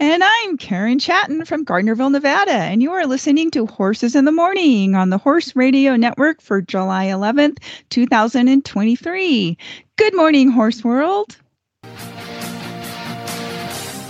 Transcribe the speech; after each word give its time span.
And 0.00 0.24
I'm 0.24 0.56
Karen 0.58 0.98
Chaton 0.98 1.44
from 1.44 1.64
Gardnerville, 1.64 2.10
Nevada, 2.10 2.50
and 2.50 2.82
you 2.82 2.90
are 2.90 3.06
listening 3.06 3.52
to 3.52 3.64
Horses 3.66 4.16
in 4.16 4.24
the 4.24 4.32
Morning 4.32 4.96
on 4.96 5.10
the 5.10 5.18
Horse 5.18 5.54
Radio 5.54 5.94
Network 5.94 6.40
for 6.40 6.60
July 6.60 7.06
11th, 7.06 7.58
2023. 7.90 9.56
Good 9.96 10.16
morning, 10.16 10.50
Horse 10.50 10.82
World. 10.82 11.36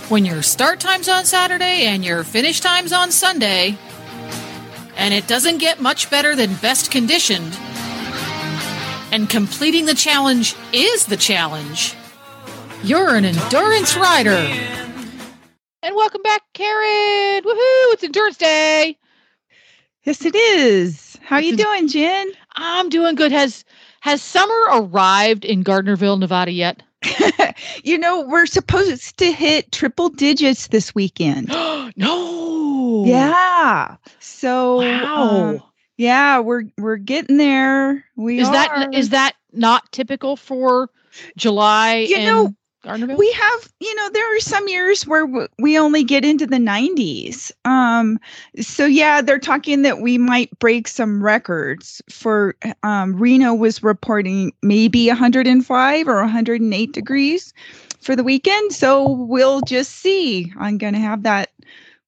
When 0.09 0.25
your 0.25 0.41
start 0.41 0.79
time's 0.79 1.07
on 1.07 1.23
Saturday 1.23 1.85
and 1.85 2.03
your 2.03 2.23
finish 2.23 2.61
time's 2.61 2.91
on 2.91 3.11
Sunday, 3.11 3.77
and 4.97 5.13
it 5.13 5.27
doesn't 5.27 5.59
get 5.59 5.81
much 5.81 6.09
better 6.09 6.35
than 6.35 6.55
best 6.55 6.89
conditioned, 6.89 7.55
and 9.11 9.29
completing 9.29 9.85
the 9.85 9.93
challenge 9.93 10.55
is 10.73 11.05
the 11.05 11.17
challenge, 11.17 11.93
you're 12.83 13.15
an 13.15 13.25
endurance 13.25 13.95
rider. 13.95 14.41
And 15.85 15.95
welcome 15.95 16.23
back, 16.23 16.41
Karen. 16.55 17.43
Woohoo! 17.43 17.93
It's 17.93 18.03
Endurance 18.03 18.37
Day. 18.37 18.97
Yes, 20.03 20.25
it 20.25 20.33
is. 20.33 21.15
How 21.21 21.35
are 21.35 21.41
you 21.43 21.55
doing, 21.55 21.87
Jen? 21.87 22.31
I'm 22.55 22.89
doing 22.89 23.13
good. 23.13 23.31
Has 23.31 23.63
has 23.99 24.19
summer 24.23 24.59
arrived 24.71 25.45
in 25.45 25.63
Gardnerville, 25.63 26.17
Nevada 26.17 26.51
yet? 26.51 26.81
you 27.83 27.99
know, 27.99 28.21
we're 28.21 28.47
supposed 28.47 29.15
to 29.19 29.31
hit 29.31 29.71
triple 29.71 30.09
digits 30.09 30.69
this 30.69 30.95
weekend. 30.95 31.49
no. 31.95 33.03
Yeah. 33.05 33.97
So 34.17 34.77
Wow. 34.77 35.21
um, 35.21 35.63
yeah, 35.97 36.39
we're 36.39 36.63
we're 36.79 36.97
getting 36.97 37.37
there. 37.37 38.03
We 38.15 38.39
is 38.39 38.47
are. 38.47 38.53
that 38.53 38.95
is 38.95 39.09
that 39.09 39.33
not 39.53 39.91
typical 39.91 40.35
for 40.35 40.89
July 41.37 41.97
You 42.09 42.17
in 42.17 42.25
know, 42.25 42.55
We 43.17 43.31
have 43.31 43.73
you 43.79 43.95
know 43.95 44.09
there 44.09 44.35
are 44.35 44.39
some 44.39 44.67
years 44.67 45.07
where 45.07 45.25
w- 45.25 45.47
we 45.59 45.77
only 45.79 46.03
get 46.03 46.23
into 46.23 46.45
the 46.45 46.57
90s 46.57 47.51
um 47.65 48.19
so 48.59 48.85
yeah 48.85 49.21
they're 49.21 49.39
talking 49.39 49.81
that 49.81 50.01
we 50.01 50.17
might 50.17 50.57
break 50.59 50.87
some 50.87 51.23
records 51.23 52.01
for 52.09 52.55
um 52.83 53.15
reno 53.15 53.53
was 53.53 53.81
reporting 53.83 54.53
maybe 54.61 55.07
105 55.07 56.07
or 56.07 56.15
108 56.21 56.91
degrees 56.91 57.53
for 58.01 58.15
the 58.15 58.23
weekend. 58.23 58.71
So 58.71 59.09
we'll 59.09 59.61
just 59.61 59.91
see. 59.93 60.53
I'm 60.59 60.77
gonna 60.77 60.99
have 60.99 61.23
that 61.23 61.51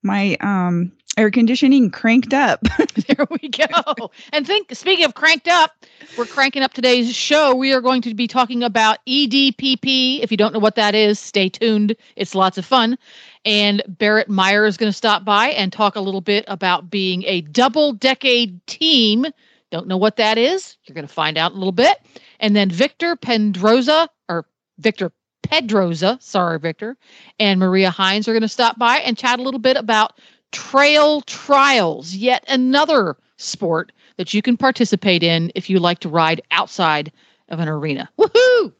my 0.04 0.38
um 0.42 0.92
air 1.18 1.32
conditioning 1.32 1.90
cranked 1.90 2.34
up 2.34 2.62
there 3.08 3.28
we 3.30 3.50
go. 3.50 4.10
and 4.34 4.46
think 4.46 4.74
speaking 4.74 5.06
of 5.06 5.14
cranked 5.14 5.48
up, 5.48 5.72
we're 6.18 6.26
cranking 6.26 6.64
up 6.64 6.74
today's 6.74 7.16
show. 7.16 7.56
We 7.56 7.74
are 7.74 7.82
going 7.82 8.02
to 8.04 8.14
be 8.14 8.28
talking 8.28 8.64
about 8.64 9.00
EDPP. 9.08 10.22
If 10.22 10.32
you 10.32 10.38
don't 10.38 10.54
know 10.54 10.60
what 10.60 10.76
that 10.76 10.96
is, 10.96 11.20
stay 11.20 11.50
tuned. 11.50 11.96
It's 12.16 12.36
lots 12.36 12.58
of 12.58 12.66
fun. 12.66 12.98
And 13.46 13.82
Berit 13.90 14.28
Myer 14.28 14.66
is 14.66 14.78
going 14.78 14.92
to 14.92 14.98
stop 14.98 15.24
by 15.24 15.50
and 15.50 15.72
talk 15.72 15.96
a 15.96 16.02
little 16.02 16.22
bit 16.22 16.46
about 16.48 16.90
being 16.90 17.24
a 17.26 17.42
double 17.42 17.94
decade 17.94 18.66
team. 18.68 19.26
Don't 19.72 19.88
know 19.88 19.98
what 19.98 20.18
that 20.18 20.38
is? 20.38 20.78
You're 20.86 20.96
going 20.96 21.08
to 21.08 21.14
find 21.14 21.38
out 21.38 21.52
a 21.52 21.56
little 21.56 21.72
bit. 21.72 21.98
And 22.40 22.56
then 22.56 22.70
Victor 22.70 23.16
Pendroza 23.16 24.08
or 24.30 24.46
Victor 24.80 25.12
Pedroza, 25.44 26.22
sorry, 26.22 26.60
Victor, 26.60 26.98
and 27.40 27.60
Maria 27.60 27.90
Hines 27.90 28.28
are 28.28 28.34
going 28.34 28.42
to 28.42 28.48
stop 28.50 28.78
by 28.78 28.98
and 28.98 29.18
chat 29.18 29.40
a 29.40 29.42
little 29.42 29.60
bit 29.60 29.78
about 29.78 30.20
trail 30.52 31.22
trials, 31.22 32.14
yet 32.14 32.44
another 32.48 33.16
sport 33.38 33.92
that 34.18 34.34
you 34.34 34.42
can 34.42 34.58
participate 34.58 35.24
in 35.24 35.52
if 35.56 35.70
you 35.70 35.80
like 35.80 36.00
to 36.00 36.10
ride 36.10 36.42
outside 36.52 37.12
of 37.50 37.60
an 37.60 37.68
arena. 37.68 38.10
Woohoo! 38.18 38.74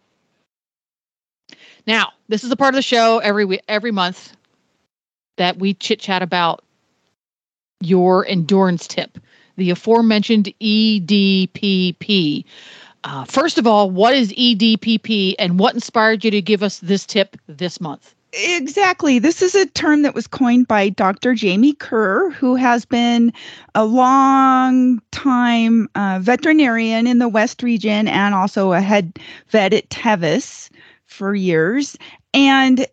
Now, 1.86 2.12
this 2.28 2.44
is 2.44 2.52
a 2.52 2.56
part 2.56 2.74
of 2.74 2.78
the 2.78 2.82
show 2.82 3.20
every 3.20 3.46
week, 3.46 3.62
every 3.68 3.92
month 3.92 4.36
that 5.38 5.58
we 5.58 5.74
chit 5.74 6.00
chat 6.00 6.22
about 6.22 6.64
your 7.80 8.26
endurance 8.26 8.88
tip, 8.88 9.18
the 9.56 9.70
aforementioned 9.70 10.52
EDPP. 10.60 12.44
Uh, 13.04 13.24
first 13.24 13.58
of 13.58 13.66
all, 13.68 13.90
what 13.90 14.14
is 14.14 14.34
EDPP 14.34 15.36
and 15.40 15.60
what 15.60 15.76
inspired 15.76 16.26
you 16.26 16.32
to 16.32 16.42
give 16.42 16.64
us 16.64 16.80
this 16.80 17.06
tip 17.06 17.38
this 17.48 17.80
month? 17.80 18.16
Exactly. 18.34 19.20
This 19.20 19.42
is 19.42 19.56
a 19.56 19.66
term 19.66 20.02
that 20.02 20.14
was 20.14 20.28
coined 20.28 20.68
by 20.68 20.90
Dr. 20.90 21.34
Jamie 21.34 21.74
Kerr, 21.74 22.30
who 22.32 22.56
has 22.56 22.86
been 22.86 23.32
a 23.74 23.86
long 23.86 25.02
time 25.12 25.88
uh, 25.96 26.20
veterinarian 26.22 27.08
in 27.08 27.20
the 27.20 27.30
West 27.30 27.64
region 27.64 28.08
and 28.08 28.36
also 28.36 28.74
a 28.74 28.82
head 28.82 29.18
vet 29.50 29.74
at 29.74 29.90
Tevis 29.90 30.70
for 31.06 31.36
years. 31.36 31.98
And 32.34 32.86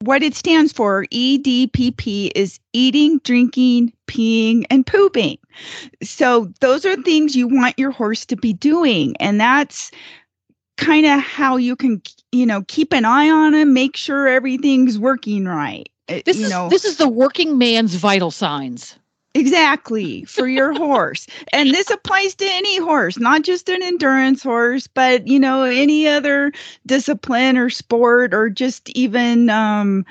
what 0.00 0.22
it 0.22 0.34
stands 0.34 0.72
for, 0.72 1.06
EDPP, 1.06 2.30
is 2.34 2.60
eating, 2.74 3.18
drinking, 3.24 3.92
peeing, 4.06 4.64
and 4.68 4.86
pooping. 4.86 5.38
So 6.02 6.52
those 6.60 6.84
are 6.84 6.96
things 7.02 7.34
you 7.34 7.48
want 7.48 7.78
your 7.78 7.90
horse 7.90 8.26
to 8.26 8.36
be 8.36 8.52
doing. 8.52 9.16
And 9.18 9.40
that's 9.40 9.90
kind 10.76 11.06
of 11.06 11.20
how 11.20 11.56
you 11.56 11.74
can 11.76 12.00
you 12.32 12.46
know 12.46 12.62
keep 12.68 12.92
an 12.92 13.04
eye 13.04 13.30
on 13.30 13.54
him 13.54 13.72
make 13.72 13.96
sure 13.96 14.28
everything's 14.28 14.98
working 14.98 15.44
right 15.46 15.88
Uh, 16.08 16.20
This 16.24 16.36
you 16.36 16.44
is 16.44 16.50
know 16.50 16.68
this 16.68 16.84
is 16.84 16.96
the 16.98 17.08
working 17.08 17.58
man's 17.58 17.94
vital 17.94 18.30
signs. 18.30 18.96
exactly 19.34 20.24
for 20.24 20.48
your 20.48 20.72
horse 20.76 21.26
and 21.52 21.70
this 21.72 21.90
applies 21.90 22.34
to 22.34 22.44
any 22.46 22.78
horse 22.78 23.18
not 23.18 23.42
just 23.42 23.68
an 23.68 23.82
endurance 23.82 24.42
horse 24.42 24.86
but 24.86 25.26
you 25.28 25.38
know 25.38 25.62
any 25.62 26.06
other 26.08 26.52
discipline 26.86 27.56
or 27.58 27.68
sport 27.70 28.32
or 28.34 28.48
just 28.50 28.88
even 28.90 29.48
um 29.50 30.04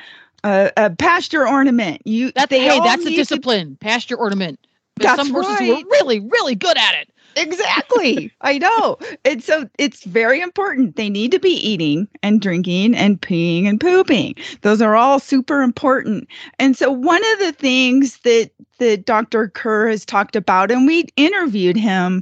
a, 0.44 0.72
a 0.78 0.90
pasture 0.92 1.48
ornament 1.48 2.02
you 2.06 2.32
That's 2.34 2.54
hey, 2.54 2.80
that's 2.80 3.04
a 3.06 3.10
need 3.10 3.16
to- 3.16 3.22
discipline. 3.22 3.78
Pasture 3.82 4.16
ornament. 4.16 4.60
There's 4.98 5.08
That's 5.16 5.28
some 5.28 5.34
horses 5.34 5.58
who 5.60 5.74
are 5.76 5.84
really, 5.92 6.20
really 6.22 6.56
good 6.56 6.78
at 6.78 6.94
it. 7.02 7.10
Exactly. 7.36 8.32
I 8.42 8.58
know. 8.58 8.98
And 9.26 9.44
so 9.44 9.68
it's 9.78 10.06
very 10.06 10.40
important. 10.40 10.96
They 10.96 11.10
need 11.10 11.32
to 11.32 11.40
be 11.40 11.52
eating 11.52 12.08
and 12.24 12.42
drinking 12.42 12.96
and 12.96 13.22
peeing 13.22 13.66
and 13.66 13.80
pooping. 13.80 14.36
Those 14.62 14.82
are 14.82 14.96
all 14.96 15.20
super 15.20 15.62
important. 15.62 16.28
And 16.60 16.78
so 16.78 16.90
one 16.92 17.24
of 17.34 17.40
the 17.40 17.52
things 17.52 18.20
that 18.20 18.52
that 18.78 19.06
Dr. 19.06 19.48
Kerr 19.50 19.90
has 19.90 20.06
talked 20.06 20.36
about, 20.36 20.70
and 20.70 20.86
we 20.86 21.06
interviewed 21.16 21.78
him, 21.78 22.22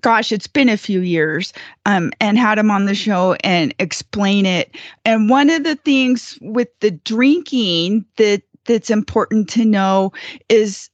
gosh, 0.00 0.32
it's 0.32 0.48
been 0.48 0.68
a 0.68 0.76
few 0.76 1.00
years, 1.00 1.52
um, 1.84 2.10
and 2.20 2.38
had 2.38 2.58
him 2.58 2.72
on 2.72 2.86
the 2.86 2.94
show 2.94 3.34
and 3.44 3.72
explain 3.78 4.46
it. 4.46 4.74
And 5.04 5.30
one 5.30 5.48
of 5.48 5.62
the 5.62 5.76
things 5.76 6.38
with 6.40 6.68
the 6.80 6.90
drinking 6.90 8.04
that 8.16 8.42
that's 8.64 8.90
important 8.90 9.48
to 9.50 9.64
know 9.64 10.12
is 10.48 10.90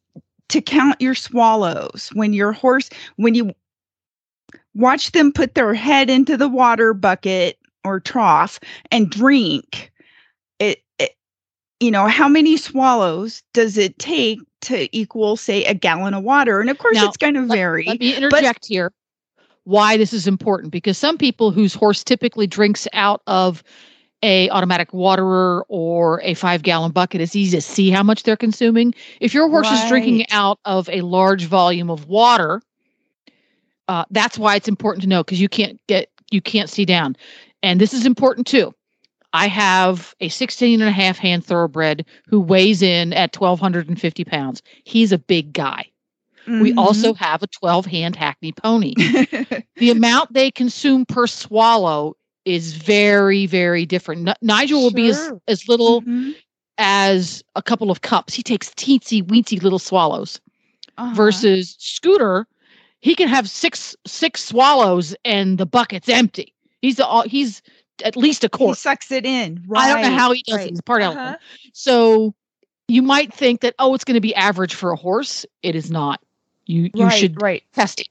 to 0.53 0.61
count 0.61 1.01
your 1.01 1.15
swallows 1.15 2.11
when 2.13 2.35
your 2.35 2.53
horse 2.53 2.91
when 3.17 3.35
you 3.35 3.53
watch 4.75 5.13
them 5.13 5.33
put 5.33 5.55
their 5.55 5.73
head 5.73 6.11
into 6.11 6.37
the 6.37 6.49
water 6.49 6.93
bucket 6.93 7.59
or 7.85 7.99
trough 7.99 8.61
and 8.91 9.09
drink 9.09 9.91
it, 10.59 10.83
it 10.99 11.17
you 11.81 11.91
know 11.91 12.07
how 12.07 12.29
many 12.29 12.59
swallows 12.59 13.43
does 13.55 13.79
it 13.79 13.99
take 13.99 14.41
to 14.61 14.95
equal 14.95 15.39
say 15.39 15.65
a 15.65 15.73
gallon 15.73 16.13
of 16.13 16.23
water 16.23 16.61
and 16.61 16.69
of 16.69 16.77
course 16.77 16.97
Now, 16.97 17.09
it's 17.09 17.17
going 17.17 17.33
to 17.33 17.47
vary 17.47 17.87
Let 17.87 18.01
me 18.01 18.15
interject 18.15 18.67
here. 18.67 18.93
Why 19.65 19.97
this 19.97 20.13
is 20.13 20.27
important 20.27 20.71
because 20.71 20.99
some 20.99 21.17
people 21.17 21.51
whose 21.51 21.73
horse 21.73 22.05
typically 22.05 22.47
drinks 22.47 22.87
out 22.93 23.23
of 23.27 23.63
a 24.23 24.49
automatic 24.51 24.93
waterer 24.93 25.65
or 25.69 26.21
a 26.23 26.35
five 26.35 26.63
gallon 26.63 26.93
bucket, 26.93 27.21
it's 27.21 27.35
easy 27.37 27.57
to 27.57 27.61
see 27.61 27.91
how 27.91 28.03
much 28.03 28.23
they're 28.23 28.37
consuming. 28.37 28.95
If 29.21 29.35
your 29.35 29.49
horse 29.49 29.71
is 29.71 29.85
drinking 29.89 30.27
out 30.31 30.59
of 30.65 30.89
a 30.89 31.01
large 31.03 31.47
volume 31.47 31.91
of 31.91 32.07
water, 32.07 32.63
uh, 33.89 34.05
that's 34.11 34.39
why 34.39 34.57
it's 34.57 34.69
important 34.69 35.03
to 35.03 35.09
know 35.09 35.23
because 35.25 35.41
you 35.41 35.49
can't 35.49 35.81
get 35.89 36.09
you 36.31 36.41
can't 36.41 36.71
see 36.71 36.85
down. 36.85 37.17
And 37.63 37.81
this 37.81 37.93
is 37.93 38.07
important 38.07 38.47
too. 38.47 38.73
I 39.35 39.47
have 39.49 40.15
a 40.21 40.29
16 40.29 40.81
and 40.81 40.89
a 40.89 40.93
half 40.93 41.19
hand 41.19 41.45
thoroughbred 41.45 42.05
who 42.27 42.41
weighs 42.41 42.83
in 42.83 43.13
at 43.13 43.33
1,250 43.35 44.25
pounds. 44.25 44.63
He's 44.85 45.13
a 45.13 45.19
big 45.19 45.53
guy. 45.53 45.87
We 46.47 46.73
Mhm. 46.73 46.79
also 46.79 47.15
have 47.15 47.43
a 47.43 47.47
12 47.47 47.87
hand 47.87 48.17
Hackney 48.17 48.53
pony. 48.53 48.95
the 49.77 49.91
amount 49.91 50.33
they 50.33 50.51
consume 50.51 51.07
per 51.07 51.27
swallow 51.27 52.15
is 52.45 52.75
very, 52.75 53.47
very 53.47 53.87
different. 53.87 54.29
N- 54.29 54.35
Nigel 54.43 54.83
will 54.83 54.91
be 54.93 55.09
as, 55.09 55.33
as 55.49 55.69
little 55.69 56.03
Mhm. 56.03 56.35
as 56.79 57.43
a 57.57 57.63
couple 57.63 57.91
of 57.91 58.01
cups. 58.01 58.35
He 58.35 58.43
takes 58.43 58.71
teensy 58.71 59.23
weensy 59.23 59.63
little 59.63 59.79
swallows. 59.79 60.41
Uh-huh. 60.99 61.15
Versus 61.15 61.75
Scooter, 61.79 62.47
he 63.01 63.15
can 63.15 63.27
have 63.29 63.49
six 63.49 63.97
six 64.07 64.45
swallows 64.45 65.15
and 65.25 65.57
the 65.59 65.65
bucket's 65.67 66.09
empty. 66.09 66.53
He's 66.83 66.99
a, 66.99 67.23
he's 67.29 67.63
at 68.05 68.15
least 68.17 68.45
a 68.45 68.49
core. 68.49 68.69
he 68.71 68.75
sucks 68.75 69.11
it 69.11 69.25
in. 69.25 69.63
Right. 69.67 69.85
I 69.85 69.93
don't 69.93 70.03
know 70.03 70.17
how 70.19 70.33
he 70.33 70.43
does 70.47 70.59
right. 70.59 70.67
it. 70.67 70.71
He's 70.71 70.81
part 70.83 71.03
Uh-huh. 71.03 71.19
elephant. 71.19 71.41
So 71.73 72.35
you 72.89 73.01
might 73.03 73.33
think 73.33 73.63
that 73.63 73.75
oh, 73.79 73.95
it's 73.95 74.05
going 74.05 74.17
to 74.17 74.21
be 74.21 74.35
average 74.35 74.75
for 74.75 74.91
a 74.93 74.97
horse. 74.97 75.47
It 75.63 75.75
is 75.75 75.91
not. 75.91 76.21
You 76.67 76.91
you 76.95 77.05
right, 77.05 77.19
should 77.19 77.41
right. 77.41 77.63
test 77.73 78.01
it. 78.01 78.09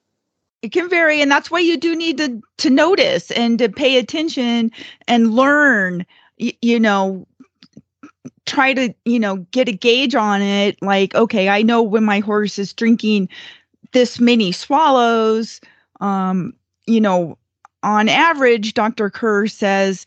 It 0.61 0.71
can 0.71 0.89
vary, 0.89 1.21
and 1.21 1.31
that's 1.31 1.49
why 1.49 1.59
you 1.59 1.77
do 1.77 1.95
need 1.95 2.17
to 2.17 2.41
to 2.57 2.69
notice 2.69 3.31
and 3.31 3.57
to 3.59 3.69
pay 3.69 3.97
attention 3.97 4.71
and 5.07 5.33
learn. 5.33 6.05
y- 6.39 6.53
you 6.61 6.79
know, 6.79 7.27
try 8.45 8.73
to 8.73 8.93
you 9.05 9.19
know 9.19 9.37
get 9.51 9.67
a 9.69 9.73
gauge 9.73 10.15
on 10.15 10.41
it. 10.41 10.77
Like, 10.81 11.15
okay, 11.15 11.49
I 11.49 11.61
know 11.63 11.81
when 11.81 12.03
my 12.03 12.19
horse 12.19 12.59
is 12.59 12.73
drinking 12.73 13.29
this 13.93 14.19
many 14.19 14.51
swallows. 14.51 15.61
Um, 15.99 16.53
you 16.87 17.01
know, 17.01 17.37
on 17.83 18.09
average, 18.09 18.73
Dr. 18.73 19.09
Kerr 19.09 19.47
says, 19.47 20.05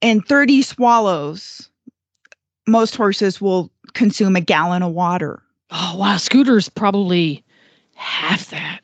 in 0.00 0.20
30 0.22 0.62
swallows, 0.62 1.68
most 2.66 2.96
horses 2.96 3.40
will 3.40 3.70
consume 3.94 4.36
a 4.36 4.40
gallon 4.40 4.82
of 4.82 4.92
water. 4.92 5.42
Oh 5.70 5.96
wow, 5.96 6.16
Scooter's 6.16 6.68
probably 6.68 7.44
half 7.94 8.48
that. 8.50 8.80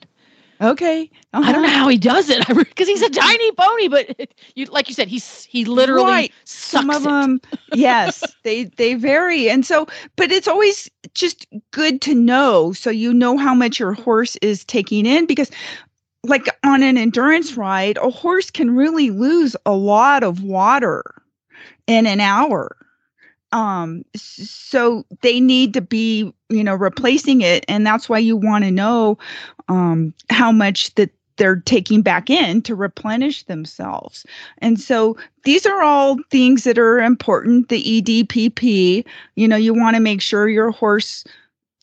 Okay. 0.61 1.11
I 1.43 1.53
don't 1.53 1.63
know 1.63 1.69
uh-huh. 1.69 1.79
how 1.79 1.89
he 1.89 1.99
does 1.99 2.31
it 2.31 2.47
because 2.57 2.89
he's 2.89 3.03
a 3.03 3.11
tiny 3.11 3.53
pony, 3.53 3.89
but 3.89 4.33
you 4.55 4.67
like 4.67 4.89
you 4.89 4.95
said, 4.95 5.09
he's 5.09 5.45
he 5.45 5.65
literally 5.65 6.05
Right. 6.05 6.33
some 6.45 6.91
of 6.91 7.05
it. 7.05 7.09
them 7.09 7.41
yes 7.69 8.37
they 8.43 8.65
they 8.65 8.95
vary 8.95 9.49
and 9.51 9.65
so 9.67 9.87
but 10.17 10.31
it's 10.33 10.49
always 10.49 10.91
just 11.15 11.47
good 11.73 12.01
to 12.03 12.15
know 12.15 12.73
so 12.73 12.91
you 12.91 13.13
know 13.13 13.37
how 13.37 13.55
much 13.55 13.79
your 13.79 13.93
horse 13.93 14.37
is 14.43 14.65
taking 14.65 15.07
in 15.07 15.27
because 15.27 15.51
like 16.25 16.47
on 16.65 16.83
an 16.83 16.97
endurance 16.97 17.57
ride 17.57 17.97
a 17.99 18.11
horse 18.11 18.51
can 18.51 18.75
really 18.77 19.11
lose 19.11 19.57
a 19.67 19.73
lot 19.73 20.23
of 20.23 20.43
water 20.43 21.03
in 21.87 22.07
an 22.07 22.21
hour 22.21 22.77
um 23.53 24.05
so 24.15 25.05
they 25.23 25.41
need 25.41 25.73
to 25.75 25.81
be 25.81 26.33
you 26.49 26.65
know 26.65 26.75
replacing 26.75 27.41
it 27.41 27.65
and 27.69 27.87
that's 27.87 28.09
why 28.09 28.19
you 28.19 28.37
want 28.37 28.65
to 28.65 28.71
know 28.71 29.17
um 29.69 30.13
how 30.31 30.51
much 30.51 30.95
that 30.97 31.11
they're 31.37 31.57
taking 31.57 32.03
back 32.03 32.31
in 32.31 32.63
to 32.63 32.75
replenish 32.75 33.45
themselves. 33.45 34.25
And 34.59 34.81
so 34.81 35.17
these 35.45 35.67
are 35.67 35.83
all 35.83 36.17
things 36.31 36.65
that 36.65 36.79
are 36.79 36.99
important 37.01 37.69
the 37.69 37.83
edpp 38.03 39.05
you 39.37 39.49
know 39.49 39.57
you 39.57 39.75
want 39.75 39.97
to 39.97 40.01
make 40.01 40.21
sure 40.21 40.49
your 40.49 40.71
horse 40.71 41.25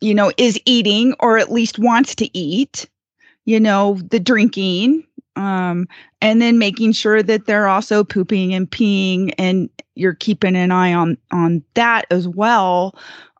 you 0.01 0.13
know 0.13 0.31
is 0.38 0.60
eating 0.65 1.13
or 1.19 1.38
at 1.38 1.51
least 1.51 1.80
wants 1.80 2.15
to 2.15 2.38
eat 2.38 2.88
you 3.45 3.60
know 3.60 3.98
the 4.10 4.19
drinking 4.19 5.06
um 5.36 5.88
and 6.21 6.42
then 6.42 6.57
making 6.57 6.92
sure 6.92 7.24
that 7.24 7.45
they're 7.45 7.68
also 7.68 8.04
pooping 8.04 8.54
and 8.54 8.69
peeing 8.69 9.33
and 9.38 9.69
you're 9.95 10.13
keeping 10.15 10.55
an 10.55 10.71
eye 10.71 10.93
on 10.93 11.17
on 11.31 11.63
that 11.73 12.05
as 12.11 12.27
well. 12.27 12.95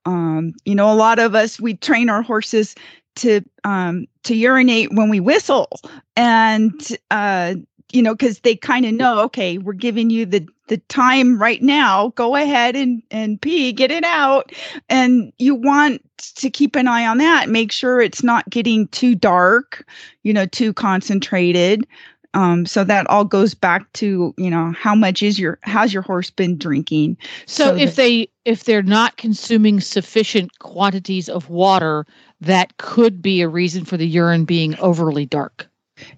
Um 0.06 0.54
you 0.66 0.76
know 0.76 0.92
a 0.92 0.96
lot 0.96 1.20
of 1.20 1.36
us 1.36 1.60
we 1.60 1.76
train 1.76 2.10
our 2.10 2.22
horses 2.22 2.76
to 3.16 3.42
um 3.64 4.08
to 4.24 4.36
urinate 4.36 4.94
when 4.94 5.10
we 5.10 5.20
whistle 5.20 5.70
and 6.16 6.98
uh 7.12 7.56
you 7.92 8.02
know 8.02 8.14
because 8.14 8.40
they 8.40 8.56
kind 8.56 8.86
of 8.86 8.94
know 8.94 9.20
okay 9.20 9.58
we're 9.60 9.74
giving 9.74 10.10
you 10.10 10.26
the 10.26 10.48
the 10.68 10.78
time 10.88 11.38
right 11.42 11.62
now. 11.62 12.10
Go 12.16 12.36
ahead 12.36 12.76
and 12.76 13.04
and 13.12 13.42
pee 13.42 13.72
get 13.74 13.92
it 13.92 14.04
out. 14.04 14.52
And 14.90 15.32
you 15.38 15.56
want 15.56 16.02
to 16.36 16.50
keep 16.50 16.76
an 16.76 16.88
eye 16.88 17.06
on 17.06 17.18
that. 17.18 17.50
Make 17.50 17.72
sure 17.72 18.02
it's 18.02 18.24
not 18.24 18.50
getting 18.50 18.88
too 18.90 19.16
dark 19.16 19.86
you 20.24 20.34
know 20.34 20.46
too 20.46 20.74
concentrated 20.74 21.86
um 22.34 22.66
so 22.66 22.84
that 22.84 23.08
all 23.10 23.26
goes 23.26 23.54
back 23.54 23.92
to 23.94 24.34
you 24.38 24.50
know 24.50 24.72
how 24.78 24.96
much 24.96 25.22
is 25.24 25.40
your 25.40 25.60
how's 25.62 25.94
your 25.94 26.04
horse 26.04 26.30
been 26.30 26.58
drinking 26.58 27.18
So, 27.46 27.72
so 27.72 27.76
if 27.76 27.90
that- 27.90 27.96
they 27.96 28.28
if 28.46 28.64
they're 28.66 28.82
not 28.84 29.18
consuming 29.18 29.80
sufficient 29.80 30.60
quantities 30.60 31.30
of 31.30 31.50
water, 31.50 32.06
that 32.42 32.78
could 32.78 33.22
be 33.22 33.42
a 33.42 33.48
reason 33.48 33.86
for 33.86 33.98
the 33.98 34.08
urine 34.08 34.46
being 34.46 34.78
overly 34.80 35.26
dark. 35.26 35.68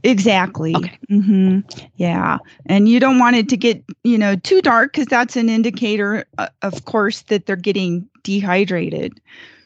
Exactly. 0.03 0.73
Okay. 0.75 0.97
hmm 1.09 1.59
Yeah. 1.97 2.39
And 2.65 2.87
you 2.89 2.99
don't 2.99 3.19
want 3.19 3.35
it 3.35 3.49
to 3.49 3.57
get, 3.57 3.83
you 4.03 4.17
know, 4.17 4.35
too 4.35 4.61
dark 4.61 4.93
because 4.93 5.07
that's 5.07 5.35
an 5.35 5.49
indicator, 5.49 6.25
uh, 6.37 6.47
of 6.61 6.85
course, 6.85 7.21
that 7.23 7.45
they're 7.45 7.55
getting 7.55 8.07
dehydrated. 8.23 9.19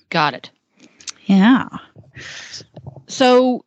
Got 0.09 0.33
it. 0.33 0.49
Yeah. 1.27 1.69
So 3.07 3.63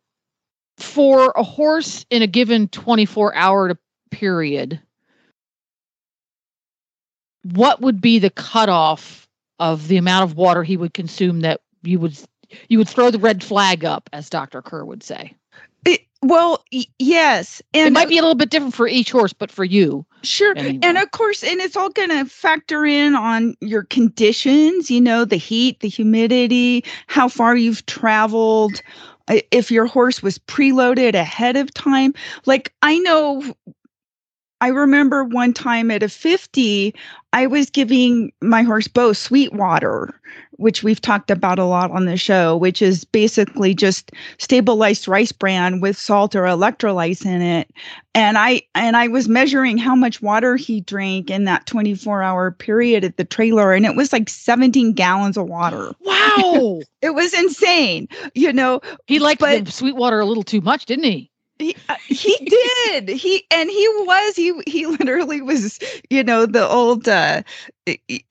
for 0.83 1.31
a 1.35 1.43
horse 1.43 2.05
in 2.09 2.21
a 2.21 2.27
given 2.27 2.67
24 2.67 3.33
hour 3.35 3.79
period, 4.11 4.79
what 7.43 7.81
would 7.81 8.01
be 8.01 8.19
the 8.19 8.29
cutoff 8.29 9.27
of 9.59 9.87
the 9.87 9.97
amount 9.97 10.29
of 10.29 10.37
water 10.37 10.63
he 10.63 10.77
would 10.77 10.93
consume 10.93 11.41
that 11.41 11.61
you 11.83 11.99
would 11.99 12.17
you 12.67 12.77
would 12.77 12.89
throw 12.89 13.09
the 13.09 13.17
red 13.19 13.43
flag 13.43 13.83
up, 13.83 14.09
as 14.13 14.29
Dr. 14.29 14.61
Kerr 14.61 14.85
would 14.85 15.01
say? 15.01 15.33
It, 15.85 16.01
well, 16.21 16.63
y- 16.71 16.85
yes. 16.99 17.61
And 17.73 17.87
it 17.87 17.93
might 17.93 18.09
be 18.09 18.17
a 18.19 18.21
little 18.21 18.35
bit 18.35 18.51
different 18.51 18.75
for 18.75 18.87
each 18.87 19.11
horse, 19.11 19.33
but 19.33 19.51
for 19.51 19.63
you, 19.63 20.05
Sure. 20.21 20.53
anyway. 20.55 20.79
And 20.83 20.97
of 20.99 21.09
course, 21.11 21.43
and 21.43 21.59
it's 21.59 21.75
all 21.75 21.89
going 21.89 22.09
to 22.09 22.25
factor 22.25 22.85
in 22.85 23.15
on 23.15 23.55
your 23.59 23.83
conditions, 23.83 24.91
you 24.91 25.01
know, 25.01 25.25
the 25.25 25.35
heat, 25.35 25.79
the 25.79 25.89
humidity, 25.89 26.85
how 27.07 27.27
far 27.27 27.57
you've 27.57 27.85
traveled. 27.87 28.81
If 29.29 29.71
your 29.71 29.85
horse 29.85 30.21
was 30.21 30.37
preloaded 30.37 31.15
ahead 31.15 31.55
of 31.55 31.73
time. 31.73 32.13
Like 32.45 32.73
I 32.81 32.99
know, 32.99 33.53
I 34.61 34.67
remember 34.67 35.23
one 35.23 35.53
time 35.53 35.91
at 35.91 36.03
a 36.03 36.09
50, 36.09 36.93
I 37.33 37.47
was 37.47 37.69
giving 37.69 38.31
my 38.41 38.61
horse 38.63 38.87
Bo 38.87 39.13
sweet 39.13 39.53
water, 39.53 40.19
which 40.57 40.83
we've 40.83 41.01
talked 41.01 41.31
about 41.31 41.59
a 41.59 41.65
lot 41.65 41.91
on 41.91 42.05
the 42.05 42.17
show, 42.17 42.55
which 42.57 42.81
is 42.81 43.03
basically 43.03 43.73
just 43.73 44.11
stabilized 44.37 45.07
rice 45.07 45.31
bran 45.31 45.79
with 45.79 45.97
salt 45.97 46.35
or 46.35 46.43
electrolytes 46.43 47.25
in 47.25 47.41
it. 47.41 47.71
And 48.15 48.37
i 48.37 48.61
and 48.75 48.95
i 48.95 49.07
was 49.07 49.27
measuring 49.27 49.79
how 49.79 49.95
much 49.95 50.21
water 50.21 50.55
he 50.55 50.81
drank 50.81 51.31
in 51.31 51.45
that 51.45 51.65
24 51.65 52.21
hour 52.21 52.51
period 52.51 53.03
at 53.03 53.17
the 53.17 53.25
trailer 53.25 53.73
and 53.73 53.85
it 53.87 53.95
was 53.95 54.13
like 54.13 54.29
17 54.29 54.93
gallons 54.93 55.35
of 55.35 55.47
water. 55.47 55.93
Wow, 56.01 56.81
it 57.01 57.15
was 57.15 57.33
insane 57.33 58.07
you 58.35 58.53
know? 58.53 58.81
He 59.07 59.19
liked 59.19 59.41
But- 59.41 59.65
the 59.65 59.71
sweet 59.71 59.95
water 59.95 60.19
a 60.19 60.25
little 60.25 60.43
too 60.43 60.61
much, 60.61 60.85
didn't 60.85 61.05
he? 61.05 61.31
He, 61.63 61.75
uh, 61.89 61.95
he 62.07 62.37
did 62.45 63.09
he 63.09 63.45
and 63.51 63.69
he 63.69 63.87
was 64.05 64.35
he 64.35 64.53
he 64.67 64.85
literally 64.85 65.41
was 65.41 65.79
you 66.09 66.23
know 66.23 66.45
the 66.45 66.67
old 66.67 67.07
uh 67.07 67.41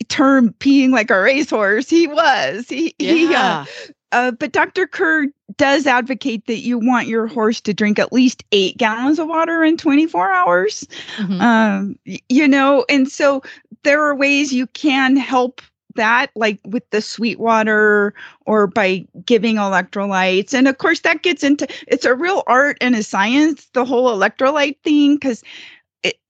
term 0.09 0.51
peeing 0.61 0.91
like 0.91 1.11
a 1.11 1.21
racehorse 1.21 1.89
he 1.89 2.07
was 2.07 2.69
he 2.69 2.95
he 2.99 3.35
uh, 3.35 3.65
uh, 4.13 4.31
but 4.31 4.53
Dr. 4.53 4.87
Kerr 4.87 5.27
does 5.57 5.87
advocate 5.87 6.47
that 6.47 6.59
you 6.59 6.79
want 6.79 7.07
your 7.09 7.27
horse 7.27 7.63
to 7.63 7.73
drink 7.73 7.99
at 7.99 8.13
least 8.13 8.45
eight 8.53 8.77
gallons 8.77 9.19
of 9.19 9.27
water 9.27 9.65
in 9.65 9.79
24 9.79 10.31
hours. 10.31 10.87
Mhm. 11.17 11.41
um 11.41 11.99
you 12.29 12.47
know 12.47 12.85
and 12.89 13.09
so 13.11 13.43
there 13.85 14.03
are 14.03 14.15
ways 14.15 14.53
you 14.53 14.67
can 14.69 15.17
help 15.17 15.61
that 15.97 16.31
like 16.35 16.59
with 16.67 16.89
the 16.91 17.01
sweet 17.01 17.39
water 17.39 18.15
or 18.47 18.67
by 18.67 19.07
giving 19.27 19.57
electrolytes 19.57 20.55
and 20.55 20.69
of 20.69 20.79
course 20.79 21.01
that 21.01 21.23
gets 21.23 21.43
into 21.43 21.67
it's 21.89 22.05
a 22.05 22.15
real 22.15 22.43
art 22.47 22.77
and 22.81 22.95
a 22.95 23.03
science 23.03 23.69
the 23.75 23.85
whole 23.85 24.09
electrolyte 24.17 24.77
thing 24.85 25.17
because 25.17 25.43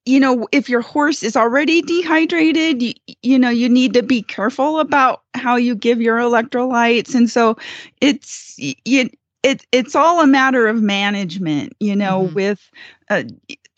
you 0.04 0.18
know 0.20 0.46
if 0.52 0.68
your 0.68 0.80
horse 0.80 1.22
is 1.22 1.36
already 1.36 1.82
dehydrated 1.82 2.82
you, 2.82 2.92
you 3.22 3.38
know 3.38 3.50
you 3.50 3.68
need 3.68 3.92
to 3.94 4.02
be 4.02 4.22
careful 4.22 4.78
about 4.80 5.22
how 5.34 5.56
you 5.56 5.74
give 5.74 6.00
your 6.00 6.18
electrolytes 6.18 7.14
and 7.14 7.30
so 7.30 7.56
it's 8.00 8.54
you 8.58 9.08
it, 9.42 9.64
it's 9.72 9.94
all 9.94 10.20
a 10.20 10.26
matter 10.26 10.66
of 10.66 10.82
management 10.82 11.72
you 11.80 11.94
know 11.96 12.22
Mhm. 12.22 12.34
with 12.34 12.70
uh, 13.10 13.22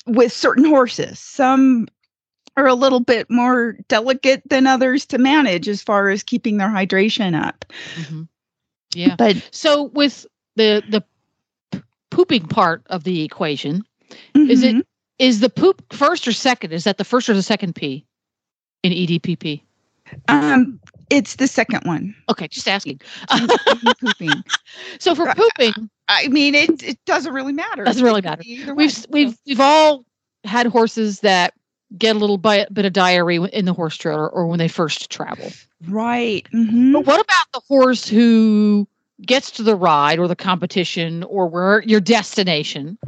with 0.07 0.33
certain 0.33 0.65
horses. 0.65 1.19
Some 1.19 1.87
are 2.57 2.67
a 2.67 2.75
little 2.75 3.01
bit 3.01 3.29
more 3.31 3.77
delicate 3.89 4.43
than 4.49 4.67
others 4.67 5.05
to 5.07 5.19
manage 5.19 5.69
as 5.69 5.83
far 5.83 6.11
as 6.11 6.23
keeping 6.23 6.57
their 6.59 6.69
hydration 6.69 7.35
up. 7.41 7.65
Mhm. 7.97 8.29
Yeah. 8.95 9.17
But 9.17 9.37
So 9.51 9.85
with 9.85 10.27
the 10.57 10.83
the 10.89 11.03
pooping 12.11 12.47
part 12.47 12.83
of 12.87 13.05
the 13.05 13.23
equation, 13.23 13.85
Is 14.35 14.63
it- 14.63 14.77
Mhm. 14.77 14.83
is 15.19 15.41
the 15.41 15.49
poop 15.51 15.83
first 15.93 16.29
or 16.29 16.33
second? 16.33 16.73
Is 16.73 16.85
that 16.85 16.99
the 16.99 17.05
first 17.05 17.29
or 17.29 17.35
the 17.35 17.43
second 17.43 17.75
P 17.75 18.05
in 18.85 18.93
EDPP? 18.93 19.63
um 20.29 20.79
it's 21.11 21.37
the 21.37 21.49
second 21.49 21.81
one. 21.85 22.15
Okay, 22.29 22.47
just 22.49 22.69
asking. 22.69 23.01
pooping. 24.01 24.45
So 25.01 25.15
for 25.15 25.27
pooping, 25.35 25.91
I 26.09 26.29
mean 26.29 26.55
it 26.55 26.83
it 26.85 26.99
doesn't 27.07 27.33
really 27.33 27.53
matter. 27.53 27.83
Doesn't 27.85 28.05
really 28.05 28.23
matter. 28.23 28.43
We've 28.75 29.07
we've 29.09 29.37
we've 29.47 29.61
all 29.61 30.05
had 30.45 30.67
horses 30.67 31.21
that 31.21 31.55
get 31.97 32.17
a 32.17 32.19
little 32.19 32.39
bit, 32.39 32.73
bit 32.73 32.85
of 32.85 32.93
diarrhea 32.93 33.43
in 33.43 33.65
the 33.65 33.73
horse 33.73 33.97
trailer 33.97 34.29
or 34.29 34.47
when 34.47 34.59
they 34.59 34.69
first 34.69 35.11
travel. 35.11 35.53
Right. 35.89 36.47
Mhm. 36.53 36.93
But 36.93 37.07
what 37.07 37.21
about 37.21 37.47
the 37.53 37.61
horse 37.69 38.09
who 38.09 38.89
gets 39.23 39.51
to 39.53 39.63
the 39.63 39.77
ride 39.77 40.19
or 40.19 40.29
the 40.29 40.37
competition 40.37 41.23
or 41.25 41.47
where 41.47 41.83
your 41.83 42.01
destination 42.01 42.99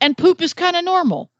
and 0.00 0.16
poop 0.16 0.40
is 0.42 0.52
kind 0.54 0.76
of 0.76 0.84
normal? 0.84 1.30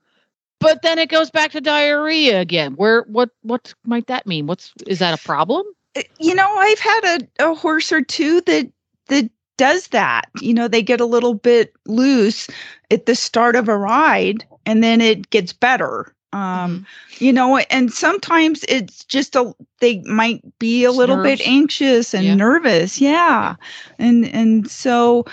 But 0.61 0.83
then 0.83 0.99
it 0.99 1.09
goes 1.09 1.31
back 1.31 1.51
to 1.53 1.61
diarrhea 1.61 2.41
again. 2.41 2.75
Where 2.75 3.03
what 3.09 3.31
what 3.43 3.75
might 3.85 4.07
that 4.07 4.27
mean? 4.27 4.47
What's 4.47 4.73
is 4.87 5.01
that 5.01 5.19
a 5.19 5.23
problem? 5.23 5.67
Uh, 5.97 6.03
You 6.21 6.35
know, 6.35 6.49
I've 6.49 6.79
had 6.79 7.05
a, 7.41 7.51
a 7.51 7.55
horse 7.55 7.91
or 7.91 8.03
two 8.03 8.41
that 8.43 8.71
that 9.09 9.29
does 9.57 9.89
that. 9.89 10.29
You 10.41 10.55
know, 10.55 10.69
they 10.69 10.83
get 10.83 11.01
a 11.01 11.07
little 11.07 11.35
bit 11.35 11.73
loose 11.87 12.49
at 12.93 13.07
the 13.07 13.17
start 13.17 13.57
of 13.57 13.69
a 13.69 13.77
ride 13.77 14.47
and 14.65 14.85
then 14.85 15.01
it 15.01 15.31
gets 15.31 15.53
better. 15.53 16.15
Um, 16.33 16.87
you 17.19 17.33
know, 17.33 17.59
and 17.59 17.93
sometimes 17.93 18.65
it's 18.69 19.05
just 19.05 19.37
a 19.37 19.55
they 19.81 20.01
might 20.01 20.41
be 20.59 20.85
a 20.85 20.93
little 20.93 21.23
bit 21.23 21.41
anxious 21.47 22.15
and 22.15 22.25
Yeah. 22.25 22.35
nervous. 22.35 23.01
Yeah. 23.01 23.57
And 23.99 24.27
and 24.27 24.71
so 24.71 25.27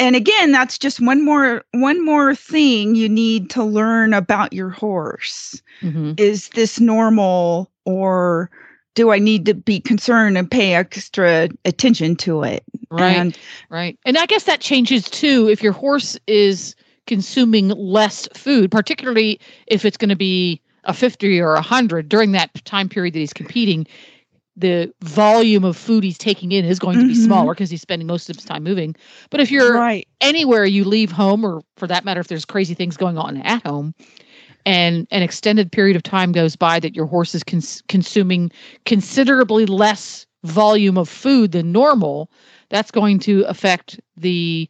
and 0.00 0.16
again, 0.16 0.52
that's 0.52 0.78
just 0.78 1.00
one 1.00 1.24
more 1.24 1.64
one 1.72 2.04
more 2.04 2.34
thing 2.34 2.94
you 2.94 3.08
need 3.08 3.50
to 3.50 3.64
learn 3.64 4.14
about 4.14 4.52
your 4.52 4.70
horse 4.70 5.60
Mhm. 5.82 6.18
is 6.18 6.48
this 6.50 6.80
normal 6.80 7.70
or 7.84 8.50
do 8.94 9.12
I 9.12 9.18
need 9.18 9.46
to 9.46 9.54
be 9.54 9.80
concerned 9.80 10.36
and 10.36 10.50
pay 10.50 10.74
extra 10.74 11.48
attention 11.64 12.16
to 12.16 12.42
it? 12.42 12.64
Right. 12.90 13.16
And 13.16 13.38
Right. 13.70 13.98
And 14.04 14.16
I 14.16 14.26
guess 14.26 14.44
that 14.44 14.60
changes 14.60 15.08
too 15.08 15.48
if 15.48 15.62
your 15.62 15.72
horse 15.72 16.18
is 16.26 16.74
consuming 17.08 17.70
less 17.70 18.28
food, 18.34 18.70
particularly 18.70 19.40
if 19.66 19.84
it's 19.84 19.96
going 19.96 20.10
to 20.10 20.16
be 20.16 20.60
a 20.84 20.94
50 20.94 21.40
or 21.40 21.52
a 21.52 21.56
100 21.56 22.08
during 22.08 22.32
that 22.32 22.64
time 22.64 22.88
period 22.88 23.14
that 23.14 23.18
he's 23.18 23.32
competing. 23.32 23.86
The 24.56 24.92
volume 25.02 25.64
of 25.64 25.76
food 25.76 26.04
he's 26.04 26.18
taking 26.18 26.52
in 26.52 26.64
is 26.64 26.78
going 26.78 26.98
to 26.98 27.06
be 27.06 27.14
Mhm. 27.14 27.24
smaller 27.24 27.54
because 27.54 27.70
he's 27.70 27.80
spending 27.82 28.06
most 28.06 28.28
of 28.30 28.36
his 28.36 28.44
time 28.44 28.62
moving. 28.64 28.94
But 29.30 29.40
if 29.40 29.50
you're 29.50 29.74
right. 29.74 30.06
anywhere 30.20 30.64
you 30.64 30.84
leave 30.84 31.10
home, 31.12 31.44
or 31.44 31.62
for 31.76 31.86
that 31.86 32.04
matter, 32.04 32.20
if 32.20 32.28
there's 32.28 32.44
crazy 32.44 32.74
things 32.74 32.96
going 32.96 33.18
on 33.18 33.38
at 33.38 33.64
home, 33.66 33.94
and 34.66 35.06
an 35.10 35.22
extended 35.22 35.70
period 35.72 35.96
of 35.96 36.02
time 36.02 36.32
goes 36.32 36.56
by 36.56 36.80
that 36.80 36.94
your 36.96 37.06
horse 37.06 37.34
is 37.34 37.42
cons- 37.44 37.82
consuming 37.88 38.50
considerably 38.84 39.64
less 39.66 40.26
volume 40.44 40.98
of 40.98 41.08
food 41.08 41.52
than 41.52 41.72
normal, 41.72 42.30
that's 42.68 42.90
going 42.90 43.18
to 43.20 43.42
affect 43.48 44.00
the 44.16 44.68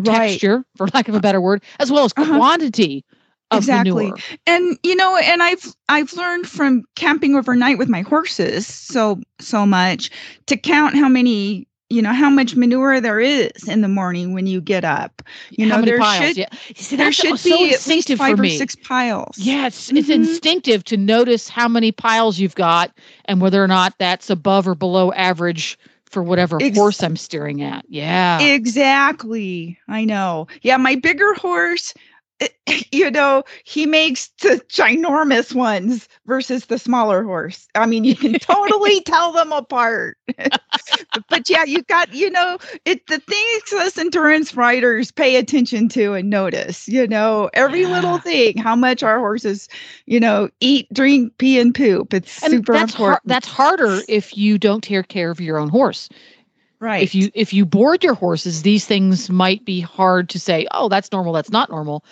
Right. 0.00 0.30
texture, 0.30 0.64
for 0.76 0.86
lack 0.94 1.08
of 1.08 1.14
a 1.14 1.20
better 1.20 1.40
word, 1.40 1.62
as 1.78 1.90
well 1.90 2.04
as 2.04 2.12
Uh-huh. 2.16 2.26
quantity 2.28 3.04
of 3.50 3.64
Exactly. 3.64 4.06
manure. 4.06 4.22
And 4.46 4.78
you 4.82 4.94
know, 4.96 5.16
and 5.16 5.42
I've 5.42 5.74
I've 5.88 6.12
learned 6.14 6.46
from 6.46 6.84
camping 6.96 7.34
overnight 7.36 7.78
with 7.78 7.88
my 7.88 8.02
horses 8.02 8.66
so 8.66 9.20
so 9.40 9.66
much 9.66 10.10
to 10.46 10.56
count 10.56 10.96
how 10.96 11.08
many 11.08 11.66
you 11.88 12.00
know 12.02 12.12
how 12.12 12.30
much 12.30 12.54
manure 12.56 13.00
there 13.00 13.20
is 13.20 13.66
in 13.66 13.80
the 13.80 13.88
morning 13.88 14.34
when 14.34 14.46
you 14.46 14.60
get 14.60 14.84
up. 14.84 15.22
You 15.50 15.66
How 15.66 15.76
know, 15.76 15.82
there 15.82 15.98
piles? 15.98 16.24
should 16.28 16.36
yeah. 16.36 16.48
See, 16.76 16.96
there 16.96 17.12
should 17.12 17.38
so 17.38 17.56
be 17.56 17.72
at 17.72 17.86
least 17.86 18.10
instinctive 18.10 18.18
five 18.18 18.38
or 18.40 18.46
six 18.48 18.76
piles. 18.76 19.36
Yeah, 19.38 19.66
it's, 19.66 19.90
it's 19.90 20.08
instinctive 20.08 20.84
to 20.84 20.96
notice 20.96 21.48
how 21.48 21.68
many 21.68 21.92
piles 21.92 22.38
you've 22.38 22.54
got 22.54 22.92
and 23.26 23.40
whether 23.40 23.62
or 23.62 23.68
not 23.68 23.94
that's 23.98 24.30
above 24.30 24.68
or 24.68 24.74
below 24.74 25.12
average 25.12 25.78
for 26.10 26.22
whatever 26.22 26.58
Ex- 26.60 26.76
horse 26.76 27.02
I'm 27.02 27.16
steering 27.16 27.62
at. 27.62 27.84
Yeah. 27.88 28.40
Exactly. 28.40 29.78
I 29.88 30.04
know. 30.04 30.48
Yeah, 30.62 30.76
my 30.76 30.96
bigger 30.96 31.34
horse, 31.34 31.94
you 32.92 33.10
know, 33.10 33.42
he 33.64 33.86
makes 33.86 34.28
the 34.40 34.60
ginormous 34.68 35.54
ones 35.54 36.08
versus 36.26 36.66
the 36.66 36.78
smaller 36.78 37.24
horse. 37.24 37.66
I 37.74 37.86
mean, 37.86 38.04
you 38.04 38.16
can 38.16 38.34
totally 38.34 39.00
tell 39.06 39.32
them 39.32 39.52
apart. 39.52 40.16
but 41.28 41.48
yeah, 41.48 41.64
you 41.64 41.82
got, 41.82 42.12
you 42.12 42.30
know, 42.30 42.58
it 42.84 43.06
the 43.06 43.18
things 43.18 43.72
us 43.74 43.98
endurance 43.98 44.54
riders 44.54 45.10
pay 45.10 45.36
attention 45.36 45.88
to 45.90 46.14
and 46.14 46.30
notice, 46.30 46.88
you 46.88 47.06
know, 47.06 47.50
every 47.54 47.86
little 47.86 48.18
thing, 48.18 48.56
how 48.56 48.76
much 48.76 49.02
our 49.02 49.18
horses, 49.18 49.68
you 50.06 50.20
know, 50.20 50.48
eat, 50.60 50.86
drink, 50.92 51.36
pee, 51.38 51.58
and 51.58 51.74
poop. 51.74 52.14
It's 52.14 52.42
and 52.42 52.52
super 52.52 52.72
that's 52.72 52.94
har- 52.94 53.08
important. 53.08 53.28
that's 53.28 53.48
harder 53.48 54.04
if 54.08 54.36
you 54.36 54.58
don't 54.58 54.82
take 54.82 55.08
care 55.08 55.30
of 55.30 55.40
your 55.40 55.58
own 55.58 55.68
horse. 55.68 56.08
Right. 56.80 57.02
If 57.02 57.14
you 57.14 57.30
if 57.34 57.52
you 57.52 57.64
board 57.64 58.02
your 58.02 58.14
horses, 58.14 58.62
these 58.62 58.86
things 58.86 59.30
might 59.30 59.64
be 59.64 59.80
hard 59.80 60.28
to 60.30 60.40
say, 60.40 60.66
"Oh, 60.72 60.88
that's 60.88 61.12
normal, 61.12 61.32
that's 61.32 61.50
not 61.50 61.70
normal." 61.70 62.04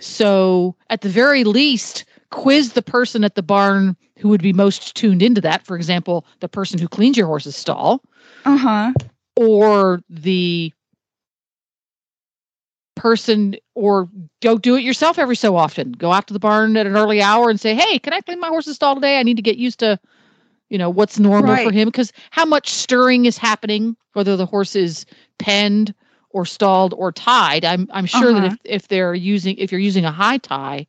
So, 0.00 0.74
at 0.90 1.02
the 1.02 1.08
very 1.08 1.44
least, 1.44 2.04
quiz 2.30 2.72
the 2.72 2.82
person 2.82 3.24
at 3.24 3.34
the 3.34 3.42
barn 3.42 3.96
who 4.18 4.28
would 4.28 4.42
be 4.42 4.52
most 4.52 4.94
tuned 4.94 5.22
into 5.22 5.40
that. 5.40 5.66
For 5.66 5.76
example, 5.76 6.24
the 6.40 6.48
person 6.48 6.78
who 6.78 6.88
cleans 6.88 7.16
your 7.16 7.26
horse's 7.26 7.56
stall 7.56 8.02
uh-huh. 8.44 8.92
or 9.36 10.00
the 10.08 10.72
person 12.94 13.56
or 13.74 14.08
go 14.42 14.58
do 14.58 14.76
it 14.76 14.82
yourself 14.82 15.18
every 15.18 15.34
so 15.34 15.56
often 15.56 15.92
go 15.92 16.12
out 16.12 16.26
to 16.26 16.32
the 16.32 16.38
barn 16.38 16.76
at 16.76 16.86
an 16.86 16.94
early 16.94 17.22
hour 17.22 17.48
and 17.48 17.58
say 17.58 17.74
hey 17.74 17.98
can 17.98 18.12
i 18.12 18.20
clean 18.20 18.38
my 18.38 18.48
horse's 18.48 18.76
stall 18.76 18.94
today 18.94 19.18
i 19.18 19.22
need 19.22 19.36
to 19.36 19.42
get 19.42 19.56
used 19.56 19.78
to 19.78 19.98
you 20.72 20.78
know 20.78 20.88
what's 20.90 21.18
normal 21.18 21.54
for 21.56 21.70
him 21.70 21.86
because 21.88 22.12
how 22.30 22.46
much 22.46 22.70
stirring 22.70 23.26
is 23.26 23.36
happening 23.36 23.94
whether 24.14 24.36
the 24.36 24.46
horse 24.46 24.74
is 24.74 25.04
penned 25.38 25.94
or 26.30 26.46
stalled 26.46 26.94
or 26.96 27.12
tied 27.12 27.62
i'm 27.64 27.86
i'm 27.92 28.06
sure 28.06 28.32
that 28.32 28.42
Uh-huh. 28.44 28.56
if, 28.64 28.82
if 28.82 28.88
they're 28.88 29.14
using 29.14 29.56
if 29.58 29.70
you're 29.70 29.80
using 29.80 30.06
a 30.06 30.10
high 30.10 30.38
tie 30.38 30.86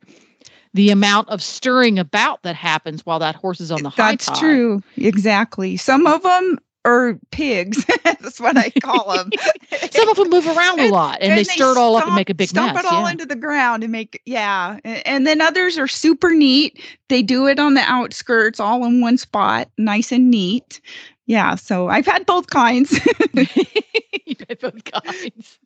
the 0.74 0.90
amount 0.90 1.28
of 1.30 1.44
stirring 1.44 2.00
about 2.00 2.42
that 2.44 2.56
happens 2.56 3.06
while 3.06 3.20
that 3.20 3.36
horse 3.36 3.60
is 3.62 3.72
on 3.72 3.84
the 3.84 3.90
high 3.90 3.96
tie. 3.98 4.12
That's 4.12 4.26
tie 4.26 4.40
true. 4.40 4.82
Exactly. 4.98 5.78
Some 5.78 6.08
of 6.08 6.24
them 6.24 6.58
are 6.86 7.20
pigs. 7.32 7.86
That's 8.04 8.40
what 8.40 8.58
I 8.58 8.70
call 8.70 9.16
them. 9.16 9.32
some 9.92 10.10
of 10.10 10.18
them 10.18 10.30
move 10.30 10.48
around 10.48 10.80
a 10.80 10.90
lot 10.90 11.20
and, 11.22 11.38
they 11.38 11.44
stir 11.44 11.72
it 11.72 11.78
all 11.78 11.96
up 11.96 12.06
and 12.06 12.16
make 12.16 12.30
a 12.30 12.34
big 12.34 12.50
stomp 12.50 12.76
mess 12.76 12.86
it 12.86 12.92
all 12.92 13.04
yeah. 13.04 13.12
into 13.12 13.26
the 13.26 13.36
ground 13.36 13.84
and 13.84 13.92
make 13.92 14.22
yeah. 14.26 14.80
A- 14.86 15.08
And 15.08 15.26
then 15.26 15.42
others 15.42 15.78
are 15.78 15.88
super 15.88 16.32
neat. 16.32 16.82
They 17.10 17.22
do 17.22 17.48
it 17.48 17.60
on 17.60 17.74
the 17.74 17.82
outskirts, 17.82 18.60
all 18.60 18.86
in 18.86 19.02
one 19.02 19.18
spot, 19.18 19.70
nice 19.78 20.12
and 20.12 20.30
neat. 20.30 20.82
Yeah. 21.26 21.56
So 21.56 21.88
I've 21.88 22.06
had 22.06 22.26
both 22.26 22.48
kinds. 22.48 22.92
You've 23.34 24.44
had 24.48 24.60
both 24.60 24.84
kinds. 24.84 25.60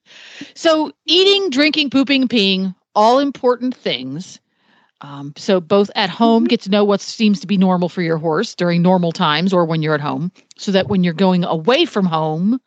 So, 0.54 0.92
eating, 1.06 1.50
drinking, 1.50 1.90
pooping, 1.90 2.28
peeing, 2.28 2.76
all 2.96 3.20
important 3.20 3.76
things. 3.76 4.40
Um, 5.02 5.34
so, 5.38 5.60
both 5.60 5.92
at 5.96 6.10
home, 6.10 6.46
Mhm. 6.46 6.50
get 6.50 6.62
to 6.62 6.72
know 6.72 6.84
what 6.84 7.02
seems 7.02 7.40
to 7.42 7.48
be 7.48 7.58
normal 7.58 7.88
for 7.88 8.02
your 8.02 8.18
horse 8.18 8.56
during 8.56 8.82
normal 8.82 9.12
times 9.12 9.54
or 9.54 9.64
when 9.66 9.82
you're 9.84 9.94
at 9.94 10.02
home, 10.02 10.32
so 10.58 10.72
that 10.72 10.88
when 10.88 11.04
you're 11.04 11.14
going 11.14 11.44
away 11.44 11.86
from 11.86 12.06
home, 12.06 12.60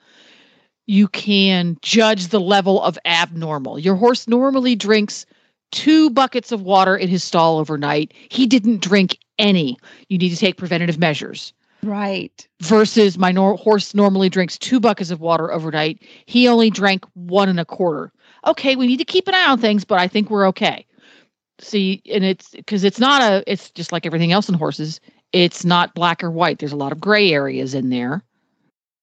you 0.86 1.08
can 1.08 1.76
judge 1.82 2.28
the 2.28 2.40
level 2.40 2.80
of 2.82 2.98
abnormal. 3.04 3.78
Your 3.78 3.96
horse 3.96 4.28
normally 4.28 4.76
drinks 4.76 5.26
two 5.72 6.10
buckets 6.10 6.52
of 6.52 6.62
water 6.62 6.96
in 6.96 7.08
his 7.08 7.22
stall 7.22 7.58
overnight. 7.58 8.12
He 8.28 8.46
didn't 8.46 8.80
drink 8.80 9.18
any. 9.38 9.76
You 10.08 10.18
need 10.18 10.30
to 10.30 10.36
take 10.36 10.56
preventative 10.56 10.98
measures 10.98 11.52
right. 11.84 12.46
versus 12.60 13.16
my 13.18 13.30
nor- 13.30 13.56
horse 13.56 13.94
normally 13.94 14.28
drinks 14.28 14.58
two 14.58 14.80
buckets 14.80 15.10
of 15.10 15.20
water 15.20 15.52
overnight. 15.52 16.02
He 16.26 16.48
only 16.48 16.70
drank 16.70 17.04
one 17.14 17.48
and 17.48 17.60
a 17.60 17.64
quarter. 17.64 18.12
Okay, 18.46 18.74
we 18.74 18.86
need 18.86 18.98
to 18.98 19.04
keep 19.04 19.28
an 19.28 19.34
eye 19.34 19.46
on 19.48 19.58
things, 19.58 19.84
but 19.84 19.98
I 20.00 20.08
think 20.08 20.28
we're 20.30 20.48
okay. 20.48 20.86
See, 21.60 22.02
and 22.10 22.24
it's 22.24 22.50
because 22.50 22.84
it's 22.84 22.98
not 22.98 23.22
a, 23.22 23.44
it's 23.46 23.70
just 23.70 23.92
like 23.92 24.06
everything 24.06 24.32
else 24.32 24.48
in 24.48 24.54
horses. 24.54 25.00
It's 25.32 25.64
not 25.64 25.94
black 25.94 26.24
or 26.24 26.30
white. 26.30 26.58
There's 26.58 26.72
a 26.72 26.76
lot 26.76 26.92
of 26.92 27.00
gray 27.00 27.32
areas 27.32 27.74
in 27.74 27.90
there 27.90 28.24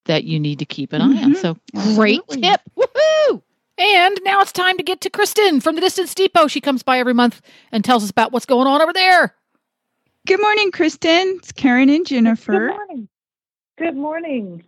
that 0.06 0.24
you 0.24 0.40
need 0.40 0.60
to 0.60 0.66
keep 0.66 0.92
an 0.94 1.02
eye 1.02 1.24
on. 1.24 1.34
Mhm, 1.34 1.38
So 1.38 1.58
great 1.96 2.22
absolutely. 2.22 2.42
tip. 2.50 2.62
Woohoo! 2.78 3.42
And 3.78 4.20
now 4.24 4.42
it's 4.42 4.52
time 4.52 4.78
to 4.78 4.84
get 4.84 5.02
to 5.02 5.10
Kristen 5.10 5.60
from 5.62 5.76
the 5.76 5.82
Distance 5.82 6.16
Depot. 6.16 6.48
She 6.48 6.62
comes 6.62 6.82
by 6.82 6.98
every 7.00 7.14
month 7.14 7.42
and 7.72 7.86
tells 7.86 8.04
us 8.04 8.10
about 8.10 8.32
what's 8.32 8.46
going 8.48 8.66
on 8.68 8.82
over 8.82 8.94
there. 8.94 9.36
Good 10.26 10.42
morning, 10.42 10.72
Kristen. 10.72 11.36
It's 11.38 11.52
Karen 11.52 11.90
and 11.90 12.06
jennifer 12.06 12.52
Good 12.70 12.76
morning. 12.76 13.08
Good 13.78 13.96
morning. 13.96 14.64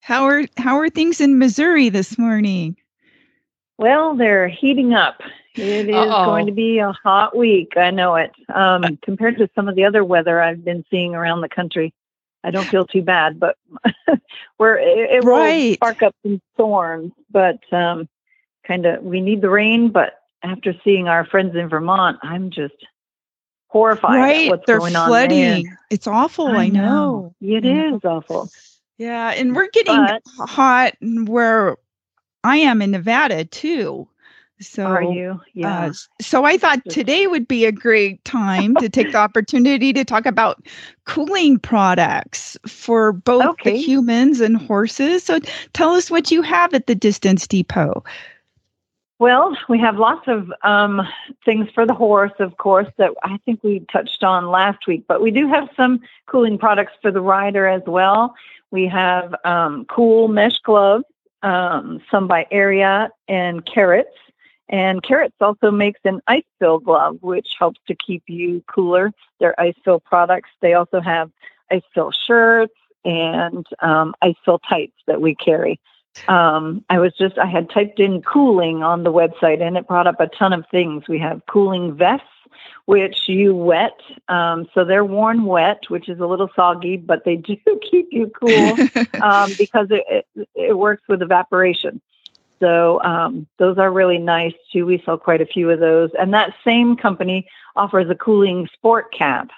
How 0.00 0.24
are 0.26 0.44
how 0.56 0.78
are 0.78 0.88
things 0.88 1.20
in 1.20 1.38
Missouri 1.38 1.88
this 1.88 2.16
morning? 2.16 2.76
Well, 3.78 4.14
they're 4.14 4.48
heating 4.48 4.94
up. 4.94 5.20
It 5.56 5.88
is 5.88 5.94
Uh-oh. 5.94 6.24
going 6.26 6.46
to 6.46 6.52
be 6.52 6.78
a 6.78 6.92
hot 6.92 7.36
week. 7.36 7.76
I 7.76 7.90
know 7.90 8.16
it. 8.16 8.30
Um, 8.54 8.98
compared 9.02 9.38
to 9.38 9.48
some 9.54 9.68
of 9.68 9.74
the 9.76 9.84
other 9.84 10.04
weather 10.04 10.40
I've 10.42 10.64
been 10.64 10.84
seeing 10.90 11.14
around 11.14 11.40
the 11.40 11.48
country, 11.48 11.94
I 12.44 12.50
don't 12.50 12.66
feel 12.66 12.86
too 12.86 13.02
bad. 13.02 13.40
But 13.40 13.56
we're 14.58 14.76
it, 14.78 15.10
it 15.10 15.24
will 15.24 15.74
spark 15.74 16.02
up 16.02 16.14
some 16.22 16.40
storms. 16.54 17.12
But 17.30 17.60
um, 17.72 18.08
kind 18.66 18.86
of, 18.86 19.02
we 19.02 19.20
need 19.20 19.40
the 19.40 19.50
rain. 19.50 19.90
But 19.90 20.14
after 20.42 20.74
seeing 20.84 21.08
our 21.08 21.24
friends 21.24 21.56
in 21.56 21.68
Vermont, 21.68 22.18
I'm 22.22 22.50
just 22.50 22.74
horrified 23.68 24.18
at 24.18 24.22
right. 24.22 24.50
what's 24.50 24.66
They're 24.66 24.78
going 24.78 24.94
on 24.96 25.08
flooding. 25.08 25.64
there. 25.64 25.80
It's 25.90 26.06
awful. 26.06 26.48
I, 26.48 26.68
know. 26.68 27.34
It 27.40 27.64
Mhm. 27.64 27.96
is 27.96 28.04
awful. 28.04 28.48
Yeah, 28.98 29.30
and 29.30 29.54
we're 29.54 29.68
getting 29.68 29.96
But- 29.96 30.22
hot 30.48 30.94
where 31.00 31.76
I 32.44 32.58
am 32.58 32.80
in 32.80 32.92
Nevada 32.92 33.44
too. 33.44 34.08
So 34.60 34.86
Are 34.86 35.02
you? 35.02 35.40
Yeah. 35.52 35.86
Uh, 35.86 35.92
so 36.20 36.44
I 36.44 36.56
thought 36.56 36.80
today 36.88 37.26
would 37.26 37.46
be 37.46 37.66
a 37.66 37.72
great 37.72 38.24
time 38.24 38.76
to 38.76 38.88
take 38.88 39.12
the 39.12 39.18
opportunity 39.18 39.92
to 39.92 40.04
talk 40.04 40.24
about 40.24 40.66
cooling 41.04 41.58
products 41.58 42.56
for 42.66 43.12
both 43.12 43.44
Okay. 43.50 43.72
the 43.72 43.78
humans 43.78 44.40
and 44.40 44.56
horses. 44.56 45.24
So 45.24 45.40
tell 45.74 45.90
us 45.90 46.10
what 46.10 46.30
you 46.30 46.42
have 46.42 46.72
at 46.72 46.86
the 46.86 46.94
Distance 46.94 47.46
Depot. 47.46 48.02
Well, 49.18 49.56
we 49.68 49.78
have 49.80 49.96
lots 49.96 50.28
of 50.28 50.52
um, 50.62 51.00
things 51.44 51.68
for 51.74 51.86
the 51.86 51.94
horse, 51.94 52.32
of 52.38 52.58
course, 52.58 52.88
that 52.98 53.12
I 53.22 53.38
think 53.46 53.62
we 53.62 53.80
touched 53.90 54.22
on 54.22 54.48
last 54.48 54.86
week, 54.86 55.04
but 55.08 55.22
we 55.22 55.30
do 55.30 55.48
have 55.48 55.68
some 55.74 56.00
cooling 56.26 56.58
products 56.58 56.92
for 57.00 57.10
the 57.10 57.22
rider 57.22 57.66
as 57.66 57.82
well. 57.86 58.34
We 58.70 58.86
have 58.88 59.34
um, 59.44 59.86
cool 59.86 60.28
mesh 60.28 60.58
gloves, 60.58 61.04
um, 61.42 62.02
some 62.10 62.26
by 62.26 62.46
Area, 62.50 63.10
and 63.26 63.64
Kerrits. 63.64 64.04
And 64.68 65.02
Kerrits 65.02 65.40
also 65.40 65.70
makes 65.70 66.00
an 66.04 66.20
Ice 66.26 66.44
Fil 66.58 66.78
glove, 66.78 67.18
which 67.20 67.54
helps 67.58 67.80
to 67.86 67.94
keep 67.94 68.24
you 68.26 68.64
cooler. 68.66 69.12
They're 69.38 69.58
Ice 69.60 69.76
Fil 69.84 70.00
products. 70.00 70.50
They 70.60 70.74
also 70.74 71.00
have 71.00 71.30
Ice 71.70 71.82
Fil 71.94 72.10
shirts 72.10 72.74
and 73.04 73.66
um, 73.80 74.14
Ice 74.22 74.34
Fil 74.44 74.58
tights 74.58 74.96
that 75.06 75.20
we 75.20 75.34
carry. 75.34 75.78
Um, 76.28 76.84
I 76.88 76.98
was 76.98 77.12
just, 77.16 77.38
I 77.38 77.46
had 77.46 77.70
typed 77.70 78.00
in 78.00 78.22
cooling 78.22 78.82
on 78.82 79.04
the 79.04 79.12
website 79.12 79.62
and 79.62 79.76
it 79.76 79.86
brought 79.86 80.06
up 80.06 80.20
a 80.20 80.26
ton 80.28 80.52
of 80.52 80.64
things. 80.70 81.04
We 81.08 81.18
have 81.18 81.42
cooling 81.46 81.94
vests, 81.94 82.26
which 82.86 83.28
you 83.28 83.54
wet. 83.54 84.00
Um, 84.28 84.66
so 84.74 84.84
they're 84.84 85.04
worn 85.04 85.44
wet, 85.44 85.82
which 85.88 86.08
is 86.08 86.18
a 86.20 86.26
little 86.26 86.48
soggy, 86.56 86.96
but 86.96 87.24
they 87.24 87.36
do 87.36 87.56
keep 87.88 88.08
you 88.10 88.30
cool 88.40 88.70
um, 89.22 89.52
because 89.58 89.88
it, 89.90 90.26
it, 90.34 90.48
it 90.54 90.78
works 90.78 91.02
with 91.08 91.22
evaporation. 91.22 92.00
So 92.60 93.02
um, 93.02 93.46
those 93.58 93.78
are 93.78 93.92
really 93.92 94.18
nice 94.18 94.54
too. 94.72 94.86
We 94.86 95.02
sell 95.04 95.18
quite 95.18 95.40
a 95.40 95.46
few 95.46 95.70
of 95.70 95.80
those. 95.80 96.10
And 96.18 96.32
that 96.34 96.54
same 96.64 96.96
company 96.96 97.48
offers 97.74 98.08
a 98.10 98.14
cooling 98.14 98.68
sport 98.72 99.12
cap. 99.12 99.50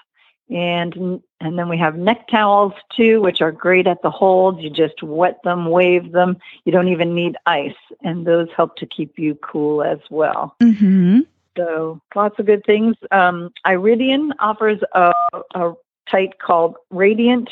And 0.49 1.21
and 1.41 1.59
then 1.59 1.69
we 1.69 1.77
have 1.77 1.95
neck 1.95 2.27
towels 2.27 2.73
too, 2.95 3.21
which 3.21 3.39
are 3.39 3.51
great 3.51 3.85
at 3.85 4.01
the 4.01 4.09
hold. 4.09 4.59
You 4.61 4.69
just 4.69 5.03
wet 5.03 5.39
them, 5.43 5.69
wave 5.69 6.11
them. 6.11 6.37
You 6.65 6.71
don't 6.71 6.87
even 6.87 7.13
need 7.13 7.37
ice, 7.45 7.77
and 8.03 8.25
those 8.25 8.47
help 8.57 8.75
to 8.77 8.87
keep 8.87 9.19
you 9.19 9.35
cool 9.35 9.83
as 9.83 9.99
well. 10.09 10.55
hmm 10.59 11.19
So 11.55 12.01
lots 12.15 12.39
of 12.39 12.47
good 12.47 12.65
things. 12.65 12.95
Um, 13.11 13.51
Irideon 13.65 14.31
offers 14.39 14.79
a, 14.93 15.13
a 15.53 15.73
tight 16.09 16.39
called 16.39 16.77
Radiant 16.89 17.49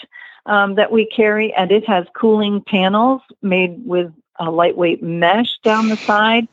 um, 0.48 0.76
that 0.76 0.92
we 0.92 1.06
carry, 1.06 1.54
and 1.54 1.72
it 1.72 1.88
has 1.88 2.06
cooling 2.16 2.62
panels 2.62 3.22
made 3.42 3.86
with 3.86 4.12
a 4.40 4.50
lightweight 4.52 5.02
mesh 5.04 5.58
down 5.64 5.90
the 5.90 5.98
side. 6.06 6.48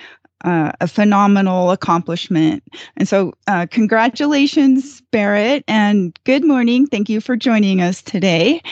uh, 0.45 0.73
a 0.81 0.87
phenomenal 0.89 1.71
accomplishment. 1.71 2.63
And 2.97 3.09
so, 3.09 3.33
uh, 3.47 3.67
congratulations, 3.71 5.03
Berit, 5.13 5.65
and 5.67 6.19
good 6.25 6.45
morning. 6.45 6.87
Thank 6.87 7.09
you 7.09 7.21
for 7.21 7.37
joining 7.37 7.81
us 7.81 8.03
today. 8.03 8.63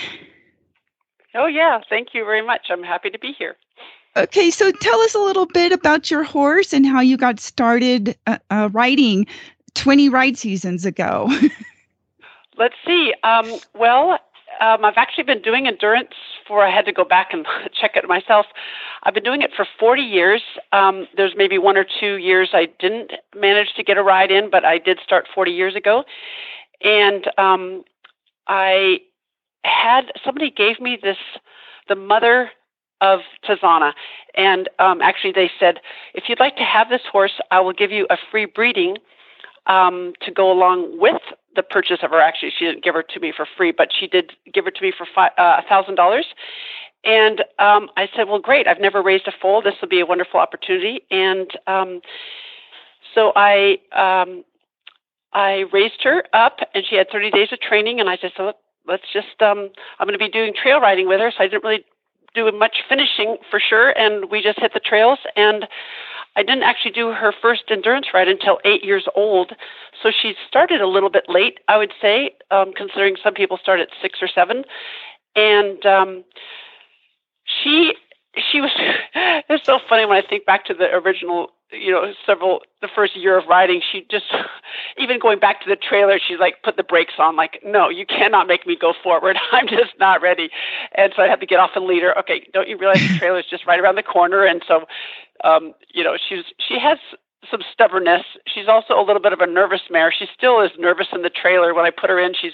Oh, 1.35 1.47
yeah. 1.47 1.81
Thank 1.89 2.09
you 2.15 2.25
very 2.25 2.43
much. 2.43 2.67
I'm 2.71 2.83
happy 2.83 3.11
to 3.11 3.19
be 3.19 3.33
here. 3.37 3.57
Okay, 4.17 4.51
so 4.51 4.71
tell 4.71 5.01
us 5.01 5.15
a 5.17 5.19
little 5.19 5.47
bit 5.47 5.73
about 5.73 6.09
your 6.09 6.23
horse 6.23 6.73
and 6.73 6.87
how 6.87 7.01
you 7.01 7.17
got 7.17 7.41
started 7.41 8.17
uh, 8.29 8.39
uh, 8.51 8.69
riding 8.73 9.27
20 9.75 10.09
ride 10.09 10.39
seasons 10.39 10.87
ago. 10.87 11.29
Let's 12.57 12.75
see. 12.87 13.13
Um, 13.23 13.59
well, 13.75 14.19
um, 14.61 14.85
I've 14.85 14.97
actually 14.97 15.25
been 15.25 15.43
doing 15.43 15.67
endurance 15.67 16.15
for, 16.47 16.65
I 16.65 16.71
had 16.71 16.85
to 16.87 16.93
go 16.93 17.05
back 17.05 17.29
and 17.33 17.47
check 17.81 17.93
it 17.97 18.07
myself. 18.07 18.47
I've 19.03 19.15
been 19.15 19.25
doing 19.25 19.43
it 19.43 19.51
for 19.57 19.67
40 19.79 20.03
years. 20.03 20.43
Um, 20.73 21.07
there's 21.17 21.35
maybe 21.37 21.59
one 21.59 21.77
or 21.77 21.85
two 22.01 22.17
years 22.17 22.51
I 22.53 22.69
didn't 22.79 23.13
manage 23.35 23.75
to 23.77 23.83
get 23.83 23.99
a 23.99 24.03
ride 24.03 24.31
in, 24.31 24.51
but 24.51 24.65
I 24.65 24.79
did 24.79 24.99
start 25.05 25.27
40 25.35 25.51
years 25.51 25.75
ago. 25.75 26.05
And 26.83 27.29
um, 27.39 27.85
I 28.47 29.01
had, 29.65 30.13
somebody 30.25 30.51
gave 30.51 30.81
me 30.81 30.99
this, 31.03 31.17
the 31.89 31.97
mother 31.97 32.51
of 33.01 33.21
Tezona. 33.49 33.93
And 34.37 34.69
um, 34.79 35.01
actually, 35.03 35.33
they 35.33 35.51
said, 35.59 35.81
if 36.15 36.25
you'd 36.29 36.41
like 36.41 36.57
to 36.57 36.63
have 36.65 36.89
this 36.89 37.03
horse, 37.11 37.41
I 37.51 37.61
will 37.61 37.73
give 37.73 37.91
you 37.91 38.07
a 38.11 38.17
free 38.31 38.47
breeding 38.47 38.99
um, 39.67 40.13
to 40.23 40.31
go 40.31 40.51
along 40.53 40.99
with 40.99 41.21
the 41.57 41.63
purchase 41.63 41.99
of 42.03 42.11
her. 42.11 42.21
Actually, 42.21 42.53
she 42.57 42.65
didn't 42.65 42.85
give 42.85 42.95
her 42.95 43.03
to 43.03 43.21
me 43.21 43.33
for 43.35 43.47
free, 43.57 43.73
but 43.73 43.89
she 43.99 44.07
did 44.07 44.33
give 44.53 44.65
her 44.65 44.71
to 44.71 44.83
me 44.83 44.93
for 44.97 45.07
uh, 45.21 45.31
a 45.39 45.63
thousand 45.69 45.95
dollars. 45.95 46.27
And 47.05 47.41
um, 47.59 47.91
I 47.97 48.09
said, 48.17 48.29
"Well, 48.29 48.39
great! 48.39 48.67
I've 48.67 48.81
never 48.81 49.03
raised 49.03 49.29
a 49.29 49.33
foal. 49.41 49.63
This 49.63 49.75
will 49.81 49.89
be 49.89 50.01
a 50.01 50.07
wonderful 50.07 50.41
opportunity." 50.41 51.03
And 51.11 51.51
um, 51.67 52.01
so 53.15 53.33
I 53.37 53.79
um, 53.93 54.45
I 55.33 55.65
raised 55.73 56.03
her 56.03 56.25
up, 56.33 56.59
and 56.75 56.85
she 56.89 56.97
had 56.97 57.09
30 57.11 57.31
days 57.31 57.49
of 57.53 57.61
training. 57.61 58.01
And 58.01 58.09
I 58.09 58.17
just 58.17 58.37
thought, 58.37 58.57
let's 58.87 59.05
just 59.13 59.41
um, 59.43 59.71
I'm 59.99 60.07
going 60.07 60.19
to 60.19 60.25
be 60.25 60.31
doing 60.31 60.55
trail 60.55 60.81
riding 60.81 61.07
with 61.07 61.21
her, 61.21 61.31
so 61.31 61.45
I 61.45 61.49
didn't 61.49 61.65
really 61.65 61.85
do 62.35 62.51
much 62.53 62.79
finishing 62.89 63.37
for 63.51 63.61
sure. 63.61 63.91
And 63.91 64.31
we 64.31 64.43
just 64.43 64.59
hit 64.59 64.73
the 64.75 64.81
trails 64.81 65.19
and. 65.37 65.67
I 66.37 66.43
didn't 66.43 66.65
actually 66.65 66.91
do 66.93 67.09
her 67.13 67.33
first 67.41 67.65
endurance 67.71 68.07
ride 68.13 68.29
until 68.29 68.59
eight 68.65 68.85
years 68.85 69.07
old. 69.15 69.53
So 70.03 70.11
she 70.11 70.35
started 70.49 70.81
a 70.81 70.87
little 70.87 71.11
bit 71.11 71.25
late, 71.29 71.61
I 71.69 71.79
would 71.79 71.93
say, 72.01 72.35
um, 72.51 72.73
considering 72.73 73.17
some 73.23 73.35
people 73.35 73.59
start 73.59 73.81
at 73.81 73.89
six 74.03 74.19
or 74.21 74.29
seven. 74.29 74.65
And 75.37 75.85
um, 75.87 76.25
she 77.45 77.95
she 78.51 78.61
was 78.61 78.71
it's 79.15 79.65
so 79.65 79.79
funny 79.89 80.07
when 80.07 80.23
I 80.23 80.27
think 80.27 80.47
back 80.47 80.65
to 80.67 80.75
the 80.75 80.93
original, 80.95 81.49
you 81.71 81.93
know, 81.93 82.13
several 82.27 82.61
the 82.83 82.89
first 82.95 83.17
year 83.17 83.39
of 83.39 83.47
riding, 83.47 83.81
she 83.93 84.07
just 84.11 84.27
even 84.99 85.19
going 85.19 85.39
back 85.39 85.63
to 85.63 85.69
the 85.69 85.77
trailer, 85.77 86.19
she's 86.19 86.39
like 86.39 86.63
put 86.63 86.77
the 86.77 86.83
brakes 86.83 87.15
on, 87.19 87.37
like, 87.37 87.61
no, 87.65 87.89
you 87.89 88.07
cannot 88.07 88.47
make 88.47 88.67
me 88.67 88.77
go 88.77 88.93
forward. 89.03 89.37
I'm 89.53 89.69
just 89.69 89.93
not 89.99 90.23
ready. 90.23 90.51
And 90.95 91.13
so 91.17 91.23
I 91.23 91.29
had 91.29 91.41
to 91.41 91.47
get 91.47 91.61
off 91.61 91.71
and 91.75 91.87
lead 91.87 92.03
her. 92.03 92.17
Okay, 92.19 92.47
don't 92.53 92.69
you 92.69 92.77
realize 92.77 93.01
the 93.01 93.19
trailer 93.19 93.39
is 93.39 93.47
just 93.49 93.67
right 93.67 93.81
around 93.81 93.97
the 93.97 94.03
corner? 94.03 94.45
And 94.45 94.63
so 94.67 94.87
um, 95.43 95.75
you 95.93 96.05
know, 96.05 96.17
she's 96.29 96.45
she 96.67 96.79
has 96.79 96.99
some 97.51 97.61
stubbornness. 97.73 98.23
She's 98.47 98.69
also 98.69 98.95
a 98.95 99.05
little 99.05 99.21
bit 99.21 99.33
of 99.33 99.41
a 99.41 99.47
nervous 99.47 99.83
mare. 99.91 100.13
She 100.17 100.27
still 100.37 100.61
is 100.61 100.71
nervous 100.79 101.09
in 101.13 101.23
the 101.23 101.31
trailer. 101.31 101.75
When 101.75 101.85
I 101.85 101.91
put 101.91 102.11
her 102.11 102.19
in, 102.19 102.33
she's, 102.41 102.53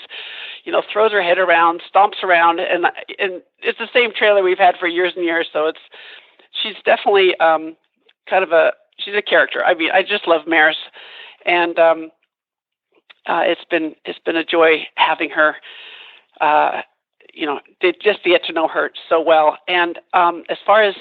you 0.65 0.73
know, 0.73 0.83
throws 0.93 1.13
her 1.13 1.23
head 1.23 1.39
around, 1.39 1.83
stomps 1.93 2.23
around, 2.23 2.61
and 2.61 2.87
and 3.19 3.43
it's 3.61 3.79
the 3.79 3.89
same 3.93 4.13
trailer 4.13 4.43
we've 4.43 4.59
had 4.59 4.77
for 4.79 4.89
years 4.89 5.13
and 5.17 5.25
years. 5.25 5.49
So 5.53 5.67
it's 5.67 5.81
she's 6.63 6.77
definitely 6.85 7.39
um, 7.41 7.77
kind 8.29 8.43
of 8.45 8.53
a 8.53 8.73
she's 8.99 9.15
a 9.15 9.23
character. 9.23 9.65
I 9.65 9.75
mean, 9.75 9.91
I 9.93 10.03
just 10.03 10.27
love 10.27 10.43
mares, 10.47 10.79
and 11.45 11.79
um, 11.79 12.11
uh, 13.27 13.43
it's 13.45 13.65
been 13.71 13.95
it's 14.05 14.19
been 14.21 14.37
a 14.37 14.45
joy 14.45 14.87
having 14.97 15.31
her. 15.31 15.57
Uh, 16.41 16.83
you 17.33 17.47
know, 17.47 17.61
just 18.03 18.25
to 18.25 18.31
get 18.31 18.45
to 18.45 18.53
know 18.53 18.67
her 18.67 18.91
so 19.09 19.21
well. 19.21 19.57
And 19.69 20.01
um, 20.15 20.43
as 20.49 20.59
far 20.67 20.83
as 20.83 20.97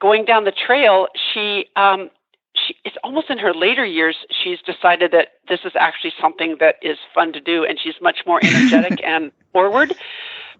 going 0.00 0.24
down 0.24 0.44
the 0.44 0.52
trail, 0.52 1.06
she 1.32 1.66
um, 1.76 2.10
she 2.54 2.74
it's 2.84 2.96
almost 3.04 3.30
in 3.30 3.38
her 3.38 3.54
later 3.54 3.84
years 3.84 4.16
she's 4.42 4.58
decided 4.60 5.12
that 5.12 5.28
this 5.48 5.60
is 5.64 5.72
actually 5.76 6.12
something 6.20 6.56
that 6.60 6.76
is 6.82 6.98
fun 7.14 7.32
to 7.32 7.40
do, 7.40 7.64
and 7.64 7.78
she's 7.82 7.94
much 8.00 8.20
more 8.26 8.40
energetic 8.42 9.00
and 9.04 9.30
forward. 9.52 9.94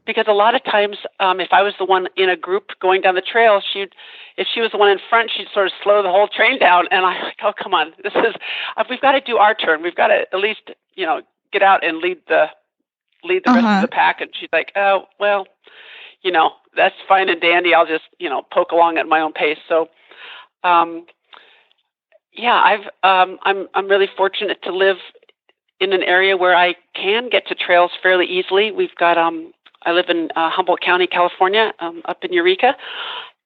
Because 0.06 0.24
a 0.28 0.32
lot 0.32 0.54
of 0.54 0.64
times, 0.64 0.96
um, 1.20 1.40
if 1.40 1.48
I 1.52 1.62
was 1.62 1.74
the 1.78 1.84
one 1.84 2.08
in 2.16 2.30
a 2.30 2.36
group 2.36 2.70
going 2.80 3.02
down 3.02 3.16
the 3.16 3.20
trail, 3.20 3.60
she'd, 3.60 3.90
if 4.38 4.48
she 4.52 4.60
was 4.62 4.70
the 4.72 4.78
one 4.78 4.88
in 4.90 4.98
front, 5.10 5.30
she'd 5.36 5.46
sort 5.52 5.66
of 5.66 5.72
slow 5.84 6.02
the 6.02 6.08
whole 6.08 6.26
train 6.26 6.58
down. 6.58 6.88
And 6.90 7.04
I'm 7.04 7.22
like, 7.22 7.36
oh, 7.44 7.52
come 7.62 7.74
on, 7.74 7.92
this 8.02 8.14
is, 8.14 8.34
uh, 8.78 8.84
we've 8.88 9.00
got 9.00 9.12
to 9.12 9.20
do 9.20 9.36
our 9.36 9.54
turn. 9.54 9.82
We've 9.82 9.94
got 9.94 10.06
to 10.08 10.24
at 10.32 10.38
least, 10.40 10.70
you 10.94 11.04
know, 11.04 11.20
get 11.52 11.62
out 11.62 11.84
and 11.84 11.98
lead 11.98 12.16
the 12.28 12.46
lead 13.22 13.42
the 13.44 13.52
rest 13.52 13.64
Uh-huh. 13.66 13.76
of 13.76 13.82
the 13.82 13.88
pack. 13.88 14.22
And 14.22 14.30
she's 14.38 14.48
like, 14.52 14.72
oh, 14.74 15.04
well, 15.20 15.46
you 16.22 16.30
know, 16.30 16.52
that's 16.76 16.94
fine 17.08 17.28
and 17.28 17.40
dandy. 17.40 17.74
I'll 17.74 17.86
just, 17.86 18.04
you 18.18 18.28
know, 18.28 18.42
poke 18.52 18.72
along 18.72 18.98
at 18.98 19.06
my 19.06 19.20
own 19.20 19.32
pace. 19.32 19.58
So, 19.68 19.88
um, 20.62 21.06
yeah, 22.32 22.54
I've, 22.54 22.86
um, 23.02 23.38
I'm, 23.42 23.68
I'm 23.74 23.88
really 23.88 24.08
fortunate 24.16 24.62
to 24.62 24.72
live 24.72 24.96
in 25.80 25.92
an 25.92 26.02
area 26.02 26.36
where 26.36 26.54
I 26.54 26.74
can 26.94 27.28
get 27.30 27.46
to 27.48 27.54
trails 27.54 27.90
fairly 28.02 28.26
easily. 28.26 28.70
We've 28.70 28.94
got, 28.98 29.16
um, 29.18 29.52
I 29.84 29.92
live 29.92 30.06
in 30.08 30.28
uh, 30.36 30.50
Humboldt 30.50 30.82
County, 30.82 31.06
California, 31.06 31.72
um, 31.80 32.02
up 32.04 32.18
in 32.22 32.32
Eureka, 32.32 32.76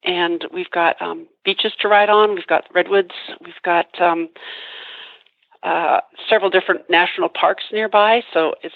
and 0.04 0.44
we've 0.52 0.70
got 0.70 1.00
um, 1.00 1.26
beaches 1.44 1.72
to 1.80 1.88
ride 1.88 2.10
on. 2.10 2.34
We've 2.34 2.46
got 2.46 2.64
redwoods. 2.74 3.14
We've 3.44 3.54
got 3.64 3.86
um, 4.00 4.28
uh, 5.62 6.00
several 6.28 6.50
different 6.50 6.82
national 6.90 7.28
parks 7.28 7.64
nearby. 7.72 8.22
So 8.32 8.54
it's 8.62 8.74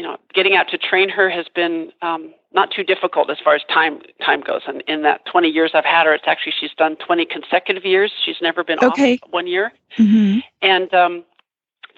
you 0.00 0.06
know 0.06 0.16
getting 0.32 0.54
out 0.54 0.66
to 0.70 0.78
train 0.78 1.10
her 1.10 1.28
has 1.28 1.44
been 1.54 1.92
um, 2.00 2.32
not 2.54 2.70
too 2.70 2.82
difficult 2.82 3.28
as 3.28 3.36
far 3.44 3.54
as 3.54 3.60
time 3.70 4.00
time 4.24 4.40
goes. 4.40 4.62
And 4.66 4.82
in 4.88 5.02
that 5.02 5.26
20 5.30 5.48
years 5.48 5.72
I've 5.74 5.84
had 5.84 6.06
her, 6.06 6.14
it's 6.14 6.24
actually 6.26 6.54
she's 6.58 6.70
done 6.78 6.96
20 6.96 7.26
consecutive 7.26 7.84
years. 7.84 8.10
She's 8.24 8.38
never 8.40 8.64
been 8.64 8.78
Okay. 8.82 9.18
off 9.20 9.30
one 9.30 9.46
year. 9.46 9.72
hmm 9.98 10.38
And 10.62 10.92
um, 10.94 11.22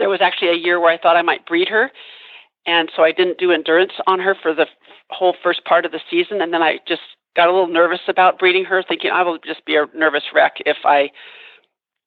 there 0.00 0.08
was 0.08 0.20
actually 0.20 0.48
a 0.48 0.56
year 0.56 0.80
where 0.80 0.90
I 0.92 0.98
thought 0.98 1.16
I 1.16 1.22
might 1.22 1.46
breed 1.46 1.68
her. 1.68 1.92
And 2.66 2.90
so 2.96 3.04
I 3.04 3.12
didn't 3.12 3.38
do 3.38 3.52
endurance 3.52 3.92
on 4.08 4.18
her 4.18 4.34
for 4.34 4.52
the 4.52 4.66
whole 5.10 5.36
first 5.40 5.64
part 5.64 5.84
of 5.86 5.92
the 5.92 6.00
season. 6.10 6.40
And 6.42 6.52
then 6.52 6.60
I 6.60 6.80
just 6.88 7.02
got 7.36 7.46
a 7.46 7.52
little 7.52 7.68
nervous 7.68 8.00
about 8.08 8.36
breeding 8.36 8.64
her, 8.64 8.82
thinking 8.82 9.12
I 9.12 9.22
will 9.22 9.38
just 9.38 9.64
be 9.64 9.76
a 9.76 9.86
nervous 9.94 10.24
wreck 10.34 10.54
if 10.66 10.78
I, 10.84 11.12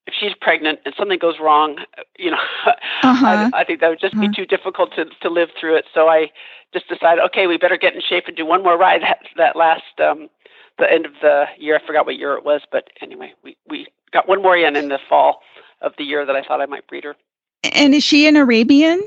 if 0.08 0.14
she's 0.20 0.34
pregnant 0.40 0.80
and 0.86 0.94
something 0.98 1.20
goes 1.20 1.36
wrong, 1.40 1.78
you 2.18 2.32
know, 2.32 2.38
Uh-huh. 3.04 3.50
I, 3.54 3.62
I 3.62 3.64
think 3.64 3.82
that 3.82 3.90
would 3.90 4.00
just 4.00 4.14
Uh-huh. 4.16 4.28
be 4.28 4.36
too 4.36 4.46
difficult 4.46 4.94
to, 4.96 5.06
to 5.22 5.30
live 5.30 5.50
through 5.60 5.76
it. 5.78 5.86
So 5.94 6.08
I 6.08 6.32
just 6.74 6.88
decided, 6.88 7.24
okay, 7.26 7.48
we 7.48 7.58
better 7.58 7.78
get 7.78 7.94
in 7.96 8.02
shape 8.02 8.26
and 8.28 8.36
do 8.36 8.46
one 8.46 8.64
more 8.64 8.78
ride 8.78 9.02
that, 9.02 9.20
that 9.38 9.56
last, 9.56 9.84
um, 10.00 10.30
the 10.78 10.92
end 10.92 11.06
of 11.06 11.14
the 11.22 11.46
year. 11.58 11.80
I 11.82 11.86
forgot 11.86 12.06
what 12.06 12.18
year 12.18 12.36
it 12.36 12.44
was, 12.44 12.62
but 12.72 12.90
anyway, 13.02 13.34
we, 13.44 13.58
we 13.68 13.88
got 14.12 14.28
one 14.28 14.42
more 14.42 14.58
in 14.58 14.76
in 14.76 14.90
the 14.90 15.00
fall 15.10 15.42
of 15.82 15.94
the 15.98 16.04
year 16.04 16.26
that 16.26 16.36
I 16.36 16.44
thought 16.44 16.62
I 16.62 16.66
might 16.66 16.88
breed 16.88 17.04
her. 17.06 17.16
And 17.64 17.94
is 17.96 18.04
she 18.04 18.28
an 18.28 18.36
Arabian? 18.36 19.02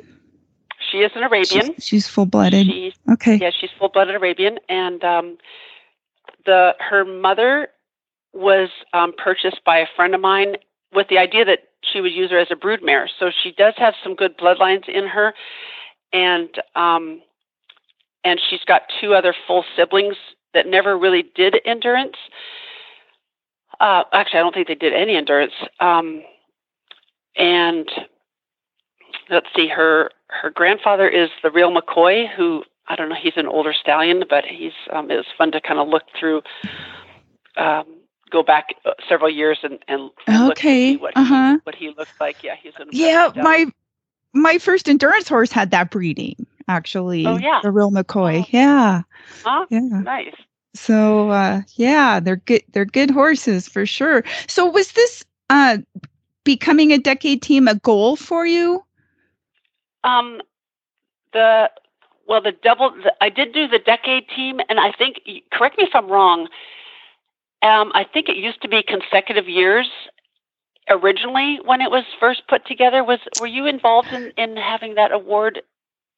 She 0.91 0.99
is 0.99 1.11
an 1.15 1.23
Arabian. 1.25 1.75
She's, 1.77 1.85
she's 1.85 2.09
full 2.09 2.27
blooded. 2.27 2.67
She's 2.67 2.93
Okay. 3.11 3.39
yeah, 3.39 3.51
she's 3.59 3.71
full 3.79 3.89
blooded 3.89 4.15
Arabian, 4.15 4.59
and 4.69 5.03
um, 5.05 5.39
the 6.47 6.75
her 6.79 7.05
mother 7.05 7.69
was 8.33 8.71
um, 8.93 9.13
purchased 9.17 9.61
by 9.65 9.79
a 9.79 9.87
friend 9.97 10.15
of 10.15 10.21
mine 10.21 10.57
with 10.94 11.09
the 11.09 11.18
idea 11.18 11.44
that 11.44 11.61
she 11.83 12.01
would 12.01 12.12
use 12.12 12.31
her 12.31 12.38
as 12.38 12.51
a 12.51 12.57
broodmare. 12.57 13.07
So 13.18 13.31
she 13.42 13.53
does 13.53 13.74
have 13.77 13.94
some 14.03 14.14
good 14.14 14.37
bloodlines 14.38 14.88
in 14.88 15.07
her, 15.07 15.35
and 16.12 16.48
um, 16.74 17.22
and 18.24 18.40
she's 18.48 18.64
got 18.66 18.83
two 19.01 19.14
other 19.14 19.35
full 19.46 19.64
siblings 19.77 20.16
that 20.55 20.66
never 20.66 20.98
really 20.98 21.24
did 21.35 21.57
endurance. 21.64 22.16
Uh, 23.81 24.05
actually, 24.12 24.40
I 24.40 24.42
don't 24.42 24.55
think 24.55 24.66
they 24.66 24.74
did 24.74 24.92
any 24.92 25.16
endurance. 25.16 25.53
Um, 25.79 26.22
and 27.37 27.88
let's 29.31 29.46
see, 29.55 29.68
her 29.68 30.11
her 30.29 30.51
grandfather 30.51 31.09
is 31.09 31.31
the 31.42 31.51
real 31.51 31.74
McCoy, 31.74 32.29
who 32.35 32.64
I 32.88 32.96
don't 32.96 33.09
know, 33.09 33.16
he's 33.20 33.37
an 33.37 33.46
older 33.46 33.74
stallion, 33.79 34.24
but 34.29 34.44
he's 34.44 34.72
um, 34.92 35.11
it 35.11 35.16
was 35.16 35.27
fun 35.37 35.53
to 35.53 35.61
kind 35.61 35.79
of 35.79 35.88
look 35.88 36.05
through, 36.18 36.42
um, 37.57 37.98
go 38.31 38.43
back 38.43 38.75
uh, 38.85 38.93
several 39.09 39.31
years 39.31 39.59
and 39.62 39.79
and, 39.88 40.11
and 40.27 40.47
look 40.47 40.59
to 40.59 40.62
Okay, 40.62 40.93
see 40.93 40.97
what 40.97 41.14
uh-huh. 41.17 41.53
he 41.53 41.61
what 41.64 41.75
he 41.75 41.88
looked 41.97 42.21
like. 42.21 42.43
Yeah, 42.43 42.55
he's 42.61 42.75
an 42.79 42.88
Yeah, 42.93 43.33
my 43.37 43.67
my 44.33 44.59
first 44.59 44.88
endurance 44.88 45.29
horse 45.29 45.53
had 45.53 45.71
that 45.71 45.91
breeding 45.91 46.47
actually. 46.69 47.27
Oh, 47.27 47.37
yeah. 47.37 47.61
the 47.62 47.71
real 47.71 47.91
McCoy. 47.91 48.41
Oh. 48.43 48.47
Yeah, 48.51 49.03
Huh? 49.45 49.67
yeah. 49.71 50.03
Nice. 50.03 50.35
So 50.75 51.31
uh, 51.31 51.62
yeah, 51.77 52.21
they're 52.21 52.37
good. 52.37 52.62
They're 52.73 52.85
good 52.85 53.11
horses 53.11 53.69
for 53.69 53.87
sure. 53.87 54.25
So 54.47 54.67
was 54.67 54.93
this 54.93 55.25
uh, 55.51 55.79
becoming 56.45 56.93
a 56.93 56.99
decade 56.99 57.43
team 57.43 57.69
a 57.69 57.75
goal 57.77 58.17
for 58.17 58.47
you? 58.47 58.85
Um, 60.05 60.41
the 61.33 61.71
well, 62.27 62.41
the 62.43 62.53
double. 62.53 62.91
The, 62.91 63.12
I 63.21 63.29
did 63.31 63.53
do 63.53 63.69
the 63.69 63.79
decade 63.79 64.29
team, 64.35 64.61
and 64.69 64.79
I 64.79 64.93
think. 64.93 65.21
Correct 65.53 65.79
me 65.79 65.85
if 65.85 65.95
I'm 65.95 66.09
wrong. 66.09 66.49
Um, 67.62 67.92
I 67.94 68.05
think 68.05 68.29
it 68.29 68.37
used 68.37 68.62
to 68.62 68.68
be 68.68 68.83
consecutive 68.83 69.49
years 69.49 69.88
originally 70.90 71.59
when 71.64 71.81
it 71.81 71.90
was 71.90 72.05
first 72.21 72.42
put 72.49 72.66
together. 72.66 73.05
Was 73.05 73.21
were 73.37 73.47
you 73.47 73.66
involved 73.66 74.12
in 74.12 74.33
in 74.37 74.57
having 74.57 74.94
that 74.94 75.12
award 75.12 75.62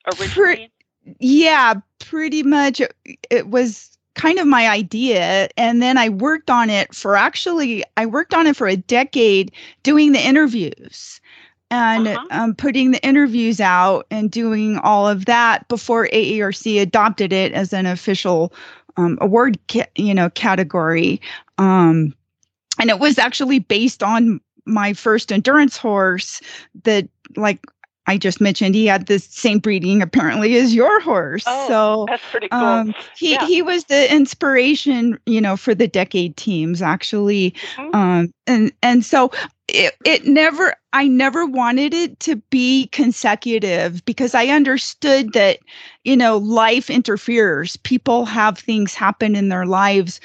originally? 0.07 0.71
Yeah, 1.19 1.75
pretty 1.99 2.43
much. 2.43 2.81
It, 2.81 2.95
it 3.31 3.49
was 3.49 3.97
kind 4.15 4.39
of 4.39 4.47
my 4.47 4.69
idea, 4.69 5.49
and 5.57 5.83
then 5.83 5.99
I 5.99 6.09
worked 6.11 6.51
on 6.51 6.71
it 6.71 6.95
for 6.95 7.17
actually. 7.17 7.85
I 7.97 8.07
worked 8.07 8.35
on 8.35 8.47
it 8.47 8.57
for 8.57 8.69
a 8.69 8.77
decade, 8.77 9.53
doing 9.83 10.13
the 10.13 10.25
interviews 10.27 11.21
and 11.71 12.09
Uh-huh. 12.09 12.27
um, 12.31 12.55
putting 12.55 12.91
the 12.91 13.05
interviews 13.07 13.61
out 13.61 14.07
and 14.11 14.31
doing 14.31 14.79
all 14.79 15.09
of 15.09 15.27
that 15.27 15.69
before 15.69 16.09
AERC 16.13 16.81
adopted 16.83 17.33
it 17.33 17.53
as 17.53 17.73
an 17.73 17.87
official 17.87 18.53
um, 19.01 19.19
award, 19.21 19.59
ca- 19.71 19.91
you 19.97 20.15
know, 20.15 20.31
category. 20.31 21.21
Um, 21.59 22.15
and 22.79 22.91
it 22.91 22.99
was 22.99 23.19
actually 23.19 23.59
based 23.59 24.03
on 24.03 24.41
my 24.67 24.93
first 24.93 25.33
endurance 25.33 25.77
horse 25.77 26.41
that, 26.85 27.09
like 27.37 27.61
I 28.07 28.17
just 28.19 28.41
mentioned, 28.41 28.75
he 28.75 28.87
had 28.87 29.07
the 29.07 29.19
same 29.19 29.59
breeding 29.59 30.03
apparently 30.03 30.57
as 30.57 30.75
your 30.75 31.01
horse. 31.01 31.45
Oh, 31.47 31.69
so 31.69 32.07
That's 32.09 32.27
pretty 32.31 32.49
cool. 32.49 32.61
um, 32.61 32.95
he 33.17 33.33
Yeah. 33.33 33.47
he 33.47 33.63
was 33.63 33.85
the 33.85 34.13
inspiration, 34.13 35.19
you 35.27 35.41
know, 35.41 35.57
for 35.57 35.75
the 35.75 35.87
decade 35.87 36.37
teams 36.37 36.83
actually. 36.83 37.55
Mhm. 37.79 37.95
Um, 37.95 38.33
and 38.47 38.73
and 38.83 39.05
so 39.05 39.31
it 39.69 39.95
it 40.05 40.27
never 40.27 40.75
I 40.93 41.07
never 41.07 41.47
wanted 41.47 41.95
it 41.95 42.19
to 42.21 42.37
be 42.51 42.89
consecutive 42.89 44.05
because 44.05 44.35
I 44.35 44.47
understood 44.49 45.33
that 45.35 45.59
you 46.05 46.17
know 46.17 46.39
life 46.39 46.91
interferes. 46.91 47.77
People 47.77 48.25
have 48.25 48.59
things 48.59 48.95
happen 48.95 49.37
in 49.37 49.49
their 49.49 49.67
lives. 49.67 50.21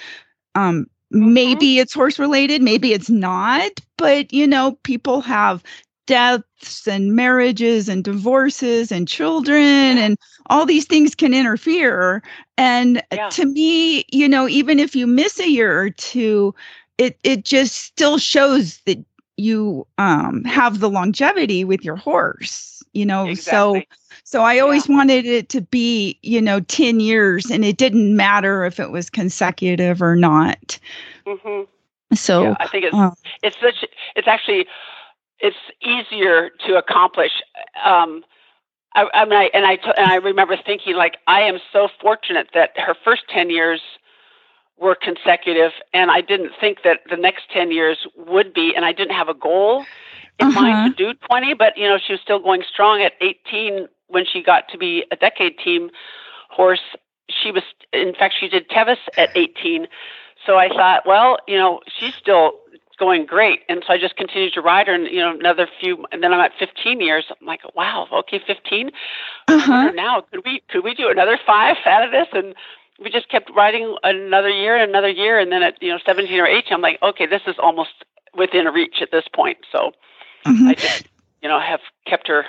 Um, 0.56 0.88
Mm-hmm. 1.14 1.34
maybe 1.34 1.80
it's 1.80 1.94
horse 1.94 2.20
related, 2.20 2.62
maybe 2.62 2.92
it's 2.94 3.10
not, 3.10 3.72
but 3.98 4.34
you 4.34 4.48
know, 4.48 4.78
people 4.84 5.22
have 5.22 5.64
deaths 6.06 6.88
and 6.88 7.16
marriages 7.16 7.90
and 7.90 8.04
divorces 8.04 8.92
and 8.92 9.08
children 9.08 9.98
and 9.98 10.18
all 10.48 10.66
these 10.66 10.86
things 10.86 11.16
can 11.16 11.34
interfere. 11.34 12.22
And 12.58 13.02
Yeah. 13.12 13.30
to 13.30 13.46
me 13.46 14.06
you 14.12 14.28
know 14.28 14.48
even 14.48 14.80
if 14.80 14.96
you 14.96 15.08
miss 15.08 15.40
a 15.40 15.50
year 15.50 15.80
or 15.80 15.90
two 15.90 16.54
it 16.98 17.18
it 17.24 17.46
just 17.46 17.76
still 17.76 18.18
shows 18.18 18.80
that 18.86 18.98
you 19.38 19.86
um 19.98 20.44
have 20.46 20.80
the 20.80 20.90
longevity 20.90 21.64
with 21.64 21.84
your 21.84 21.96
horse 21.98 22.84
you 22.94 23.06
know? 23.06 23.34
So 23.34 23.76
exactly. 23.76 23.88
so 24.24 24.44
i 24.44 24.60
always 24.60 24.88
wanted 24.88 25.26
it 25.26 25.50
to 25.50 25.62
be 25.62 26.18
you 26.22 26.42
know 26.42 26.62
10 26.62 27.00
years 27.00 27.50
and 27.52 27.66
it 27.66 27.78
didn't 27.78 28.16
matter 28.16 28.64
if 28.64 28.80
it 28.80 28.92
was 28.92 29.10
consecutive 29.10 30.02
or 30.02 30.16
not. 30.16 30.80
Hmm 31.28 31.64
so 32.14 32.42
yeah, 32.44 32.54
I 32.60 32.68
think 32.68 32.86
it's 32.86 32.98
uh, 32.98 33.12
it's 33.44 33.58
such 33.60 33.86
it's 34.16 34.28
actually 34.28 34.68
it's 35.40 35.58
easier 35.82 36.50
to 36.66 36.78
accomplish. 36.78 37.32
Um, 37.84 38.24
I, 38.96 39.08
I 39.14 39.26
mean, 39.26 39.34
I, 39.40 39.50
and 39.54 39.66
I 39.66 39.76
t- 39.76 39.92
and 39.98 40.08
I 40.12 40.16
remember 40.16 40.58
thinking 40.66 40.96
like 40.96 41.18
I 41.28 41.42
am 41.42 41.60
so 41.72 41.90
fortunate 42.02 42.50
that 42.54 42.72
her 42.78 42.96
first 43.04 43.24
ten 43.30 43.50
years 43.50 43.82
were 44.78 44.96
consecutive, 44.96 45.72
and 45.94 46.12
I 46.12 46.22
didn't 46.22 46.52
think 46.60 46.80
that 46.84 47.02
the 47.10 47.18
next 47.18 47.50
ten 47.52 47.72
years 47.72 48.08
would 48.18 48.54
be, 48.54 48.74
and 48.76 48.86
I 48.86 48.94
didn't 48.94 49.16
have 49.16 49.30
a 49.30 49.34
goal 49.34 49.88
in 50.40 50.48
Uh-huh. 50.48 50.54
mind 50.54 50.84
to 50.84 50.90
do 50.90 51.14
twenty, 51.28 51.54
but 51.54 51.78
you 51.78 51.88
know 51.88 51.98
she 51.98 52.14
was 52.14 52.22
still 52.22 52.40
going 52.40 52.64
strong 52.72 53.02
at 53.02 53.14
eighteen 53.22 53.88
when 54.08 54.26
she 54.26 54.42
got 54.44 54.68
to 54.70 54.78
be 54.78 55.06
a 55.12 55.16
decade 55.16 55.58
team 55.60 55.90
horse. 56.50 56.82
She 57.30 57.52
was, 57.52 57.64
in 57.92 58.14
fact, 58.14 58.36
she 58.40 58.48
did 58.48 58.70
Tevis 58.70 59.00
at 59.18 59.30
eighteen. 59.36 59.88
So 60.46 60.58
I 60.58 60.70
thought, 60.70 61.08
well, 61.08 61.38
you 61.48 61.58
know, 61.58 61.82
she's 61.88 62.14
still 62.20 62.54
going 62.96 63.26
great. 63.26 63.62
And 63.70 63.84
so 63.86 63.94
I 63.94 63.98
just 63.98 64.16
continued 64.16 64.54
to 64.54 64.62
ride 64.62 64.88
her, 64.88 64.94
and 64.94 65.08
you 65.08 65.20
know, 65.20 65.38
another 65.38 65.68
few, 65.80 66.06
and 66.12 66.24
then 66.24 66.34
I'm 66.34 66.40
at 66.40 66.52
15 66.58 67.02
years. 67.02 67.26
I'm 67.30 67.46
like, 67.46 67.62
wow, 67.76 68.08
okay, 68.12 68.40
15. 68.46 68.92
Uh-huh. 69.48 69.92
Now, 69.92 70.22
could 70.32 70.44
we 70.46 70.62
could 70.70 70.84
we 70.84 70.94
do 70.94 71.10
another 71.10 71.40
five 71.46 71.78
out 71.86 72.04
of 72.04 72.12
this? 72.12 72.28
And 72.34 72.56
we 73.00 73.10
just 73.10 73.30
kept 73.30 73.52
riding 73.56 73.96
another 74.04 74.50
year, 74.50 74.78
and 74.78 74.90
another 74.90 75.10
year, 75.10 75.40
and 75.40 75.52
then 75.52 75.64
at 75.64 75.82
you 75.82 75.90
know 75.90 76.00
17 76.06 76.40
or 76.40 76.48
18, 76.48 76.74
I'm 76.74 76.82
like, 76.82 77.02
okay, 77.02 77.26
this 77.26 77.42
is 77.48 77.56
almost 77.60 77.92
within 78.36 78.66
reach 78.68 79.02
at 79.02 79.12
this 79.12 79.26
point. 79.34 79.58
So 79.72 79.92
Mhm. 80.46 80.70
I 80.70 80.74
just, 80.74 81.08
you 81.42 81.50
know, 81.50 81.60
have 81.60 81.82
kept 82.06 82.28
her. 82.28 82.46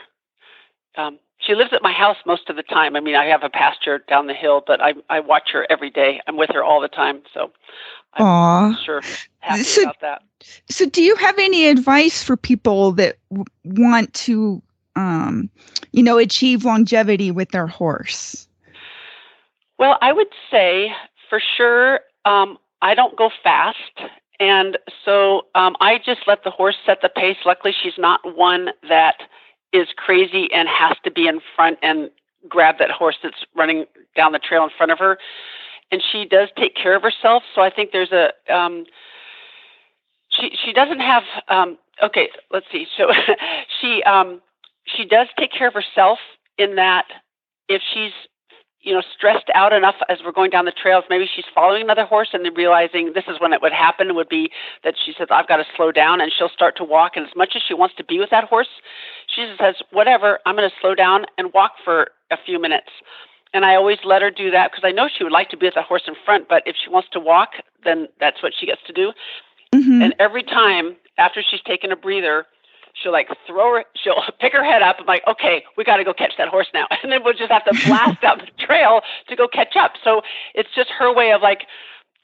Um, 0.96 1.18
she 1.46 1.54
lives 1.54 1.72
at 1.72 1.82
my 1.82 1.92
house 1.92 2.16
most 2.26 2.48
of 2.50 2.56
the 2.56 2.62
time. 2.62 2.96
I 2.96 3.00
mean, 3.00 3.14
I 3.14 3.26
have 3.26 3.42
a 3.42 3.48
pasture 3.50 3.98
down 4.08 4.26
the 4.26 4.34
hill, 4.34 4.62
but 4.66 4.80
I 4.82 4.94
I 5.08 5.20
watch 5.20 5.50
her 5.52 5.66
every 5.70 5.90
day. 5.90 6.20
I'm 6.26 6.36
with 6.36 6.50
her 6.52 6.64
all 6.64 6.80
the 6.80 6.88
time, 6.88 7.22
so 7.32 7.50
I'm 8.14 8.24
Aw. 8.26 8.76
sure 8.84 9.02
happy 9.40 9.62
So- 9.62 9.82
about 9.82 10.00
that. 10.00 10.22
So, 10.68 10.84
do 10.86 11.02
you 11.02 11.16
have 11.16 11.38
any 11.38 11.66
advice 11.66 12.22
for 12.22 12.36
people 12.36 12.92
that 12.92 13.16
w- 13.30 13.44
want 13.64 14.12
to, 14.14 14.62
um, 14.94 15.48
you 15.92 16.02
know, 16.02 16.18
achieve 16.18 16.64
longevity 16.64 17.30
with 17.30 17.50
their 17.50 17.66
horse? 17.66 18.46
Well, 19.78 19.98
I 20.02 20.12
would 20.12 20.28
say 20.50 20.92
for 21.28 21.40
sure, 21.56 22.00
um, 22.24 22.58
I 22.82 22.94
don't 22.94 23.16
go 23.16 23.30
fast. 23.42 23.78
And 24.38 24.76
so 25.04 25.46
um, 25.54 25.76
I 25.80 25.98
just 26.04 26.20
let 26.26 26.44
the 26.44 26.50
horse 26.50 26.76
set 26.84 27.00
the 27.00 27.08
pace. 27.08 27.38
Luckily, 27.46 27.72
she's 27.82 27.96
not 27.98 28.36
one 28.36 28.68
that 28.88 29.16
is 29.72 29.88
crazy 29.96 30.48
and 30.52 30.68
has 30.68 30.96
to 31.04 31.10
be 31.10 31.26
in 31.26 31.40
front 31.54 31.78
and 31.82 32.10
grab 32.48 32.76
that 32.78 32.90
horse 32.90 33.16
that's 33.22 33.44
running 33.54 33.84
down 34.16 34.32
the 34.32 34.38
trail 34.38 34.64
in 34.64 34.70
front 34.76 34.92
of 34.92 34.98
her. 34.98 35.18
And 35.90 36.02
she 36.12 36.24
does 36.24 36.48
take 36.56 36.74
care 36.74 36.96
of 36.96 37.02
herself. 37.02 37.42
So 37.54 37.60
I 37.60 37.70
think 37.70 37.90
there's 37.92 38.12
a, 38.12 38.32
um, 38.52 38.84
she, 40.28 40.50
she 40.64 40.72
doesn't 40.72 41.00
have, 41.00 41.22
um, 41.48 41.78
okay, 42.02 42.28
let's 42.50 42.66
see. 42.72 42.86
So 42.96 43.10
she, 43.80 44.02
um, 44.02 44.40
she 44.84 45.04
does 45.04 45.28
take 45.38 45.52
care 45.52 45.68
of 45.68 45.74
herself 45.74 46.18
in 46.58 46.76
that 46.76 47.06
if 47.68 47.82
she's 47.92 48.12
you 48.86 48.94
know, 48.94 49.02
stressed 49.16 49.50
out 49.52 49.72
enough 49.72 49.96
as 50.08 50.18
we're 50.24 50.30
going 50.30 50.48
down 50.48 50.64
the 50.64 50.70
trails. 50.70 51.04
Maybe 51.10 51.28
she's 51.34 51.44
following 51.52 51.82
another 51.82 52.04
horse 52.04 52.28
and 52.32 52.44
then 52.44 52.54
realizing 52.54 53.12
this 53.14 53.24
is 53.26 53.40
when 53.40 53.52
it 53.52 53.60
would 53.60 53.72
happen 53.72 54.14
would 54.14 54.28
be 54.28 54.48
that 54.84 54.94
she 55.04 55.12
says, 55.18 55.26
I've 55.28 55.48
got 55.48 55.56
to 55.56 55.64
slow 55.76 55.90
down 55.90 56.20
and 56.20 56.30
she'll 56.32 56.48
start 56.48 56.76
to 56.76 56.84
walk. 56.84 57.16
And 57.16 57.26
as 57.26 57.34
much 57.34 57.54
as 57.56 57.62
she 57.66 57.74
wants 57.74 57.96
to 57.96 58.04
be 58.04 58.20
with 58.20 58.30
that 58.30 58.44
horse, 58.44 58.68
she 59.26 59.44
just 59.44 59.58
says, 59.58 59.74
whatever, 59.90 60.38
I'm 60.46 60.54
going 60.54 60.70
to 60.70 60.76
slow 60.80 60.94
down 60.94 61.26
and 61.36 61.52
walk 61.52 61.72
for 61.84 62.12
a 62.30 62.36
few 62.46 62.62
minutes. 62.62 62.90
And 63.52 63.64
I 63.64 63.74
always 63.74 63.98
let 64.04 64.22
her 64.22 64.30
do 64.30 64.52
that 64.52 64.70
because 64.70 64.84
I 64.86 64.92
know 64.92 65.08
she 65.08 65.24
would 65.24 65.32
like 65.32 65.50
to 65.50 65.56
be 65.56 65.66
with 65.66 65.74
that 65.74 65.86
horse 65.86 66.02
in 66.06 66.14
front, 66.24 66.48
but 66.48 66.62
if 66.64 66.76
she 66.82 66.88
wants 66.88 67.08
to 67.12 67.18
walk, 67.18 67.54
then 67.84 68.06
that's 68.20 68.40
what 68.40 68.52
she 68.56 68.66
gets 68.66 68.82
to 68.86 68.92
do. 68.92 69.12
Mhm. 69.74 70.00
And 70.00 70.14
every 70.20 70.44
time 70.44 70.94
after 71.18 71.42
she's 71.42 71.62
taken 71.62 71.90
a 71.90 71.96
breather, 71.96 72.46
she'll 73.00 73.12
like 73.12 73.28
throw 73.46 73.76
her, 73.76 73.84
she'll 73.94 74.22
pick 74.40 74.52
her 74.52 74.64
head 74.64 74.82
up. 74.82 74.96
I'm 74.98 75.06
like, 75.06 75.22
okay, 75.26 75.64
we 75.76 75.84
got 75.84 75.96
to 75.96 76.04
go 76.04 76.12
catch 76.12 76.32
that 76.38 76.48
horse 76.48 76.68
now. 76.74 76.86
And 77.02 77.12
then 77.12 77.22
we'll 77.22 77.34
just 77.34 77.52
have 77.52 77.64
to 77.64 77.86
blast 77.86 78.20
down 78.20 78.38
the 78.38 78.64
trail 78.64 79.02
to 79.28 79.36
go 79.36 79.46
catch 79.46 79.76
up. 79.76 79.92
So 80.02 80.22
it's 80.54 80.70
just 80.74 80.90
her 80.90 81.14
way 81.14 81.32
of 81.32 81.40
like 81.40 81.66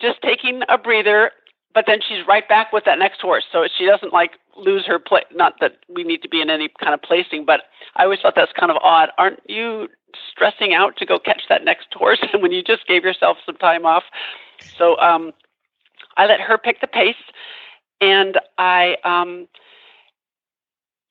just 0.00 0.20
taking 0.22 0.62
a 0.68 0.76
breather, 0.76 1.30
but 1.72 1.84
then 1.86 2.00
she's 2.06 2.26
right 2.26 2.48
back 2.48 2.72
with 2.72 2.84
that 2.84 2.98
next 2.98 3.20
horse. 3.20 3.44
So 3.52 3.66
she 3.78 3.86
doesn't 3.86 4.12
like 4.12 4.32
lose 4.56 4.84
her 4.86 4.98
play. 4.98 5.22
Not 5.32 5.54
that 5.60 5.76
we 5.88 6.02
need 6.02 6.22
to 6.22 6.28
be 6.28 6.40
in 6.40 6.50
any 6.50 6.68
kind 6.80 6.94
of 6.94 7.02
placing, 7.02 7.44
but 7.44 7.62
I 7.96 8.04
always 8.04 8.20
thought 8.20 8.34
that's 8.34 8.52
kind 8.58 8.72
of 8.72 8.78
odd. 8.82 9.10
Aren't 9.18 9.40
you 9.48 9.88
stressing 10.30 10.74
out 10.74 10.96
to 10.96 11.06
go 11.06 11.18
catch 11.18 11.42
that 11.48 11.64
next 11.64 11.94
horse 11.94 12.18
when 12.34 12.50
you 12.50 12.62
just 12.62 12.86
gave 12.86 13.04
yourself 13.04 13.38
some 13.46 13.56
time 13.56 13.86
off? 13.86 14.04
So 14.76 14.98
um, 14.98 15.32
I 16.16 16.26
let 16.26 16.40
her 16.40 16.58
pick 16.58 16.80
the 16.80 16.86
pace, 16.86 17.14
and 18.00 18.38
I 18.58 18.96
um, 19.04 19.48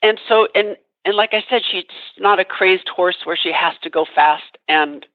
and 0.01 0.19
so 0.27 0.47
and 0.55 0.77
and 1.05 1.15
like 1.15 1.31
I 1.33 1.43
said, 1.49 1.63
she's 1.69 1.85
not 2.19 2.39
a 2.39 2.45
crazed 2.45 2.89
horse 2.89 3.17
where 3.23 3.37
she 3.41 3.51
has 3.51 3.73
to 3.83 3.89
go 3.89 4.05
fast 4.13 4.57
and 4.67 5.05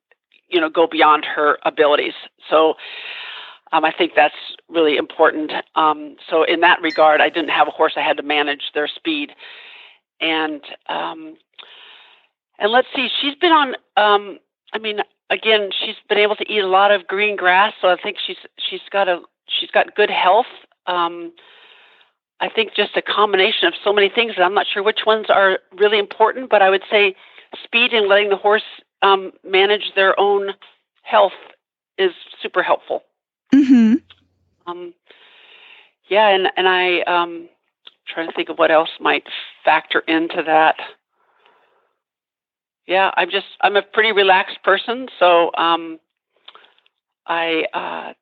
you 0.48 0.60
know 0.60 0.70
go 0.70 0.86
beyond 0.86 1.24
her 1.24 1.58
abilities. 1.64 2.14
So 2.48 2.74
um, 3.72 3.84
I 3.84 3.92
think 3.92 4.12
that's 4.14 4.34
really 4.68 4.96
important. 4.96 5.52
Um, 5.74 6.16
so 6.28 6.44
in 6.44 6.60
that 6.60 6.80
regard, 6.82 7.20
I 7.20 7.28
didn't 7.28 7.50
have 7.50 7.68
a 7.68 7.72
horse 7.72 7.94
I 7.96 8.02
had 8.02 8.16
to 8.16 8.22
manage 8.22 8.70
their 8.74 8.88
speed, 8.88 9.32
and 10.20 10.62
um, 10.88 11.36
and 12.58 12.72
let's 12.72 12.88
see, 12.94 13.08
she's 13.20 13.34
been 13.36 13.52
on. 13.52 13.74
Um, 13.96 14.38
I 14.72 14.78
mean, 14.78 15.00
again, 15.30 15.70
she's 15.78 15.96
been 16.08 16.18
able 16.18 16.36
to 16.36 16.52
eat 16.52 16.60
a 16.60 16.68
lot 16.68 16.90
of 16.90 17.06
green 17.06 17.36
grass, 17.36 17.72
so 17.80 17.88
I 17.88 17.96
think 18.02 18.18
she's 18.24 18.36
she's 18.58 18.80
got 18.90 19.08
a 19.08 19.20
she's 19.48 19.70
got 19.70 19.94
good 19.94 20.10
health. 20.10 20.46
I 22.40 22.48
think 22.48 22.74
just 22.74 22.96
a 22.96 23.02
combination 23.02 23.66
of 23.66 23.74
so 23.82 23.92
many 23.92 24.08
things, 24.08 24.34
and 24.36 24.44
I'm 24.44 24.54
not 24.54 24.66
sure 24.72 24.82
which 24.82 25.00
ones 25.06 25.26
are 25.30 25.58
really 25.72 25.98
important, 25.98 26.50
but 26.50 26.62
I 26.62 26.68
would 26.70 26.82
say 26.90 27.14
speed 27.64 27.92
and 27.92 28.08
letting 28.08 28.28
the 28.28 28.36
horse 28.36 28.62
um, 29.02 29.32
manage 29.44 29.92
their 29.94 30.18
own 30.20 30.50
health 31.02 31.32
is 31.98 32.12
super 32.42 32.62
helpful. 32.62 33.04
Mhm. 33.54 34.02
Um, 34.66 34.92
yeah, 36.08 36.28
and 36.28 36.48
and 36.56 36.68
I 36.68 37.00
um, 37.02 37.48
trying 38.06 38.28
to 38.28 38.32
think 38.34 38.48
of 38.48 38.58
what 38.58 38.70
else 38.70 38.90
might 39.00 39.24
factor 39.64 40.00
into 40.00 40.42
that. 40.42 40.76
Yeah, 42.86 43.10
I'm 43.16 43.30
just 43.30 43.46
I'm 43.62 43.76
a 43.76 43.82
pretty 43.82 44.12
relaxed 44.12 44.62
person, 44.62 45.08
so 45.18 45.50
um, 45.56 45.98
I 47.26 47.64
uh, 47.72 48.12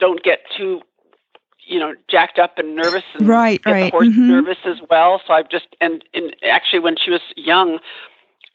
don't 0.00 0.22
get 0.22 0.40
too 0.56 0.82
you 1.68 1.78
know 1.78 1.94
jacked 2.08 2.38
up 2.38 2.58
and 2.58 2.74
nervous 2.74 3.04
and 3.14 3.26
Right, 3.28 3.62
get 3.64 3.72
right. 3.72 3.84
the 3.84 3.90
horse 3.90 4.08
Mhm. 4.08 4.28
nervous 4.28 4.58
as 4.64 4.78
well. 4.90 5.20
So 5.26 5.34
I've 5.34 5.48
just 5.48 5.66
and, 5.80 6.04
and 6.14 6.34
actually 6.42 6.80
when 6.80 6.96
she 6.96 7.10
was 7.10 7.20
young, 7.36 7.78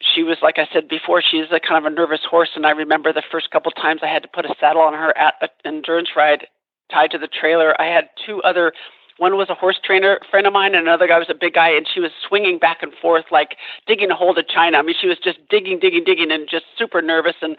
she 0.02 0.24
was 0.24 0.38
like 0.42 0.58
I 0.60 0.68
said 0.74 0.88
before, 0.88 1.22
she's 1.22 1.52
a 1.52 1.60
kind 1.60 1.86
of 1.86 1.92
a 1.92 1.96
nervous 1.96 2.24
horse, 2.30 2.50
and 2.56 2.66
I 2.66 2.72
remember 2.72 3.14
the 3.14 3.24
first 3.32 3.52
couple 3.52 3.72
times 3.72 4.02
I 4.04 4.08
had 4.08 4.24
to 4.24 4.30
put 4.30 4.46
a 4.46 4.56
saddle 4.60 4.82
on 4.82 4.94
her 4.94 5.18
at 5.18 5.36
an 5.42 5.50
endurance 5.64 6.10
ride 6.16 6.48
tied 6.92 7.12
to 7.12 7.18
the 7.18 7.28
trailer. 7.28 7.80
I 7.80 7.86
had 7.86 8.10
two 8.26 8.42
other. 8.44 8.74
One 9.18 9.38
was 9.38 9.48
a 9.50 9.54
horse 9.54 9.80
trainer 9.82 10.20
friend 10.32 10.48
of 10.48 10.54
mine, 10.54 10.74
and 10.74 10.88
another 10.88 11.08
guy 11.08 11.20
was 11.20 11.30
a 11.30 11.36
big 11.36 11.54
guy, 11.54 11.70
and 11.70 11.88
she 11.88 12.00
was 12.00 12.12
swinging 12.28 12.58
back 12.58 12.82
and 12.82 12.92
forth 12.96 13.26
like 13.32 13.58
digging 13.86 14.10
a 14.10 14.16
hole 14.16 14.34
to 14.34 14.42
China. 14.44 14.80
I 14.80 14.82
mean, 14.82 14.96
she 15.00 15.08
was 15.08 15.20
just 15.20 15.38
digging, 15.50 15.80
digging, 15.80 16.04
digging, 16.04 16.32
and 16.32 16.50
just 16.50 16.66
super 16.78 17.00
nervous. 17.02 17.36
And 17.42 17.56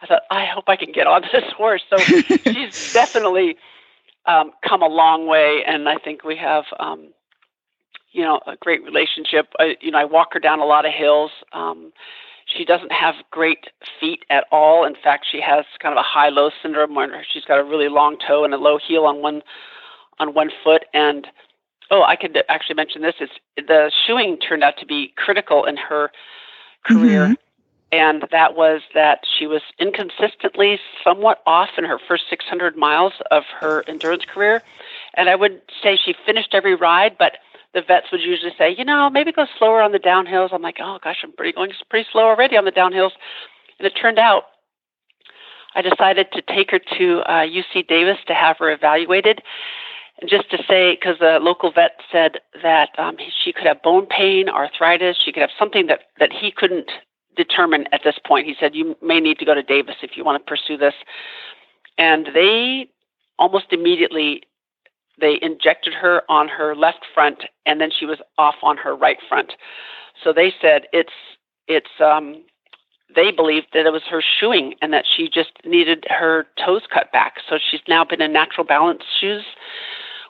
I 0.00 0.06
thought, 0.06 0.22
I 0.30 0.44
hope 0.46 0.68
I 0.68 0.76
can 0.76 0.92
get 0.92 1.08
on 1.08 1.22
this 1.32 1.44
horse. 1.56 1.82
So 1.90 2.04
she's 2.52 2.70
definitely 2.92 3.56
um, 4.26 4.52
come 4.66 4.82
a 4.82 4.88
long 4.88 5.26
way, 5.26 5.62
and 5.66 5.88
I 5.88 5.96
think 5.96 6.24
we 6.24 6.36
have, 6.36 6.64
um, 6.78 7.08
you 8.12 8.22
know, 8.22 8.40
a 8.46 8.56
great 8.56 8.84
relationship. 8.84 9.48
I, 9.58 9.76
you 9.80 9.90
know, 9.90 9.98
I 9.98 10.04
walk 10.04 10.34
her 10.34 10.40
down 10.40 10.60
a 10.60 10.64
lot 10.64 10.86
of 10.86 10.92
hills. 10.92 11.30
Um, 11.52 11.92
she 12.46 12.64
doesn't 12.64 12.92
have 12.92 13.14
great 13.30 13.66
feet 14.00 14.24
at 14.28 14.44
all. 14.50 14.84
In 14.84 14.94
fact, 15.02 15.26
she 15.30 15.40
has 15.40 15.64
kind 15.80 15.92
of 15.96 15.98
a 15.98 16.06
high-low 16.06 16.50
syndrome 16.62 16.94
where 16.94 17.24
she's 17.32 17.44
got 17.44 17.58
a 17.58 17.64
really 17.64 17.88
long 17.88 18.16
toe 18.26 18.44
and 18.44 18.52
a 18.52 18.58
low 18.58 18.78
heel 18.78 19.04
on 19.04 19.22
one 19.22 19.42
on 20.18 20.34
one 20.34 20.50
foot. 20.62 20.84
And 20.92 21.26
oh, 21.90 22.02
I 22.02 22.16
could 22.16 22.38
actually 22.48 22.74
mention 22.76 23.02
this: 23.02 23.14
is 23.20 23.30
the 23.56 23.90
shoeing 24.06 24.38
turned 24.38 24.62
out 24.62 24.74
to 24.78 24.86
be 24.86 25.12
critical 25.16 25.64
in 25.64 25.76
her 25.76 26.10
career. 26.84 27.28
Mhm. 27.28 27.36
And 27.92 28.24
that 28.30 28.56
was 28.56 28.80
that 28.94 29.20
she 29.38 29.46
was 29.46 29.60
inconsistently 29.78 30.80
somewhat 31.04 31.42
off 31.46 31.68
in 31.76 31.84
her 31.84 31.98
first 32.08 32.24
600 32.30 32.74
miles 32.74 33.12
of 33.30 33.44
her 33.60 33.84
endurance 33.86 34.24
career. 34.24 34.62
And 35.14 35.28
I 35.28 35.36
would 35.36 35.60
say 35.82 35.98
she 36.02 36.14
finished 36.24 36.54
every 36.54 36.74
ride, 36.74 37.16
but 37.18 37.36
the 37.74 37.82
vets 37.82 38.06
would 38.10 38.22
usually 38.22 38.54
say, 38.56 38.74
you 38.76 38.84
know, 38.84 39.10
maybe 39.10 39.30
go 39.30 39.46
slower 39.58 39.82
on 39.82 39.92
the 39.92 39.98
downhills. 39.98 40.52
I'm 40.52 40.62
like, 40.62 40.78
oh 40.80 40.98
gosh, 41.04 41.18
I'm 41.22 41.32
pretty 41.32 41.52
going 41.52 41.70
pretty 41.90 42.08
slow 42.10 42.24
already 42.24 42.56
on 42.56 42.64
the 42.64 42.72
downhills. 42.72 43.12
And 43.78 43.86
it 43.86 43.90
turned 43.90 44.18
out 44.18 44.44
I 45.74 45.82
decided 45.82 46.32
to 46.32 46.42
take 46.42 46.70
her 46.70 46.80
to 46.98 47.20
uh, 47.20 47.46
UC 47.46 47.88
Davis 47.88 48.18
to 48.26 48.34
have 48.34 48.58
her 48.58 48.70
evaluated. 48.70 49.42
And 50.20 50.28
just 50.28 50.50
to 50.50 50.58
say, 50.68 50.94
because 50.94 51.18
the 51.18 51.38
local 51.40 51.72
vet 51.72 51.92
said 52.10 52.38
that 52.62 52.90
um, 52.98 53.16
she 53.42 53.52
could 53.52 53.66
have 53.66 53.82
bone 53.82 54.06
pain, 54.06 54.48
arthritis, 54.48 55.16
she 55.22 55.32
could 55.32 55.40
have 55.40 55.50
something 55.58 55.86
that, 55.86 56.00
that 56.18 56.32
he 56.32 56.50
couldn't 56.50 56.90
determine 57.36 57.86
at 57.92 58.02
this 58.04 58.16
point. 58.26 58.46
He 58.46 58.54
said, 58.58 58.74
You 58.74 58.96
may 59.02 59.20
need 59.20 59.38
to 59.38 59.44
go 59.44 59.54
to 59.54 59.62
Davis 59.62 59.96
if 60.02 60.16
you 60.16 60.24
want 60.24 60.44
to 60.44 60.48
pursue 60.48 60.76
this. 60.76 60.94
And 61.98 62.28
they 62.34 62.88
almost 63.38 63.66
immediately 63.70 64.42
they 65.20 65.38
injected 65.42 65.92
her 65.94 66.22
on 66.28 66.48
her 66.48 66.74
left 66.74 67.04
front 67.14 67.44
and 67.66 67.80
then 67.80 67.90
she 67.96 68.06
was 68.06 68.18
off 68.38 68.56
on 68.62 68.76
her 68.78 68.94
right 68.96 69.18
front. 69.28 69.52
So 70.22 70.32
they 70.32 70.52
said 70.60 70.86
it's 70.92 71.12
it's 71.68 71.90
um 72.00 72.42
they 73.14 73.30
believed 73.30 73.68
that 73.74 73.86
it 73.86 73.92
was 73.92 74.02
her 74.10 74.22
shoeing 74.22 74.74
and 74.80 74.92
that 74.92 75.04
she 75.06 75.28
just 75.28 75.50
needed 75.64 76.06
her 76.08 76.46
toes 76.64 76.82
cut 76.92 77.12
back. 77.12 77.34
So 77.48 77.58
she's 77.58 77.80
now 77.86 78.04
been 78.04 78.22
in 78.22 78.32
natural 78.32 78.64
balance 78.66 79.02
shoes, 79.20 79.44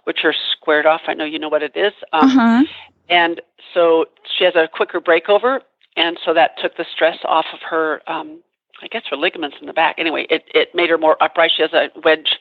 which 0.04 0.24
are 0.24 0.34
squared 0.52 0.84
off. 0.84 1.02
I 1.06 1.14
know 1.14 1.24
you 1.24 1.38
know 1.38 1.48
what 1.48 1.62
it 1.62 1.76
is. 1.76 1.92
Um, 2.12 2.22
Uh-huh. 2.24 2.64
and 3.08 3.40
so 3.72 4.06
she 4.36 4.44
has 4.44 4.56
a 4.56 4.68
quicker 4.68 5.00
breakover, 5.00 5.60
and 5.96 6.18
so 6.24 6.34
that 6.34 6.58
took 6.58 6.76
the 6.76 6.86
stress 6.94 7.18
off 7.24 7.46
of 7.52 7.60
her. 7.68 8.02
Um, 8.06 8.40
I 8.82 8.88
guess 8.88 9.02
her 9.10 9.16
ligaments 9.16 9.56
in 9.60 9.66
the 9.66 9.72
back. 9.72 9.96
Anyway, 9.98 10.26
it 10.28 10.44
it 10.54 10.74
made 10.74 10.90
her 10.90 10.98
more 10.98 11.16
upright. 11.22 11.52
She 11.56 11.62
has 11.62 11.72
a 11.72 11.88
wedge 12.04 12.38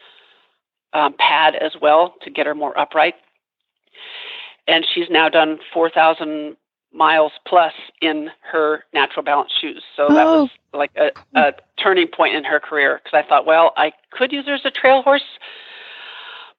um, 0.94 1.14
pad 1.20 1.56
as 1.56 1.74
well 1.82 2.16
to 2.24 2.30
get 2.30 2.46
her 2.46 2.56
more 2.56 2.78
upright. 2.78 3.16
And 4.68 4.86
she's 4.94 5.10
now 5.10 5.28
done 5.30 5.60
4,000 5.74 6.56
miles 6.94 7.32
plus 7.48 7.74
in 8.02 8.30
her 8.52 8.84
natural 8.94 9.24
balance 9.24 9.52
shoes. 9.60 9.84
So 9.96 10.08
that 10.10 10.26
Oh, 10.28 10.42
was 10.44 10.50
like 10.74 10.92
a, 10.96 11.12
a 11.40 11.54
turning 11.82 12.08
point 12.08 12.36
in 12.36 12.44
her 12.44 12.60
career 12.60 13.00
because 13.04 13.24
I 13.24 13.28
thought, 13.28 13.46
well, 13.46 13.74
I 13.78 13.92
could 14.12 14.32
use 14.32 14.46
her 14.48 14.56
as 14.56 14.62
a 14.66 14.72
trail 14.72 15.02
horse, 15.02 15.24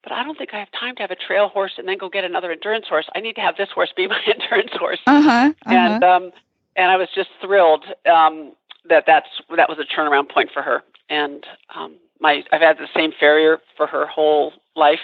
but 0.02 0.12
I 0.12 0.24
don't 0.24 0.36
think 0.36 0.54
I 0.54 0.58
have 0.58 0.70
time 0.72 0.94
to 0.96 1.02
have 1.02 1.10
a 1.10 1.16
trail 1.16 1.48
horse 1.48 1.72
and 1.78 1.86
then 1.86 1.98
go 1.98 2.08
get 2.08 2.24
another 2.24 2.50
endurance 2.50 2.86
horse. 2.88 3.06
I 3.14 3.20
need 3.20 3.34
to 3.34 3.40
have 3.42 3.56
this 3.56 3.68
horse 3.74 3.92
be 3.96 4.06
my 4.08 4.20
endurance 4.26 4.72
horse. 4.74 5.00
Uh 5.06 5.22
huh. 5.22 5.52
Uh-huh. 5.66 5.74
And 5.74 6.04
um, 6.04 6.32
and 6.76 6.90
I 6.90 6.96
was 6.96 7.08
just 7.14 7.30
thrilled 7.40 7.84
um, 8.10 8.52
that 8.88 9.04
that's 9.06 9.28
that 9.56 9.68
was 9.68 9.78
a 9.78 9.84
turnaround 9.84 10.30
point 10.30 10.50
for 10.52 10.62
her. 10.62 10.82
And 11.08 11.44
um, 11.74 11.96
my 12.20 12.42
I've 12.52 12.60
had 12.60 12.78
the 12.78 12.88
same 12.94 13.12
farrier 13.18 13.58
for 13.76 13.86
her 13.86 14.06
whole 14.06 14.52
life. 14.76 15.00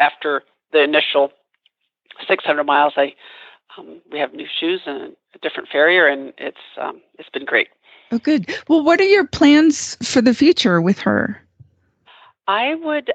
After 0.00 0.42
the 0.72 0.80
initial 0.84 1.32
600 2.28 2.62
miles, 2.62 2.92
I 2.96 3.14
um, 3.76 4.00
we 4.12 4.18
have 4.20 4.32
new 4.32 4.46
shoes 4.46 4.80
and 4.86 5.16
a 5.34 5.38
different 5.40 5.68
farrier, 5.68 6.06
and 6.06 6.32
it's 6.38 6.56
um, 6.80 7.00
it's 7.18 7.28
been 7.30 7.44
great. 7.44 7.68
oh, 8.12 8.18
good. 8.18 8.54
Well, 8.68 8.84
what 8.84 9.00
are 9.00 9.04
your 9.04 9.26
plans 9.26 9.96
for 10.08 10.22
the 10.22 10.34
future 10.34 10.80
with 10.80 10.98
her? 11.00 11.42
I 12.46 12.76
would. 12.76 13.12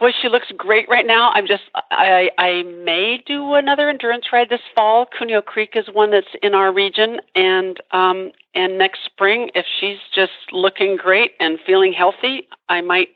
Boy, 0.00 0.12
she 0.22 0.28
looks 0.30 0.46
great 0.56 0.88
right 0.88 1.06
now. 1.06 1.30
I'm 1.34 1.46
just. 1.46 1.64
I 1.90 2.30
I 2.38 2.62
may 2.62 3.22
do 3.26 3.52
another 3.54 3.90
endurance 3.90 4.24
ride 4.32 4.48
this 4.48 4.60
fall. 4.74 5.06
Cuneo 5.06 5.42
Creek 5.42 5.72
is 5.74 5.86
one 5.92 6.10
that's 6.10 6.26
in 6.42 6.54
our 6.54 6.72
region, 6.72 7.20
and 7.34 7.78
um, 7.92 8.32
and 8.54 8.78
next 8.78 9.00
spring, 9.04 9.50
if 9.54 9.66
she's 9.78 9.98
just 10.14 10.32
looking 10.52 10.96
great 10.96 11.32
and 11.38 11.58
feeling 11.66 11.92
healthy, 11.92 12.48
I 12.70 12.80
might 12.80 13.08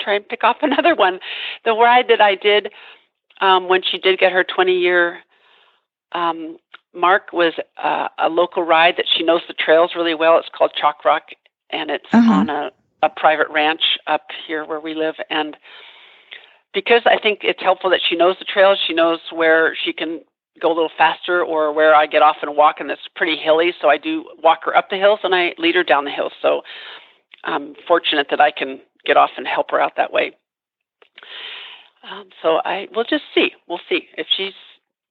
try 0.00 0.14
and 0.14 0.26
pick 0.26 0.42
off 0.42 0.56
another 0.62 0.94
one. 0.94 1.20
The 1.66 1.72
ride 1.72 2.06
that 2.08 2.22
I 2.22 2.34
did 2.34 2.70
um, 3.42 3.68
when 3.68 3.82
she 3.82 3.98
did 3.98 4.18
get 4.18 4.32
her 4.32 4.42
20 4.42 4.72
year 4.72 5.18
um, 6.12 6.56
mark 6.94 7.32
was 7.34 7.52
uh, 7.82 8.08
a 8.18 8.30
local 8.30 8.62
ride 8.62 8.94
that 8.96 9.06
she 9.14 9.22
knows 9.22 9.42
the 9.48 9.54
trails 9.54 9.92
really 9.94 10.14
well. 10.14 10.38
It's 10.38 10.48
called 10.56 10.72
Chalk 10.80 11.04
Rock, 11.04 11.24
and 11.70 11.90
it's 11.90 12.06
Uh-huh. 12.12 12.32
on 12.32 12.48
a, 12.48 12.70
a 13.02 13.10
private 13.10 13.48
ranch 13.50 13.98
up 14.06 14.22
here 14.46 14.64
where 14.64 14.80
we 14.80 14.94
live. 14.94 15.16
And 15.28 15.56
because 16.74 17.02
I 17.06 17.18
think 17.18 17.40
it's 17.42 17.62
helpful 17.62 17.90
that 17.90 18.00
she 18.08 18.16
knows 18.16 18.36
the 18.38 18.44
trails, 18.44 18.78
she 18.86 18.94
knows 18.94 19.20
where 19.32 19.76
she 19.84 19.92
can 19.92 20.20
go 20.60 20.68
a 20.68 20.74
little 20.74 20.90
faster 20.96 21.42
or 21.44 21.72
where 21.72 21.94
I 21.94 22.06
get 22.06 22.22
off 22.22 22.36
and 22.42 22.56
walk, 22.56 22.76
and 22.80 22.90
it's 22.90 23.08
pretty 23.14 23.36
hilly. 23.36 23.72
So 23.80 23.88
I 23.88 23.98
do 23.98 24.24
walk 24.42 24.60
her 24.64 24.76
up 24.76 24.90
the 24.90 24.96
hills 24.96 25.20
and 25.22 25.34
I 25.34 25.54
lead 25.58 25.74
her 25.74 25.84
down 25.84 26.04
the 26.04 26.10
hills. 26.10 26.32
So 26.40 26.62
I'm 27.44 27.74
fortunate 27.86 28.28
that 28.30 28.40
I 28.40 28.50
can 28.50 28.80
get 29.04 29.16
off 29.16 29.30
and 29.36 29.46
help 29.46 29.70
her 29.70 29.80
out 29.80 29.92
that 29.96 30.12
way. 30.12 30.32
Um, 32.10 32.28
so 32.42 32.60
I 32.64 32.88
we'll 32.94 33.04
just 33.04 33.24
see. 33.34 33.52
We'll 33.68 33.80
see 33.88 34.08
if 34.16 34.26
she's 34.36 34.52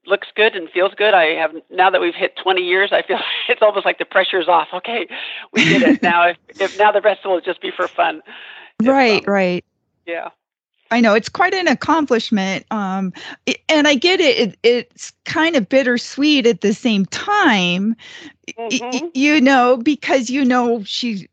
looks 0.07 0.27
good 0.35 0.55
and 0.55 0.69
feels 0.69 0.93
good. 0.95 1.13
I 1.13 1.33
have 1.35 1.51
now 1.71 1.89
that 1.89 1.99
we've 1.99 2.15
hit 2.15 2.35
20 2.41 2.61
years. 2.61 2.91
I 2.91 3.01
feel 3.01 3.19
it's 3.49 3.61
almost 3.61 3.85
like 3.85 3.97
the 3.97 4.05
pressure 4.05 4.39
is 4.39 4.47
off. 4.47 4.67
Okay, 4.73 5.07
we 5.51 5.63
did 5.63 5.81
it. 5.81 6.01
now 6.01 6.29
if, 6.29 6.37
if 6.59 6.77
now 6.77 6.91
the 6.91 7.01
rest 7.01 7.25
will 7.25 7.41
just 7.41 7.61
be 7.61 7.71
for 7.75 7.87
fun. 7.95 8.21
If, 8.79 8.87
right, 8.87 9.27
um, 9.27 9.33
right. 9.33 9.65
Yeah. 10.05 10.29
I 10.91 11.01
know 11.01 11.13
it's 11.15 11.29
quite 11.29 11.53
an 11.53 11.67
accomplishment. 11.67 12.65
Um, 12.71 13.13
it- 13.45 13.61
and 13.69 13.87
I 13.87 13.95
get 13.95 14.19
it, 14.21 14.37
it. 14.37 14.57
It's 14.63 15.11
kind 15.25 15.55
of 15.55 15.69
bittersweet 15.69 16.45
at 16.45 16.61
the 16.61 16.73
same 16.73 17.05
time, 17.07 17.95
y- 18.71 18.81
y- 18.91 19.03
you 19.13 19.41
know, 19.41 19.77
because 19.77 20.29
you 20.29 20.45
know 20.45 20.83
she's 20.83 21.25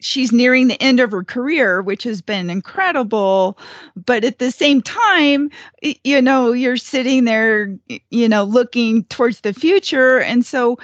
she's 0.00 0.32
nearing 0.32 0.68
the 0.68 0.82
end 0.82 1.00
of 1.00 1.10
her 1.12 1.24
career, 1.24 1.82
which 1.82 2.04
has 2.04 2.22
been 2.22 2.50
incredible. 2.50 3.58
But 3.96 4.24
at 4.24 4.38
the 4.38 4.50
same 4.50 4.80
time, 4.82 5.50
you 6.04 6.22
know, 6.22 6.52
you're 6.52 6.76
sitting 6.78 7.24
there, 7.24 7.76
you 8.10 8.28
know, 8.28 8.44
looking 8.44 9.04
towards 9.04 9.40
the 9.40 9.52
future. 9.52 10.20
And 10.20 10.44
so, 10.46 10.78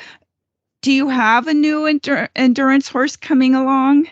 do 0.82 0.92
you 0.92 1.08
have 1.08 1.46
a 1.48 1.54
new 1.54 1.82
endur- 1.82 2.28
endurance 2.36 2.88
horse 2.88 3.16
coming 3.16 3.54
along? 3.54 4.08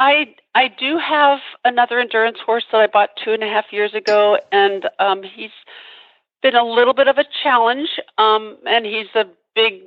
I 0.00 0.34
I 0.54 0.68
do 0.68 0.98
have 0.98 1.38
another 1.64 1.98
endurance 1.98 2.38
horse 2.44 2.64
that 2.72 2.80
I 2.80 2.86
bought 2.86 3.10
two 3.22 3.32
and 3.32 3.42
a 3.42 3.48
half 3.48 3.66
years 3.72 3.94
ago, 3.94 4.38
and 4.50 4.88
um, 4.98 5.22
he's 5.22 5.50
been 6.42 6.54
a 6.56 6.64
little 6.64 6.94
bit 6.94 7.08
of 7.08 7.18
a 7.18 7.24
challenge. 7.42 7.88
Um, 8.18 8.58
and 8.66 8.84
he's 8.84 9.06
a 9.14 9.24
big 9.54 9.80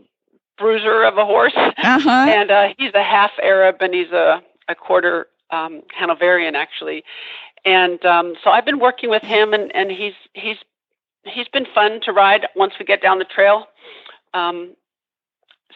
bruiser 0.57 1.03
of 1.03 1.17
a 1.17 1.25
horse, 1.25 1.53
Uh 1.55 1.73
huh. 1.99 2.09
and 2.29 2.49
uh, 2.51 2.67
he's 2.77 2.93
a 2.93 3.03
half 3.03 3.31
Arab, 3.41 3.77
and 3.81 3.93
he's 3.93 4.11
a 4.11 4.41
a 4.67 4.73
quarter 4.75 5.27
um, 5.51 5.83
Hanoverian 5.93 6.55
actually. 6.55 7.03
And 7.65 8.03
um, 8.05 8.35
so 8.43 8.49
I've 8.51 8.65
been 8.65 8.79
working 8.79 9.09
with 9.09 9.23
him, 9.23 9.53
and, 9.53 9.75
and 9.75 9.91
he's 9.91 10.13
he's 10.33 10.57
he's 11.23 11.47
been 11.47 11.65
fun 11.73 11.99
to 12.05 12.11
ride 12.11 12.47
once 12.55 12.73
we 12.79 12.85
get 12.85 13.01
down 13.01 13.19
the 13.19 13.25
trail. 13.25 13.67
Um, 14.33 14.75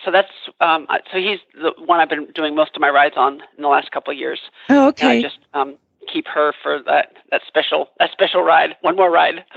so 0.04 0.12
that's 0.12 0.32
um, 0.62 0.88
so 1.12 1.20
he's 1.20 1.40
the 1.54 1.74
one 1.86 2.00
I've 2.00 2.10
been 2.10 2.26
doing 2.34 2.56
most 2.56 2.76
of 2.76 2.82
my 2.82 2.90
rides 2.90 3.16
on 3.18 3.42
in 3.58 3.62
the 3.62 3.68
last 3.68 3.92
couple 3.92 4.12
of 4.12 4.18
years. 4.18 4.40
Oh, 4.70 4.74
And 5.00 5.10
I 5.10 5.16
okay. 5.18 5.22
just 5.22 5.40
um, 5.54 5.76
keep 6.12 6.28
her 6.28 6.54
for 6.64 6.82
that 6.86 7.14
that 7.32 7.42
special 7.48 7.90
that 8.00 8.12
special 8.12 8.42
ride, 8.44 8.76
one 8.82 8.96
more 8.96 9.12
ride. 9.12 9.44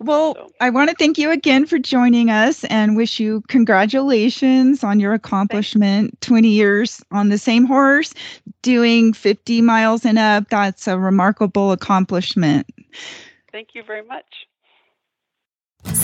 Well, 0.00 0.34
So- 0.34 0.48
I 0.60 0.70
want 0.70 0.90
to 0.90 0.96
thank 0.96 1.18
you 1.18 1.30
again 1.30 1.66
for 1.66 1.78
joining 1.78 2.30
us 2.30 2.62
and 2.64 2.96
wish 2.96 3.18
you 3.18 3.42
congratulations 3.48 4.84
on 4.84 5.00
your 5.00 5.12
accomplishment. 5.12 6.20
20 6.20 6.48
years 6.48 7.02
on 7.10 7.30
the 7.30 7.38
same 7.38 7.64
horse, 7.64 8.14
doing 8.62 9.12
50 9.12 9.60
miles 9.62 10.04
and 10.04 10.18
up. 10.18 10.48
That's 10.50 10.86
a 10.86 10.98
remarkable 10.98 11.72
accomplishment. 11.72 12.68
Thank 13.50 13.70
you 13.74 13.82
very 13.82 14.04
much. 14.04 14.46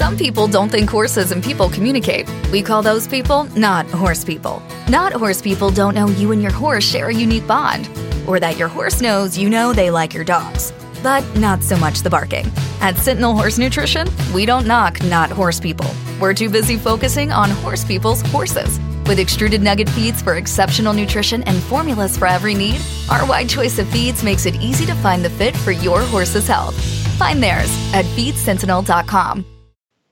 Some 0.04 0.16
people 0.16 0.48
don't 0.48 0.68
think 0.70 0.90
horses 0.90 1.30
and 1.30 1.42
people 1.42 1.68
communicate. 1.68 2.28
We 2.52 2.62
call 2.62 2.82
those 2.82 3.06
people 3.08 3.44
not 3.56 3.86
horse 3.86 4.24
people. 4.24 4.62
Not 4.88 5.12
horse 5.12 5.40
people 5.40 5.70
don't 5.70 5.94
know 5.94 6.08
you 6.08 6.32
and 6.32 6.42
your 6.42 6.52
horse 6.52 6.84
share 6.84 7.08
a 7.08 7.14
unique 7.14 7.46
bond, 7.46 7.88
or 8.26 8.38
that 8.40 8.56
your 8.56 8.68
horse 8.68 9.00
knows 9.00 9.38
you 9.38 9.48
know 9.48 9.72
they 9.72 9.90
like 9.90 10.12
your 10.12 10.24
dogs. 10.24 10.72
But 11.02 11.24
not 11.36 11.62
so 11.62 11.76
much 11.76 12.00
the 12.00 12.10
barking. 12.10 12.46
At 12.80 12.96
Sentinel 12.96 13.34
Horse 13.34 13.58
Nutrition, 13.58 14.08
we 14.34 14.46
don't 14.46 14.66
knock 14.66 15.02
not 15.04 15.30
horse 15.30 15.60
people. 15.60 15.90
We're 16.20 16.34
too 16.34 16.50
busy 16.50 16.76
focusing 16.76 17.32
on 17.32 17.50
horse 17.50 17.84
people's 17.84 18.22
horses. 18.22 18.78
With 19.06 19.18
extruded 19.18 19.62
nugget 19.62 19.88
feeds 19.90 20.22
for 20.22 20.36
exceptional 20.36 20.92
nutrition 20.92 21.42
and 21.44 21.62
formulas 21.62 22.16
for 22.16 22.26
every 22.26 22.54
need, 22.54 22.80
our 23.10 23.26
wide 23.26 23.48
choice 23.48 23.78
of 23.78 23.88
feeds 23.88 24.22
makes 24.22 24.44
it 24.44 24.54
easy 24.56 24.86
to 24.86 24.94
find 24.96 25.24
the 25.24 25.30
fit 25.30 25.56
for 25.56 25.72
your 25.72 26.00
horse's 26.02 26.46
health. 26.46 26.74
Find 27.18 27.42
theirs 27.42 27.70
at 27.94 28.04
feedsentinel.com. 28.16 29.44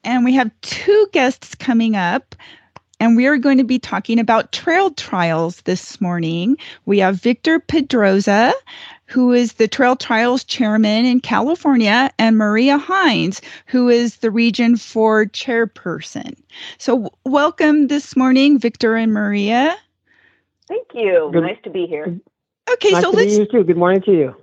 And 0.05 0.25
we 0.25 0.35
have 0.35 0.51
two 0.63 1.07
guests 1.13 1.55
coming 1.55 1.97
up. 1.97 2.35
And 3.01 3.17
we 3.17 3.27
are 3.27 3.37
going 3.37 3.59
to 3.59 3.65
be 3.65 3.81
talking 3.81 4.21
about 4.21 4.53
trail 4.53 4.91
trials 4.91 5.61
this 5.63 6.01
morning. 6.01 6.57
We 6.87 7.01
have 7.01 7.21
Victor 7.21 7.59
Pedroza, 7.59 8.53
who 9.07 9.33
is 9.33 9.55
the 9.55 9.67
Trail 9.67 9.97
Trials 9.97 10.45
Chairman 10.45 11.05
in 11.05 11.19
California, 11.19 12.13
and 12.21 12.39
Maria 12.39 12.79
Hines, 12.79 13.41
who 13.67 13.89
is 13.89 14.19
the 14.19 14.31
Region 14.31 14.77
4 14.77 15.27
Chairperson. 15.27 16.37
So, 16.79 16.93
w- 16.93 17.11
welcome 17.25 17.89
this 17.89 18.17
morning, 18.17 18.57
Victor 18.61 18.95
and 18.95 19.13
Maria. 19.13 19.77
Thank 20.69 20.87
you. 20.95 21.31
Good- 21.33 21.43
Nice 21.43 21.59
to 21.65 21.71
be 21.71 21.87
here. 21.87 22.21
Okay, 22.73 22.93
nice 22.93 23.03
so 23.03 23.11
to 23.11 23.17
let's 23.17 23.33
meet 23.33 23.39
you 23.41 23.47
too. 23.47 23.65
Good 23.65 23.77
morning 23.77 24.03
to 24.03 24.13
you. 24.13 24.37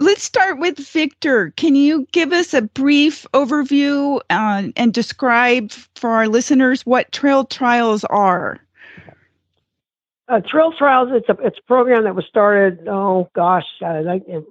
Let's 0.00 0.22
start 0.22 0.58
with 0.58 0.78
Victor. 0.78 1.52
Can 1.56 1.76
you 1.76 2.06
give 2.12 2.32
us 2.32 2.54
a 2.54 2.62
brief 2.62 3.26
overview 3.32 4.20
uh, 4.30 4.68
and 4.76 4.92
describe 4.92 5.70
for 5.94 6.10
our 6.10 6.28
listeners 6.28 6.84
what 6.84 7.12
trail 7.12 7.44
trials 7.44 8.04
are? 8.04 8.58
Uh, 10.28 10.40
Trail 10.48 10.72
Trials, 10.78 11.08
it's 11.12 11.28
a 11.28 11.36
it's 11.44 11.58
a 11.58 11.62
program 11.62 12.04
that 12.04 12.14
was 12.14 12.24
started. 12.24 12.86
Oh 12.86 13.28
gosh, 13.34 13.64
a 13.82 13.96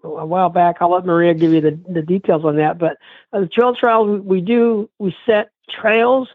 while 0.03 0.49
back. 0.49 0.75
I'll 0.81 0.91
let 0.91 1.05
Maria 1.05 1.33
give 1.33 1.53
you 1.53 1.61
the, 1.61 1.79
the 1.87 2.01
details 2.01 2.43
on 2.43 2.57
that. 2.57 2.77
But 2.77 2.97
uh, 3.31 3.39
the 3.39 3.47
Trail 3.47 3.73
Trials, 3.73 4.19
we 4.21 4.41
do 4.41 4.89
we 4.99 5.15
set 5.25 5.51
trails 5.69 6.27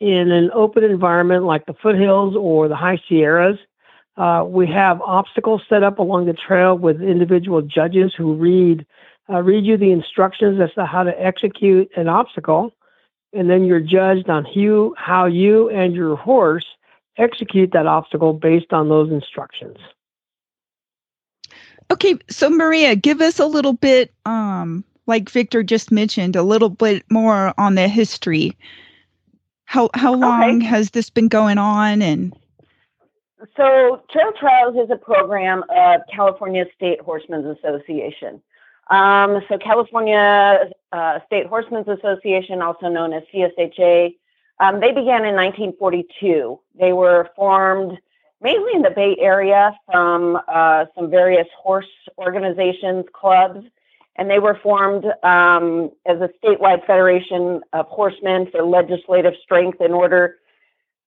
in 0.00 0.32
an 0.32 0.50
open 0.52 0.82
environment 0.82 1.44
like 1.44 1.66
the 1.66 1.74
foothills 1.74 2.34
or 2.34 2.66
the 2.66 2.74
high 2.74 3.00
Sierras. 3.08 3.58
Uh, 4.18 4.44
we 4.44 4.66
have 4.66 5.00
obstacles 5.02 5.62
set 5.68 5.84
up 5.84 6.00
along 6.00 6.26
the 6.26 6.32
trail 6.32 6.76
with 6.76 7.00
individual 7.00 7.62
judges 7.62 8.12
who 8.16 8.34
read 8.34 8.84
uh, 9.30 9.40
read 9.42 9.64
you 9.64 9.76
the 9.76 9.92
instructions 9.92 10.60
as 10.60 10.72
to 10.72 10.84
how 10.86 11.02
to 11.04 11.22
execute 11.22 11.88
an 11.96 12.08
obstacle, 12.08 12.74
and 13.32 13.48
then 13.48 13.64
you're 13.64 13.78
judged 13.78 14.28
on 14.28 14.46
you, 14.54 14.94
how 14.98 15.26
you 15.26 15.68
and 15.68 15.94
your 15.94 16.16
horse 16.16 16.64
execute 17.18 17.70
that 17.72 17.86
obstacle 17.86 18.32
based 18.32 18.72
on 18.72 18.88
those 18.88 19.10
instructions. 19.10 19.76
Okay, 21.90 22.16
so 22.28 22.50
Maria, 22.50 22.96
give 22.96 23.20
us 23.20 23.38
a 23.38 23.46
little 23.46 23.74
bit, 23.74 24.12
um, 24.24 24.82
like 25.06 25.30
Victor 25.30 25.62
just 25.62 25.92
mentioned, 25.92 26.36
a 26.36 26.42
little 26.42 26.70
bit 26.70 27.04
more 27.10 27.54
on 27.58 27.76
the 27.76 27.86
history. 27.86 28.56
How 29.66 29.90
how 29.94 30.14
long 30.14 30.60
has 30.62 30.90
this 30.90 31.10
been 31.10 31.28
going 31.28 31.58
on? 31.58 32.00
And 32.00 32.34
So, 33.56 34.02
Trail 34.10 34.32
Trials 34.38 34.74
is 34.76 34.90
a 34.90 34.96
program 34.96 35.62
of 35.70 36.00
California 36.12 36.64
State 36.74 37.00
Horsemen's 37.00 37.58
Association. 37.58 38.42
Um, 38.90 39.40
so, 39.48 39.58
California 39.58 40.70
uh, 40.92 41.20
State 41.26 41.46
Horsemen's 41.46 41.86
Association, 41.86 42.62
also 42.62 42.88
known 42.88 43.12
as 43.12 43.22
CSHA, 43.32 44.16
um, 44.60 44.80
they 44.80 44.88
began 44.88 45.24
in 45.24 45.36
1942. 45.36 46.58
They 46.80 46.92
were 46.92 47.30
formed 47.36 47.98
mainly 48.40 48.72
in 48.74 48.82
the 48.82 48.90
Bay 48.90 49.16
Area 49.20 49.72
from 49.86 50.40
uh, 50.48 50.86
some 50.96 51.08
various 51.08 51.46
horse 51.56 51.86
organizations, 52.18 53.04
clubs, 53.12 53.64
and 54.16 54.28
they 54.28 54.40
were 54.40 54.58
formed 54.62 55.04
um, 55.22 55.92
as 56.06 56.20
a 56.20 56.28
statewide 56.42 56.84
federation 56.86 57.60
of 57.72 57.86
horsemen 57.86 58.48
for 58.50 58.64
legislative 58.64 59.34
strength 59.44 59.80
in 59.80 59.92
order 59.92 60.38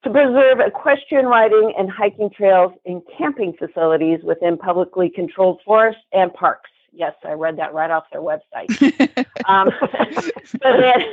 to 0.03 0.09
preserve 0.09 0.59
equestrian 0.59 1.25
riding 1.25 1.73
and 1.77 1.89
hiking 1.89 2.29
trails 2.29 2.73
and 2.85 3.01
camping 3.17 3.53
facilities 3.53 4.19
within 4.23 4.57
publicly 4.57 5.09
controlled 5.09 5.61
forests 5.63 6.01
and 6.11 6.33
parks. 6.33 6.69
Yes, 6.91 7.13
I 7.23 7.33
read 7.33 7.57
that 7.57 7.73
right 7.73 7.91
off 7.91 8.05
their 8.11 8.21
website. 8.21 8.69
um, 9.45 9.69
but 10.61 10.77
then, 10.77 11.05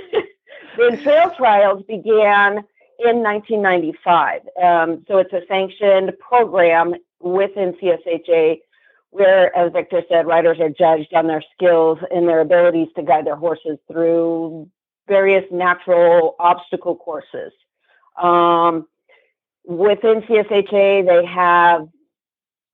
then 0.76 1.02
trail 1.02 1.30
trials 1.36 1.82
began 1.86 2.64
in 2.98 3.22
1995. 3.22 4.40
Um, 4.60 5.04
so 5.06 5.18
it's 5.18 5.32
a 5.32 5.42
sanctioned 5.46 6.12
program 6.18 6.94
within 7.20 7.74
CSHA 7.74 8.60
where, 9.10 9.56
as 9.56 9.72
Victor 9.72 10.02
said, 10.08 10.26
riders 10.26 10.58
are 10.60 10.68
judged 10.68 11.14
on 11.14 11.26
their 11.26 11.42
skills 11.54 11.98
and 12.10 12.28
their 12.28 12.40
abilities 12.40 12.88
to 12.96 13.02
guide 13.02 13.26
their 13.26 13.36
horses 13.36 13.78
through 13.90 14.68
various 15.06 15.44
natural 15.50 16.36
obstacle 16.38 16.96
courses. 16.96 17.52
Um, 18.20 18.86
within 19.64 20.22
CSHA, 20.22 21.06
they 21.06 21.26
have 21.26 21.88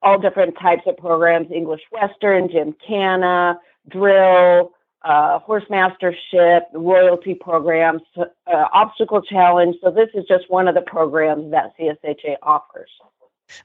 all 0.03 0.19
different 0.19 0.57
types 0.59 0.83
of 0.87 0.97
programs 0.97 1.51
English 1.51 1.83
Western, 1.91 2.49
Gymkhana, 2.49 3.59
drill, 3.89 4.73
uh, 5.03 5.39
horse 5.41 5.65
mastership, 5.69 6.65
royalty 6.73 7.35
programs, 7.35 8.03
uh, 8.17 8.25
obstacle 8.73 9.23
challenge. 9.23 9.77
So, 9.83 9.91
this 9.91 10.09
is 10.15 10.25
just 10.27 10.51
one 10.51 10.69
of 10.69 10.75
the 10.75 10.83
programs 10.83 11.51
that 11.51 11.73
CSHA 11.79 12.37
offers. 12.43 12.91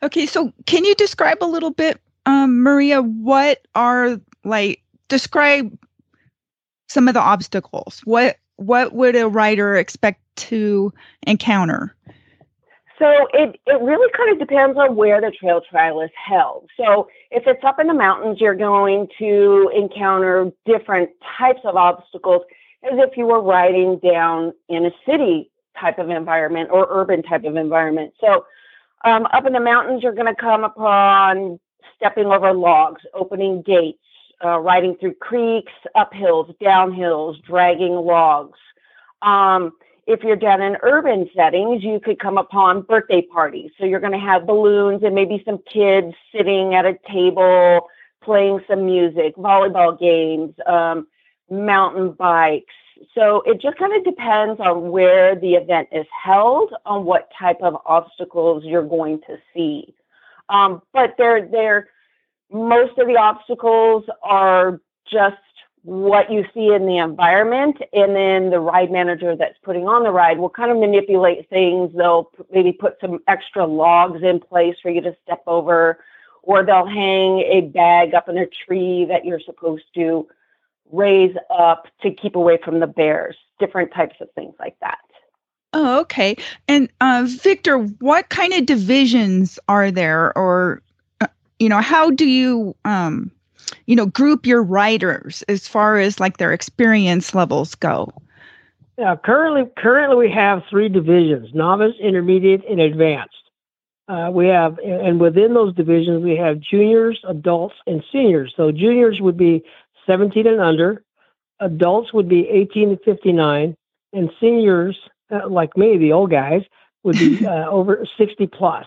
Okay, 0.04 0.26
so 0.26 0.52
can 0.66 0.84
you 0.86 0.96
describe 0.96 1.38
a 1.42 1.46
little 1.46 1.72
bit, 1.72 2.02
um, 2.26 2.62
Maria, 2.62 3.02
what 3.02 3.66
are 3.76 4.20
like, 4.44 4.82
describe 5.08 5.78
some 6.88 7.08
of 7.08 7.14
the 7.14 7.22
obstacles? 7.22 8.02
What 8.04 8.38
what 8.60 8.94
would 8.94 9.16
a 9.16 9.28
writer 9.28 9.76
expect 9.76 10.22
to 10.36 10.94
encounter? 11.26 11.96
So 12.98 13.28
it, 13.34 13.60
it 13.66 13.82
really 13.82 14.12
kind 14.12 14.32
of 14.32 14.40
depends 14.40 14.78
on 14.78 14.98
where 14.98 15.22
the 15.22 15.32
trail 15.32 15.62
trial 15.62 16.02
is 16.02 16.10
held. 16.14 16.70
So 16.76 17.08
if 17.32 17.48
it's 17.48 17.64
up 17.64 17.80
in 17.80 17.88
the 17.88 17.94
mountains, 17.94 18.42
you're 18.42 18.56
going 18.56 19.08
to 19.20 19.72
encounter 19.74 20.52
different 20.66 21.10
types 21.38 21.62
of 21.64 21.78
obstacles 21.78 22.42
as 22.84 23.00
if 23.00 23.16
you 23.16 23.26
were 23.26 23.42
riding 23.42 24.00
down 24.00 24.54
in 24.68 24.86
a 24.86 24.92
city 25.06 25.50
type 25.80 25.98
of 25.98 26.10
environment 26.10 26.70
or 26.72 26.88
urban 26.90 27.24
type 27.24 27.46
of 27.46 27.56
environment. 27.56 28.14
So 28.20 28.46
um, 29.06 29.28
up 29.32 29.46
in 29.46 29.54
the 29.54 29.62
mountains, 29.62 30.04
you're 30.04 30.14
going 30.14 30.34
to 30.34 30.36
come 30.36 30.66
upon 30.66 31.58
stepping 31.96 32.26
over 32.26 32.54
logs, 32.54 33.02
opening 33.14 33.62
gates, 33.62 34.00
uh, 34.44 34.60
riding 34.60 34.96
through 34.96 35.16
creeks, 35.16 35.74
uphills, 35.96 36.56
downhills, 36.60 37.42
dragging 37.44 37.94
logs. 37.94 38.60
Um, 39.22 39.74
if 40.08 40.24
you're 40.24 40.36
down 40.36 40.62
in 40.62 40.76
urban 40.82 41.30
settings, 41.36 41.84
you 41.84 42.00
could 42.00 42.20
come 42.20 42.38
upon 42.38 42.82
birthday 42.82 43.22
parties. 43.22 43.70
So 43.78 43.86
you're 43.86 44.00
going 44.00 44.14
to 44.14 44.20
have 44.20 44.48
balloons 44.48 45.04
and 45.04 45.14
maybe 45.14 45.44
some 45.46 45.60
kids 45.72 46.16
sitting 46.36 46.74
at 46.74 46.86
a 46.86 46.98
table 47.12 47.88
playing 48.24 48.60
some 48.68 48.86
music, 48.86 49.36
volleyball 49.36 50.00
games, 50.00 50.54
um, 50.66 51.08
mountain 51.50 52.12
bikes. 52.12 52.74
So 53.16 53.42
it 53.46 53.62
just 53.62 53.78
kind 53.78 53.96
of 53.96 54.04
depends 54.04 54.60
on 54.60 54.92
where 54.92 55.36
the 55.36 55.54
event 55.54 55.90
is 55.92 56.06
held, 56.12 56.74
on 56.86 57.06
what 57.06 57.30
type 57.38 57.58
of 57.62 57.78
obstacles 57.86 58.64
you're 58.66 58.84
going 58.84 59.22
to 59.28 59.38
see. 59.54 59.94
Um, 60.50 60.82
but 60.92 61.16
they're, 61.18 61.48
they're, 61.48 61.88
most 62.52 62.98
of 62.98 63.08
the 63.08 63.18
obstacles 63.18 64.06
are 64.24 64.80
just 65.12 65.38
what 65.84 66.32
you 66.32 66.46
see 66.54 66.74
in 66.74 66.86
the 66.86 66.98
environment 66.98 67.78
and 67.94 68.16
then 68.16 68.50
the 68.50 68.60
ride 68.60 68.92
manager 68.92 69.36
that's 69.36 69.58
putting 69.64 69.88
on 69.88 70.04
the 70.04 70.12
ride 70.12 70.38
will 70.38 70.50
kind 70.50 70.72
of 70.72 70.78
manipulate 70.78 71.50
things. 71.50 71.92
They'll 71.96 72.30
maybe 72.52 72.74
put 72.74 72.98
some 73.00 73.20
extra 73.28 73.66
logs 73.66 74.22
in 74.22 74.40
place 74.40 74.76
for 74.82 74.92
you 74.92 75.02
to 75.02 75.16
step 75.24 75.42
over 75.48 76.00
or 76.44 76.66
they'll 76.66 76.86
hang 76.86 77.40
a 77.40 77.62
bag 77.74 78.14
up 78.14 78.28
in 78.28 78.38
a 78.38 78.46
tree 78.46 79.06
that 79.06 79.26
you're 79.26 79.40
supposed 79.40 79.86
to 79.96 80.28
raise 80.92 81.36
up 81.50 81.88
to 82.02 82.12
keep 82.12 82.36
away 82.36 82.60
from 82.64 82.80
the 82.80 82.88
bears 82.88 83.38
different 83.60 83.94
types 83.94 84.16
of 84.22 84.30
things 84.34 84.56
like 84.60 84.76
that. 84.82 84.98
Oh 85.72 86.00
okay. 86.02 86.36
And 86.68 86.90
uh, 87.00 87.26
victor 87.28 87.78
what 87.78 88.30
kind 88.30 88.54
of 88.54 88.66
divisions 88.66 89.60
are 89.68 89.92
there 89.92 90.38
or 90.38 90.82
you 91.60 91.70
know 91.70 91.82
how 91.82 92.10
do 92.10 92.26
you 92.26 92.76
um 92.86 93.32
you 93.86 93.96
know 93.96 94.06
group 94.06 94.46
your 94.46 94.64
riders 94.64 95.44
as 95.48 95.68
far 95.68 96.00
as 96.00 96.20
like 96.20 96.38
their 96.38 96.54
experience 96.54 97.36
levels 97.36 97.76
go? 97.76 98.12
Yeah 98.98 99.16
currently 99.16 99.70
currently 99.78 100.16
we 100.16 100.32
have 100.32 100.64
three 100.70 100.90
divisions 100.90 101.54
novice 101.54 101.96
intermediate 102.02 102.64
and 102.70 102.80
advanced. 102.80 103.36
Uh, 104.08 104.32
we 104.34 104.48
have 104.48 104.80
and 104.80 105.20
within 105.20 105.54
those 105.54 105.76
divisions 105.76 106.24
we 106.24 106.36
have 106.36 106.60
juniors 106.60 107.20
adults 107.28 107.76
and 107.86 108.04
seniors. 108.12 108.54
So 108.58 108.72
juniors 108.72 109.22
would 109.22 109.38
be 109.38 109.64
17 110.08 110.48
and 110.48 110.60
under 110.60 111.04
adults 111.60 112.14
would 112.14 112.28
be 112.28 112.48
18 112.48 112.90
to 112.90 112.98
59 113.04 113.76
and 114.14 114.32
seniors 114.40 114.98
uh, 115.32 115.48
like 115.48 115.78
me 115.78 115.98
the 115.98 116.12
old 116.12 116.32
guys 116.32 116.64
would 117.04 117.18
be 117.18 117.46
uh, 117.46 117.70
over 117.70 118.06
60 118.18 118.48
plus 118.48 118.86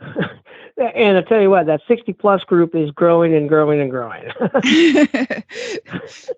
and 0.78 1.18
I 1.18 1.22
tell 1.22 1.40
you 1.40 1.50
what, 1.50 1.66
that 1.66 1.80
60 1.86 2.12
plus 2.14 2.44
group 2.44 2.74
is 2.74 2.90
growing 2.90 3.34
and 3.34 3.48
growing 3.48 3.80
and 3.80 3.90
growing. 3.90 4.24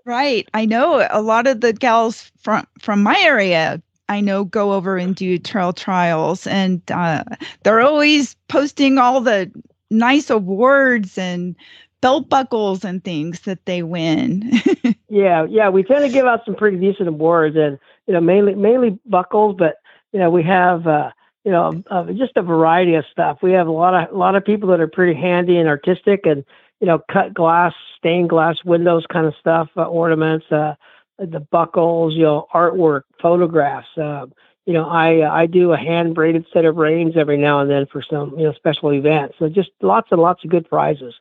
right. 0.05 0.49
I 0.55 0.65
know 0.65 1.07
a 1.11 1.23
lot 1.23 1.47
of 1.47 1.61
the 1.61 1.73
gals 1.73 2.31
from 2.41 2.67
from 2.81 3.03
my 3.03 3.19
area 3.21 3.83
I 4.09 4.21
know 4.21 4.45
go 4.45 4.73
over 4.73 4.97
and 4.97 5.15
do 5.15 5.39
trail 5.39 5.73
trials 5.73 6.47
and 6.47 6.83
uh, 6.91 7.25
they're 7.63 7.81
always 7.81 8.35
posting 8.49 8.99
all 8.99 9.21
the 9.21 9.51
nice 9.91 10.31
awards 10.31 11.17
and 11.17 11.57
belt 12.01 12.29
buckles 12.29 12.85
and 12.85 13.03
things 13.03 13.41
that 13.41 13.65
they 13.65 13.83
win. 13.83 14.61
yeah, 15.09 15.47
yeah, 15.49 15.71
we 15.71 15.83
tend 15.83 16.05
to 16.05 16.13
give 16.13 16.27
out 16.27 16.45
some 16.45 16.55
pretty 16.55 16.77
decent 16.77 17.09
awards 17.09 17.57
and 17.57 17.79
you 18.07 18.13
know 18.13 18.21
mainly 18.21 18.55
mainly 18.55 18.99
buckles, 19.07 19.57
but 19.59 19.77
you 20.13 20.19
know 20.19 20.31
we 20.31 20.43
have 20.43 20.87
uh, 20.87 21.11
you 21.45 21.53
know, 21.53 21.83
uh, 21.91 22.05
just 22.13 22.37
a 22.37 22.43
variety 22.43 22.95
of 22.95 23.05
stuff. 23.13 23.39
We 23.43 23.53
have 23.53 23.67
a 23.67 23.73
lot 23.73 23.95
of 23.95 24.15
a 24.15 24.19
lot 24.19 24.35
of 24.35 24.45
people 24.45 24.71
that 24.71 24.81
are 24.81 24.89
pretty 24.89 25.19
handy 25.19 25.59
and 25.59 25.69
artistic, 25.69 26.25
and 26.25 26.45
you 26.81 26.87
know, 26.87 27.01
cut 27.13 27.35
glass, 27.35 27.75
stained 27.99 28.31
glass 28.31 28.57
windows, 28.65 29.05
kind 29.13 29.27
of 29.27 29.35
stuff, 29.39 29.69
uh, 29.77 29.85
ornaments, 29.85 30.47
uh, 30.51 30.75
the 31.19 31.41
buckles, 31.41 32.15
you 32.15 32.23
know, 32.23 32.47
artwork, 32.55 33.03
photographs. 33.21 33.89
Uh, 33.97 34.27
you 34.65 34.73
know, 34.73 34.87
I 34.87 35.21
uh, 35.21 35.31
I 35.31 35.47
do 35.47 35.73
a 35.73 35.77
hand 35.77 36.15
braided 36.15 36.47
set 36.51 36.65
of 36.65 36.77
reins 36.77 37.15
every 37.17 37.37
now 37.37 37.61
and 37.61 37.71
then 37.71 37.87
for 37.93 38.03
some 38.03 38.39
you 38.39 38.45
know 38.45 38.53
special 38.55 38.93
events. 38.95 39.37
So 39.39 39.49
just 39.51 39.71
lots 39.83 40.09
and 40.11 40.21
lots 40.21 40.43
of 40.45 40.51
good 40.51 40.69
prizes. 40.69 41.15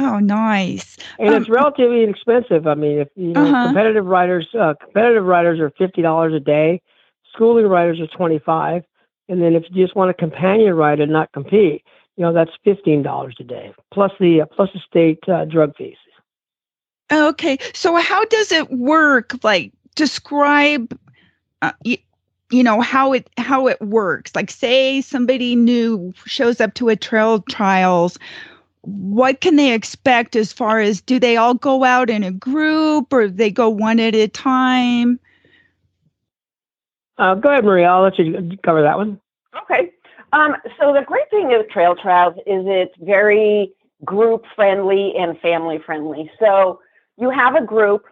Oh, 0.00 0.18
nice! 0.18 0.96
And 1.18 1.34
um, 1.34 1.42
it's 1.42 1.50
relatively 1.50 2.04
inexpensive. 2.04 2.66
I 2.66 2.74
mean, 2.74 3.00
if 3.00 3.08
you 3.16 3.32
know, 3.32 3.44
uh-huh. 3.44 3.66
competitive 3.66 4.06
riders, 4.06 4.48
uh, 4.58 4.72
competitive 4.80 5.24
riders 5.24 5.60
are 5.60 5.70
fifty 5.76 6.00
dollars 6.00 6.32
a 6.32 6.40
day. 6.40 6.80
Schooling 7.34 7.66
riders 7.66 8.00
are 8.00 8.06
twenty 8.06 8.38
five 8.38 8.84
and 9.28 9.42
then 9.42 9.54
if 9.54 9.64
you 9.70 9.84
just 9.84 9.96
want 9.96 10.10
a 10.10 10.14
companion 10.14 10.74
ride 10.74 11.00
and 11.00 11.12
not 11.12 11.32
compete, 11.32 11.84
you 12.16 12.24
know, 12.24 12.32
that's 12.32 12.50
$15 12.66 13.40
a 13.40 13.44
day 13.44 13.72
plus 13.92 14.12
the, 14.18 14.42
uh, 14.42 14.46
plus 14.46 14.70
the 14.72 14.80
state 14.80 15.20
uh, 15.28 15.44
drug 15.44 15.76
fees. 15.76 15.96
Okay. 17.12 17.58
So 17.74 17.96
how 17.96 18.24
does 18.26 18.52
it 18.52 18.70
work? 18.70 19.32
Like 19.42 19.72
describe, 19.94 20.98
uh, 21.62 21.72
you, 21.84 21.96
you 22.50 22.62
know, 22.62 22.80
how 22.80 23.12
it, 23.12 23.28
how 23.38 23.66
it 23.66 23.80
works. 23.80 24.34
Like 24.34 24.50
say 24.50 25.00
somebody 25.00 25.54
new 25.56 26.12
shows 26.26 26.60
up 26.60 26.74
to 26.74 26.88
a 26.88 26.96
trail 26.96 27.40
trials, 27.42 28.18
what 28.82 29.40
can 29.40 29.56
they 29.56 29.72
expect 29.72 30.36
as 30.36 30.52
far 30.52 30.80
as 30.80 31.00
do 31.00 31.18
they 31.18 31.36
all 31.36 31.54
go 31.54 31.84
out 31.84 32.10
in 32.10 32.24
a 32.24 32.32
group 32.32 33.12
or 33.12 33.28
they 33.28 33.50
go 33.50 33.68
one 33.68 34.00
at 34.00 34.14
a 34.14 34.28
time? 34.28 35.20
Uh, 37.18 37.34
go 37.34 37.50
ahead, 37.50 37.64
Maria. 37.64 37.88
I'll 37.88 38.02
let 38.02 38.18
you 38.18 38.56
cover 38.64 38.82
that 38.82 38.96
one. 38.96 39.20
Okay. 39.62 39.92
Um, 40.32 40.56
so 40.78 40.92
the 40.92 41.02
great 41.06 41.28
thing 41.30 41.48
with 41.48 41.68
Trail 41.70 41.96
Trials 41.96 42.34
is 42.46 42.64
it's 42.66 42.94
very 43.00 43.72
group 44.04 44.44
friendly 44.54 45.14
and 45.18 45.38
family 45.40 45.80
friendly. 45.84 46.30
So 46.38 46.80
you 47.16 47.30
have 47.30 47.56
a 47.56 47.64
group 47.64 48.04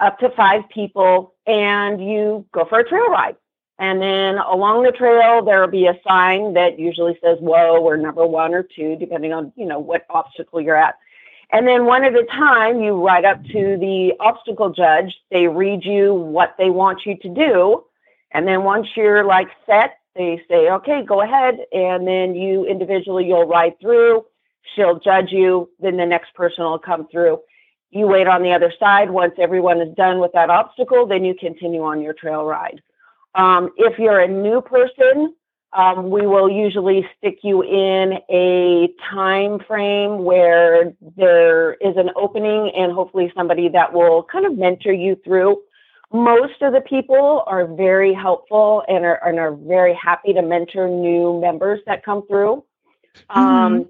up 0.00 0.18
to 0.20 0.30
five 0.30 0.62
people 0.68 1.34
and 1.46 2.04
you 2.04 2.46
go 2.52 2.64
for 2.68 2.80
a 2.80 2.88
trail 2.88 3.08
ride. 3.08 3.36
And 3.80 4.02
then 4.02 4.38
along 4.38 4.82
the 4.82 4.92
trail, 4.92 5.44
there 5.44 5.60
will 5.60 5.70
be 5.70 5.86
a 5.86 5.98
sign 6.06 6.54
that 6.54 6.78
usually 6.78 7.16
says 7.22 7.38
whoa 7.40 7.80
or 7.80 7.96
number 7.96 8.26
one 8.26 8.52
or 8.52 8.64
two, 8.64 8.96
depending 8.96 9.32
on, 9.32 9.52
you 9.56 9.66
know, 9.66 9.78
what 9.78 10.04
obstacle 10.10 10.60
you're 10.60 10.76
at. 10.76 10.96
And 11.50 11.66
then 11.66 11.86
one 11.86 12.04
at 12.04 12.14
a 12.14 12.24
time, 12.24 12.80
you 12.80 13.04
ride 13.04 13.24
up 13.24 13.42
to 13.46 13.76
the 13.78 14.12
obstacle 14.20 14.70
judge. 14.70 15.14
They 15.30 15.48
read 15.48 15.84
you 15.84 16.14
what 16.14 16.54
they 16.58 16.70
want 16.70 17.06
you 17.06 17.16
to 17.18 17.28
do. 17.28 17.84
And 18.32 18.46
then 18.46 18.64
once 18.64 18.88
you're 18.94 19.24
like 19.24 19.48
set, 19.64 19.98
they 20.14 20.42
say, 20.48 20.68
okay, 20.70 21.02
go 21.02 21.22
ahead. 21.22 21.58
And 21.72 22.06
then 22.06 22.34
you 22.34 22.66
individually, 22.66 23.26
you'll 23.26 23.46
ride 23.46 23.80
through. 23.80 24.26
She'll 24.74 24.98
judge 24.98 25.30
you. 25.30 25.70
Then 25.80 25.96
the 25.96 26.04
next 26.04 26.34
person 26.34 26.64
will 26.64 26.78
come 26.78 27.08
through. 27.08 27.40
You 27.90 28.06
wait 28.06 28.26
on 28.26 28.42
the 28.42 28.52
other 28.52 28.72
side. 28.78 29.10
Once 29.10 29.32
everyone 29.38 29.80
is 29.80 29.94
done 29.94 30.18
with 30.18 30.32
that 30.32 30.50
obstacle, 30.50 31.06
then 31.06 31.24
you 31.24 31.34
continue 31.34 31.82
on 31.82 32.02
your 32.02 32.12
trail 32.12 32.44
ride. 32.44 32.82
Um, 33.34 33.70
if 33.76 33.98
you're 33.98 34.20
a 34.20 34.28
new 34.28 34.60
person, 34.60 35.34
um, 35.72 36.10
we 36.10 36.26
will 36.26 36.50
usually 36.50 37.06
stick 37.16 37.40
you 37.42 37.62
in 37.62 38.18
a 38.30 38.88
time 39.10 39.58
frame 39.66 40.24
where 40.24 40.94
there 41.16 41.74
is 41.74 41.96
an 41.96 42.10
opening 42.16 42.72
and 42.74 42.92
hopefully 42.92 43.30
somebody 43.36 43.68
that 43.68 43.92
will 43.92 44.22
kind 44.24 44.46
of 44.46 44.56
mentor 44.56 44.92
you 44.92 45.16
through. 45.24 45.60
Most 46.10 46.62
of 46.62 46.72
the 46.72 46.80
people 46.80 47.44
are 47.46 47.66
very 47.66 48.14
helpful 48.14 48.82
and 48.88 49.04
are, 49.04 49.20
and 49.28 49.38
are 49.38 49.54
very 49.54 49.94
happy 49.94 50.32
to 50.32 50.40
mentor 50.40 50.88
new 50.88 51.38
members 51.38 51.80
that 51.86 52.02
come 52.02 52.26
through. 52.26 52.64
Mm-hmm. 53.30 53.38
Um, 53.38 53.88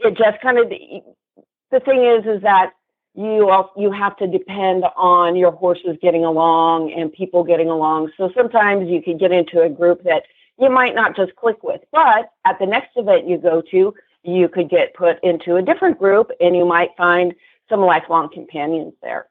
it 0.00 0.16
just 0.16 0.40
kind 0.42 0.58
of 0.58 0.68
the 0.68 1.80
thing 1.80 2.04
is 2.04 2.26
is 2.26 2.42
that 2.42 2.72
you 3.14 3.50
also, 3.50 3.70
you 3.76 3.92
have 3.92 4.16
to 4.16 4.26
depend 4.26 4.84
on 4.96 5.36
your 5.36 5.52
horses 5.52 5.96
getting 6.00 6.24
along 6.24 6.92
and 6.92 7.12
people 7.12 7.44
getting 7.44 7.68
along. 7.68 8.10
So 8.16 8.30
sometimes 8.34 8.88
you 8.88 9.02
can 9.02 9.18
get 9.18 9.32
into 9.32 9.60
a 9.60 9.68
group 9.68 10.02
that 10.04 10.24
you 10.62 10.70
might 10.70 10.94
not 10.94 11.16
just 11.16 11.34
click 11.36 11.62
with, 11.62 11.80
but 11.90 12.30
at 12.44 12.58
the 12.58 12.66
next 12.66 12.90
event 12.96 13.28
you 13.28 13.36
go 13.38 13.62
to, 13.70 13.94
you 14.22 14.48
could 14.48 14.70
get 14.70 14.94
put 14.94 15.22
into 15.22 15.56
a 15.56 15.62
different 15.62 15.98
group 15.98 16.30
and 16.40 16.56
you 16.56 16.64
might 16.64 16.90
find 16.96 17.34
some 17.68 17.80
lifelong 17.80 18.28
companions 18.32 18.94
there. 19.02 19.26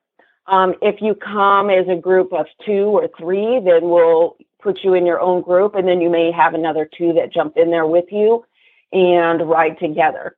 Um, 0.47 0.75
if 0.81 1.01
you 1.01 1.15
come 1.15 1.69
as 1.69 1.87
a 1.87 1.95
group 1.95 2.33
of 2.33 2.45
two 2.65 2.85
or 2.85 3.09
three, 3.17 3.61
then 3.63 3.89
we'll 3.89 4.35
put 4.61 4.79
you 4.83 4.93
in 4.93 5.05
your 5.05 5.19
own 5.21 5.41
group 5.41 5.75
and 5.75 5.87
then 5.87 6.01
you 6.01 6.09
may 6.09 6.31
have 6.31 6.53
another 6.53 6.89
two 6.97 7.13
that 7.13 7.31
jump 7.31 7.55
in 7.55 7.71
there 7.71 7.85
with 7.85 8.05
you 8.11 8.45
and 8.91 9.49
ride 9.49 9.79
together. 9.79 10.35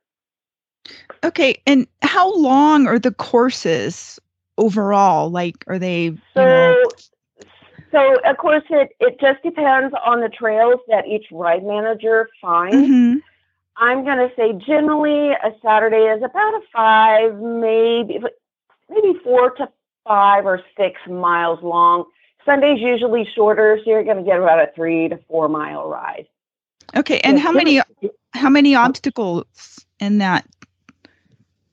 Okay, 1.24 1.56
and 1.66 1.86
how 2.02 2.34
long 2.36 2.86
are 2.86 2.98
the 2.98 3.10
courses 3.10 4.20
overall? 4.58 5.30
Like, 5.30 5.64
are 5.66 5.78
they? 5.78 6.04
You 6.04 6.18
So, 6.34 6.44
know, 6.44 6.90
so 7.94 8.18
of 8.24 8.36
course, 8.36 8.64
it, 8.70 8.90
it 9.00 9.20
just 9.20 9.42
depends 9.42 9.94
on 10.04 10.20
the 10.20 10.28
trails 10.28 10.80
that 10.88 11.06
each 11.06 11.26
ride 11.30 11.64
manager 11.64 12.28
finds. 12.40 12.76
mhm. 12.76 13.22
I'm 13.76 14.04
going 14.04 14.18
to 14.18 14.30
say 14.36 14.52
generally 14.64 15.30
a 15.30 15.52
Saturday 15.60 16.04
is 16.04 16.22
about 16.22 16.54
a 16.54 16.60
five, 16.72 17.36
maybe 17.40 18.20
maybe 18.88 19.18
four 19.24 19.50
to 19.50 19.68
five 20.06 20.46
or 20.46 20.60
six 20.76 21.00
miles 21.08 21.60
long. 21.62 22.04
Sunday's 22.44 22.80
usually 22.80 23.26
shorter, 23.34 23.80
so 23.84 23.90
you're 23.90 24.04
going 24.04 24.18
to 24.18 24.22
get 24.22 24.38
about 24.38 24.60
a 24.60 24.70
three 24.74 25.08
to 25.08 25.18
four 25.28 25.48
mile 25.48 25.88
ride. 25.88 26.26
Okay, 26.96 27.20
and 27.20 27.38
how 27.38 27.50
many 27.50 27.80
how 28.32 28.50
many 28.50 28.74
obstacles 28.74 29.84
in 29.98 30.18
that? 30.18 30.46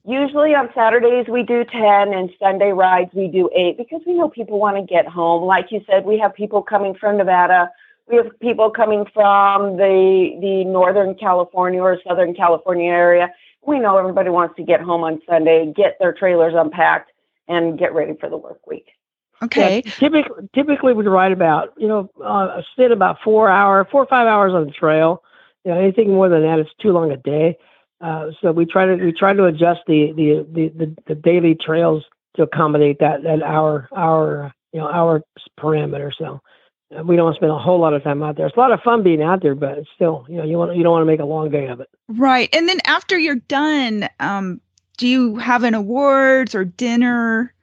Usually 0.04 0.56
on 0.56 0.70
Saturdays 0.74 1.28
we 1.28 1.44
do 1.44 1.64
10 1.64 2.14
and 2.14 2.32
Sunday 2.40 2.72
rides 2.72 3.12
we 3.14 3.28
do 3.28 3.50
8 3.56 3.78
because 3.78 4.02
we 4.08 4.14
know 4.14 4.30
people 4.30 4.60
want 4.60 4.78
to 4.78 4.84
get 4.84 5.08
home. 5.08 5.44
Like 5.44 5.72
you 5.72 5.82
said, 5.88 6.06
we 6.06 6.18
have 6.18 6.34
people 6.34 6.64
coming 6.64 6.96
from 6.96 7.18
Nevada. 7.18 7.70
We 8.08 8.18
have 8.18 8.28
people 8.40 8.72
coming 8.72 9.06
from 9.14 9.78
the 9.78 10.38
the 10.42 10.66
Northern 10.66 11.16
California 11.16 11.82
or 11.82 12.00
Southern 12.06 12.34
California 12.34 12.92
area. 12.92 13.32
We 13.66 13.80
know 13.80 13.98
everybody 13.98 14.32
wants 14.32 14.56
to 14.58 14.64
get 14.64 14.82
home 14.82 15.04
on 15.04 15.22
Sunday, 15.30 15.72
get 15.76 15.98
their 16.00 16.14
trailers 16.14 16.54
unpacked 16.56 17.12
and 17.48 17.78
get 17.78 17.94
ready 17.94 18.14
for 18.20 18.28
the 18.28 18.38
work 18.38 18.66
week. 18.66 18.88
Okay, 19.44 19.82
Yeah, 19.86 19.92
typically, 20.00 20.50
typically 20.54 20.94
we 20.94 21.06
ride 21.06 21.32
about 21.32 21.74
you 21.78 21.88
know 21.88 22.10
uh, 22.24 22.62
sit 22.76 22.92
about 22.92 23.18
four 23.24 23.50
hour, 23.50 23.88
four 23.92 24.02
or 24.02 24.08
five 24.08 24.28
hours 24.28 24.54
on 24.54 24.66
the 24.66 24.72
trail. 24.72 25.24
You 25.64 25.72
know, 25.72 25.80
anything 25.80 26.10
more 26.10 26.28
than 26.28 26.42
that, 26.42 26.58
it's 26.58 26.72
too 26.82 26.92
long 26.92 27.12
a 27.12 27.18
day. 27.18 27.58
Uh, 28.02 28.32
so 28.42 28.52
we 28.52 28.66
try 28.66 28.86
to 28.86 28.96
we 28.96 29.12
try 29.12 29.34
to 29.34 29.46
adjust 29.46 29.82
the 29.88 30.12
the 30.16 30.46
the, 30.52 30.70
the, 30.70 30.96
the 31.08 31.16
daily 31.16 31.56
trails 31.56 32.04
to 32.36 32.44
accommodate 32.44 33.00
that 33.00 33.24
that 33.24 33.44
hour 33.44 33.88
hour 33.96 34.54
you 34.74 34.80
know 34.80 34.88
hour 34.88 35.22
parameter. 35.60 36.12
So 36.18 36.42
uh, 36.98 37.04
we 37.04 37.16
don't 37.16 37.36
spend 37.36 37.52
a 37.52 37.58
whole 37.60 37.80
lot 37.80 37.94
of 37.94 38.04
time 38.04 38.24
out 38.24 38.38
there. 38.38 38.48
It's 38.48 38.58
a 38.58 38.60
lot 38.60 38.72
of 38.72 38.82
fun 38.82 39.04
being 39.04 39.22
out 39.22 39.44
there, 39.44 39.54
but 39.54 39.78
it's 39.78 39.90
still 39.94 40.26
you 40.28 40.38
know 40.38 40.44
you 40.44 40.58
want 40.58 40.76
you 40.76 40.84
don't 40.84 40.94
want 40.94 41.04
to 41.04 41.12
make 41.12 41.20
a 41.20 41.26
long 41.26 41.52
day 41.52 41.68
of 41.68 41.80
it. 41.80 41.90
right. 42.10 42.50
And 42.54 42.68
then 42.68 42.80
after 42.86 43.20
you're 43.20 43.36
done, 43.36 44.10
um, 44.20 44.60
do 44.98 45.08
you 45.08 45.36
have 45.36 45.64
an 45.64 45.76
awards 45.76 46.56
or 46.56 46.66
dinner? 46.66 47.54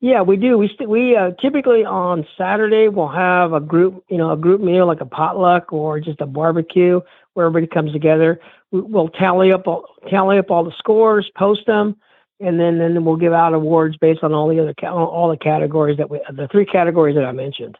Yeah, 0.00 0.22
we 0.22 0.36
do. 0.36 0.58
We 0.58 0.68
st- 0.68 0.90
we 0.90 1.16
uh, 1.16 1.30
typically 1.40 1.84
on 1.84 2.26
Saturday 2.36 2.88
we'll 2.88 3.08
have 3.08 3.52
a 3.52 3.60
group, 3.60 4.04
you 4.08 4.18
know, 4.18 4.32
a 4.32 4.36
group 4.36 4.60
meal 4.60 4.86
like 4.86 5.00
a 5.00 5.06
potluck 5.06 5.72
or 5.72 6.00
just 6.00 6.20
a 6.20 6.26
barbecue 6.26 7.00
where 7.34 7.46
everybody 7.46 7.66
comes 7.66 7.92
together. 7.92 8.40
We, 8.70 8.80
we'll 8.80 9.08
tally 9.08 9.52
up 9.52 9.66
all, 9.66 9.86
tally 10.10 10.38
up 10.38 10.50
all 10.50 10.64
the 10.64 10.72
scores, 10.78 11.30
post 11.36 11.66
them, 11.66 11.96
and 12.40 12.58
then 12.58 12.78
then 12.78 13.04
we'll 13.04 13.16
give 13.16 13.32
out 13.32 13.54
awards 13.54 13.96
based 13.96 14.22
on 14.22 14.32
all 14.32 14.48
the 14.48 14.60
other 14.60 14.74
all 14.88 15.30
the 15.30 15.36
categories 15.36 15.98
that 15.98 16.10
we 16.10 16.20
the 16.32 16.48
three 16.48 16.66
categories 16.66 17.16
that 17.16 17.24
I 17.24 17.32
mentioned. 17.32 17.78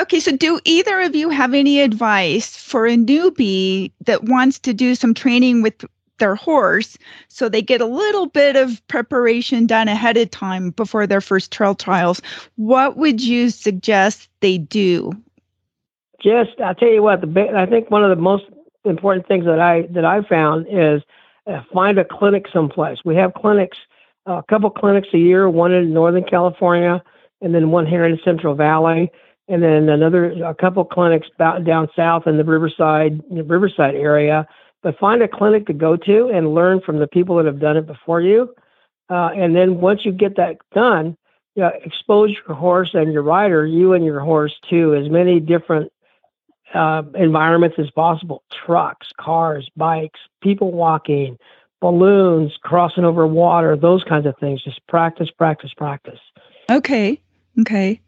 Okay, 0.00 0.20
so 0.20 0.36
do 0.36 0.60
either 0.64 1.00
of 1.00 1.16
you 1.16 1.28
have 1.28 1.54
any 1.54 1.80
advice 1.80 2.56
for 2.56 2.86
a 2.86 2.96
newbie 2.96 3.90
that 4.06 4.24
wants 4.24 4.60
to 4.60 4.72
do 4.72 4.94
some 4.94 5.12
training 5.12 5.60
with 5.60 5.84
their 6.18 6.34
horse 6.34 6.98
so 7.28 7.48
they 7.48 7.62
get 7.62 7.80
a 7.80 7.86
little 7.86 8.26
bit 8.26 8.56
of 8.56 8.86
preparation 8.88 9.66
done 9.66 9.88
ahead 9.88 10.16
of 10.16 10.30
time 10.30 10.70
before 10.70 11.06
their 11.06 11.20
first 11.20 11.50
trail 11.50 11.74
trials? 11.74 12.20
What 12.56 12.96
would 12.96 13.20
you 13.20 13.50
suggest 13.50 14.28
they 14.40 14.58
do? 14.58 15.12
Just 16.20 16.60
I'll 16.60 16.74
tell 16.74 16.88
you 16.88 17.02
what, 17.02 17.20
the 17.20 17.50
I 17.56 17.66
think 17.66 17.90
one 17.90 18.02
of 18.02 18.10
the 18.10 18.20
most 18.20 18.44
important 18.84 19.26
things 19.28 19.44
that 19.44 19.60
I 19.60 19.82
that 19.90 20.04
I 20.04 20.22
found 20.22 20.66
is 20.68 21.02
uh, 21.46 21.62
find 21.72 21.98
a 21.98 22.04
clinic 22.04 22.46
someplace. 22.52 22.98
We 23.04 23.14
have 23.16 23.34
clinics, 23.34 23.78
uh, 24.28 24.38
a 24.38 24.42
couple 24.44 24.70
clinics 24.70 25.08
a 25.12 25.18
year, 25.18 25.48
one 25.48 25.72
in 25.72 25.92
Northern 25.92 26.24
California, 26.24 27.02
and 27.40 27.54
then 27.54 27.70
one 27.70 27.86
here 27.86 28.04
in 28.04 28.18
Central 28.24 28.54
Valley, 28.54 29.12
and 29.46 29.62
then 29.62 29.88
another 29.88 30.32
a 30.44 30.54
couple 30.54 30.84
clinics 30.84 31.28
about 31.34 31.64
down 31.64 31.88
south 31.94 32.26
in 32.26 32.36
the 32.36 32.44
Riverside 32.44 33.22
the 33.30 33.44
Riverside 33.44 33.94
area. 33.94 34.46
But 34.82 34.98
find 34.98 35.22
a 35.22 35.28
clinic 35.28 35.66
to 35.66 35.72
go 35.72 35.96
to 35.96 36.28
and 36.28 36.54
learn 36.54 36.80
from 36.80 36.98
the 36.98 37.08
people 37.08 37.36
that 37.36 37.46
have 37.46 37.60
done 37.60 37.76
it 37.76 37.86
before 37.86 38.20
you, 38.20 38.54
uh, 39.08 39.30
and 39.36 39.54
then 39.54 39.80
once 39.80 40.04
you 40.04 40.10
get 40.10 40.36
that 40.36 40.56
done, 40.74 41.16
you 41.54 41.62
know, 41.62 41.72
expose 41.84 42.30
your 42.30 42.56
horse 42.56 42.94
and 42.94 43.12
your 43.12 43.22
rider, 43.22 43.64
you 43.64 43.92
and 43.92 44.04
your 44.04 44.20
horse, 44.20 44.54
to 44.70 44.94
as 44.94 45.08
many 45.08 45.38
different 45.38 45.92
uh, 46.74 47.02
environments 47.14 47.76
as 47.78 47.90
possible 47.90 48.42
trucks, 48.64 49.08
cars, 49.18 49.68
bikes, 49.76 50.20
people 50.42 50.72
walking, 50.72 51.38
balloons, 51.80 52.56
crossing 52.62 53.04
over 53.04 53.26
water, 53.26 53.76
those 53.76 54.04
kinds 54.04 54.26
of 54.26 54.34
things. 54.38 54.62
Just 54.62 54.86
practice, 54.88 55.30
practice, 55.30 55.72
practice. 55.76 56.20
Okay, 56.70 57.20
okay. 57.60 58.00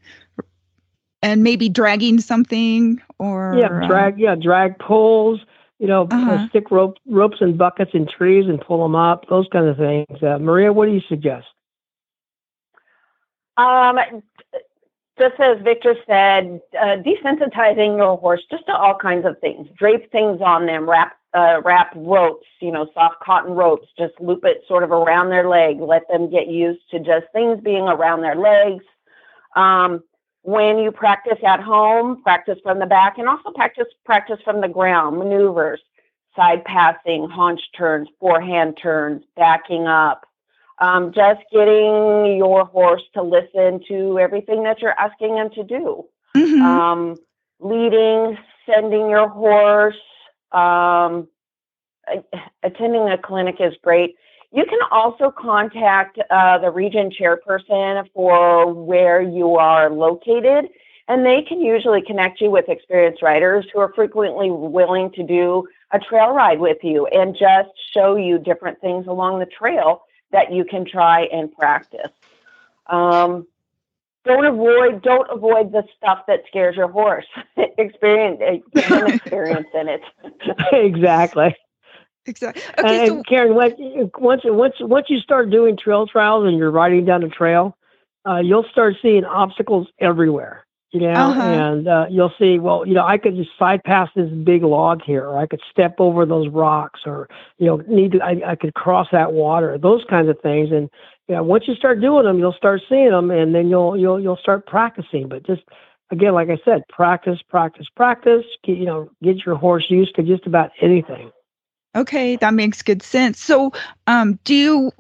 And 1.23 1.43
maybe 1.43 1.69
dragging 1.69 2.21
something 2.21 3.01
or 3.19 3.55
Yeah, 3.59 3.67
uh, 3.83 3.87
drag, 3.87 4.19
yeah, 4.19 4.35
drag 4.35 4.79
poles. 4.79 5.41
you 5.79 5.87
know, 5.87 6.03
uh, 6.11 6.15
Uh-huh. 6.15 6.49
stick 6.51 6.71
rope, 6.71 6.99
ropes 7.07 7.39
and 7.41 7.57
buckets 7.57 7.93
in 7.95 8.07
trees 8.07 8.45
and 8.47 8.61
pull 8.61 8.83
them 8.83 8.95
up, 8.95 9.27
those 9.31 9.47
kind 9.51 9.67
of 9.67 9.79
things. 9.79 10.23
Uh, 10.23 10.39
Maria, 10.39 10.71
what 10.75 10.85
do 10.85 10.93
you 10.93 11.01
suggest? 11.09 11.47
Um, 13.57 13.99
just 15.21 15.39
as 15.39 15.59
Victor 15.63 15.95
said, 16.07 16.61
uh, 16.81 16.97
desensitizing 17.05 17.99
your 17.99 18.17
horse 18.17 18.41
just 18.51 18.65
to 18.67 18.75
all 18.75 18.97
kinds 18.97 19.27
of 19.27 19.39
things. 19.41 19.69
Drape 19.77 20.11
things 20.11 20.41
on 20.41 20.67
them, 20.67 20.89
wrap 20.89 21.17
uh, 21.33 21.61
wrap 21.65 21.93
ropes, 21.95 22.47
you 22.61 22.73
know, 22.73 22.91
soft 22.93 23.21
cotton 23.21 23.53
ropes. 23.53 23.87
Just 23.97 24.15
loop 24.19 24.45
it 24.45 24.65
sort 24.67 24.83
of 24.83 24.91
around 24.91 25.29
their 25.29 25.49
leg. 25.49 25.81
Let 25.81 26.09
them 26.09 26.29
get 26.29 26.49
used 26.49 26.81
to 26.91 26.99
just 26.99 27.27
things 27.33 27.61
being 27.63 27.85
around 27.85 28.23
their 28.23 28.35
legs. 28.35 28.85
Um, 29.55 30.03
when 30.43 30.79
you 30.79 30.91
practice 30.91 31.39
at 31.47 31.61
home, 31.61 32.23
practice 32.23 32.59
from 32.63 32.79
the 32.79 32.87
back, 32.87 33.19
and 33.19 33.29
also 33.29 33.51
practice 33.51 33.87
practice 34.05 34.39
from 34.43 34.61
the 34.61 34.69
ground. 34.69 35.19
Maneuvers, 35.19 35.81
side 36.35 36.65
passing, 36.65 37.29
haunch 37.29 37.61
turns, 37.77 38.09
forehand 38.19 38.79
turns, 38.83 39.23
backing 39.37 39.87
up 39.87 40.25
um, 40.81 41.13
just 41.13 41.41
getting 41.53 42.37
your 42.37 42.65
horse 42.65 43.03
to 43.15 43.23
listen 43.23 43.81
to 43.89 44.19
everything 44.19 44.63
that 44.65 44.81
you're 44.81 44.99
asking 44.99 45.37
him 45.37 45.51
to 45.51 45.65
do. 45.65 46.07
mhm. 46.37 46.63
Um, 46.63 47.17
leading, 47.59 48.39
sending 48.67 49.11
your 49.11 49.29
horse, 49.29 49.97
um, 50.53 51.29
attending 52.63 53.09
a 53.09 53.19
clinic 53.19 53.57
is 53.61 53.75
great. 53.83 54.17
You 54.53 54.65
can 54.65 54.79
also 54.91 55.31
contact 55.31 56.19
uh, 56.31 56.59
the 56.59 56.71
region 56.71 57.11
chairperson 57.11 58.09
for 58.15 58.73
where 58.73 59.23
you 59.23 59.57
are 59.57 59.91
located, 59.91 60.69
and 61.07 61.25
they 61.25 61.43
can 61.43 61.61
usually 61.61 62.03
connect 62.03 62.41
you 62.41 62.51
with 62.51 62.69
experienced 62.69 63.23
riders 63.23 63.67
who 63.73 63.81
are 63.81 63.93
frequently 63.93 64.51
willing 64.51 65.11
to 65.13 65.23
do 65.23 65.69
a 65.93 65.99
trail 65.99 66.33
ride 66.33 66.59
with 66.59 66.79
you 66.83 67.07
and 67.09 67.37
just 67.37 67.71
show 67.93 68.17
you 68.17 68.39
different 68.39 68.81
things 68.81 69.07
along 69.07 69.39
the 69.39 69.47
trail 69.47 70.03
that 70.33 70.53
you 70.53 70.65
can 70.65 70.85
try 70.85 71.23
and 71.33 71.53
practice. 71.53 72.11
Um, 72.87 73.47
don't 74.25 74.45
avoid 74.45 75.03
don't 75.03 75.29
avoid 75.31 75.73
the 75.73 75.85
stuff 75.97 76.21
that 76.27 76.41
scares 76.49 76.77
your 76.77 76.89
horse. 76.89 77.27
experience 77.79 78.41
experience 78.75 79.69
in 79.75 79.89
it. 79.89 80.03
exactly. 80.73 81.57
Exactly. 82.27 82.63
Okay, 82.79 83.07
and, 83.07 83.09
so- 83.09 83.23
Karen, 83.29 83.55
once 83.55 84.43
once 84.45 84.75
once 84.81 85.07
you 85.09 85.19
start 85.21 85.51
doing 85.51 85.77
trail 85.77 86.07
trials 86.07 86.47
and 86.47 86.59
you're 86.59 86.71
riding 86.71 87.05
down 87.05 87.23
a 87.23 87.29
trail, 87.29 87.77
uh, 88.29 88.39
you'll 88.39 88.67
start 88.71 88.95
seeing 89.01 89.25
obstacles 89.25 89.89
everywhere. 89.99 90.67
You 90.93 91.01
know, 91.03 91.13
uh-huh. 91.13 91.41
and 91.41 91.89
uh, 91.89 92.07
you'll 92.11 92.33
see. 92.37 92.59
Well, 92.59 92.85
you 92.85 92.95
know, 92.95 93.07
I 93.07 93.17
could 93.17 93.37
just 93.37 93.51
side 93.57 93.85
pass 93.85 94.09
this 94.17 94.29
big 94.29 94.65
log 94.65 95.03
here, 95.05 95.25
or 95.25 95.39
I 95.39 95.47
could 95.47 95.61
step 95.71 95.95
over 96.01 96.27
those 96.27 96.49
rocks, 96.49 97.01
or 97.07 97.29
you 97.59 97.67
know, 97.67 97.77
need 97.87 98.13
to. 98.13 98.21
I, 98.21 98.41
I 98.45 98.57
could 98.57 98.75
cross 98.75 99.07
that 99.13 99.33
water. 99.33 99.79
Those 99.79 100.05
kinds 100.11 100.29
of 100.29 100.41
things, 100.41 100.73
and 100.73 100.91
yeah, 101.29 101.39
once 101.39 101.69
you 101.69 101.77
start 101.77 102.01
doing 102.01 102.25
them, 102.25 102.41
you'll 102.41 102.53
start 102.55 102.81
seeing 102.89 103.11
them, 103.11 103.31
and 103.31 103.55
then 103.55 103.69
you'll 103.69 103.97
you'll 103.97 104.19
you'll 104.19 104.37
start 104.37 104.67
practicing. 104.67 105.29
But 105.29 105.47
just 105.47 105.63
again, 106.11 106.35
like 106.35 106.49
I 106.49 106.59
said, 106.65 106.83
practice, 106.89 107.39
practice, 107.49 107.87
practice. 107.95 108.45
Get, 108.65 108.77
you 108.77 108.87
know, 108.87 109.11
get 109.23 109.47
your 109.47 109.55
horse 109.55 109.87
used 109.91 110.17
to 110.17 110.25
just 110.25 110.45
about 110.45 110.73
anything. 110.81 111.31
Okay, 111.95 112.37
that 112.37 112.55
makes 112.55 112.83
good 112.83 113.03
sense. 113.03 113.41
So, 113.41 113.73
um, 114.07 114.39
do 114.45 114.55
you 114.55 114.93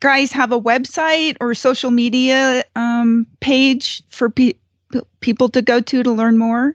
guys 0.00 0.32
have 0.32 0.52
a 0.52 0.60
website 0.60 1.36
or 1.40 1.54
social 1.54 1.90
media 1.90 2.64
um, 2.76 3.26
page 3.40 4.02
for 4.10 4.30
pe- 4.30 4.54
people 5.20 5.48
to 5.50 5.62
go 5.62 5.80
to 5.80 6.02
to 6.02 6.12
learn 6.12 6.36
more? 6.38 6.74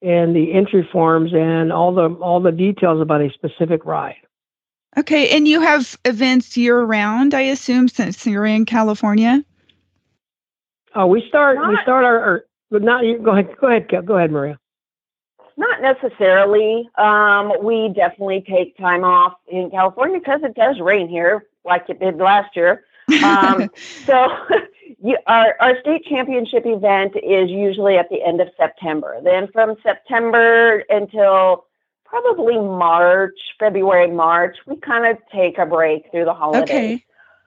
and 0.01 0.35
the 0.35 0.53
entry 0.53 0.87
forms 0.91 1.33
and 1.33 1.71
all 1.71 1.93
the 1.93 2.09
all 2.15 2.39
the 2.39 2.51
details 2.51 3.01
about 3.01 3.21
a 3.21 3.29
specific 3.31 3.85
ride. 3.85 4.15
Okay, 4.97 5.29
and 5.29 5.47
you 5.47 5.61
have 5.61 5.97
events 6.05 6.57
year 6.57 6.81
round, 6.81 7.33
I 7.33 7.41
assume, 7.41 7.87
since 7.87 8.25
you're 8.25 8.45
in 8.45 8.65
California. 8.65 9.43
Oh, 10.95 11.05
we 11.05 11.23
start 11.27 11.57
not, 11.57 11.69
we 11.69 11.77
start 11.83 12.05
our, 12.05 12.19
our 12.19 12.45
but 12.71 12.81
not 12.81 13.03
go 13.23 13.31
ahead 13.31 13.55
go 13.59 13.67
ahead 13.67 13.87
go 14.05 14.15
ahead 14.15 14.31
Maria. 14.31 14.59
Not 15.57 15.81
necessarily. 15.81 16.89
Um, 16.97 17.51
we 17.61 17.91
definitely 17.93 18.45
take 18.47 18.77
time 18.77 19.03
off 19.03 19.33
in 19.47 19.69
California 19.69 20.17
because 20.17 20.39
it 20.43 20.55
does 20.55 20.79
rain 20.79 21.09
here, 21.09 21.47
like 21.65 21.89
it 21.89 21.99
did 21.99 22.17
last 22.17 22.55
year. 22.55 22.85
Um, 23.23 23.69
so, 24.05 24.27
you, 25.03 25.17
our 25.27 25.55
our 25.59 25.79
state 25.81 26.05
championship 26.05 26.63
event 26.65 27.15
is 27.15 27.49
usually 27.49 27.97
at 27.97 28.09
the 28.09 28.23
end 28.23 28.41
of 28.41 28.49
September. 28.57 29.19
Then 29.23 29.47
from 29.51 29.75
September 29.83 30.83
until 30.89 31.65
probably 32.05 32.57
March, 32.57 33.37
February, 33.59 34.09
March, 34.09 34.57
we 34.65 34.77
kind 34.77 35.05
of 35.05 35.17
take 35.31 35.57
a 35.57 35.65
break 35.65 36.09
through 36.11 36.25
the 36.25 36.33
holidays. 36.33 36.69
Okay. 36.69 37.05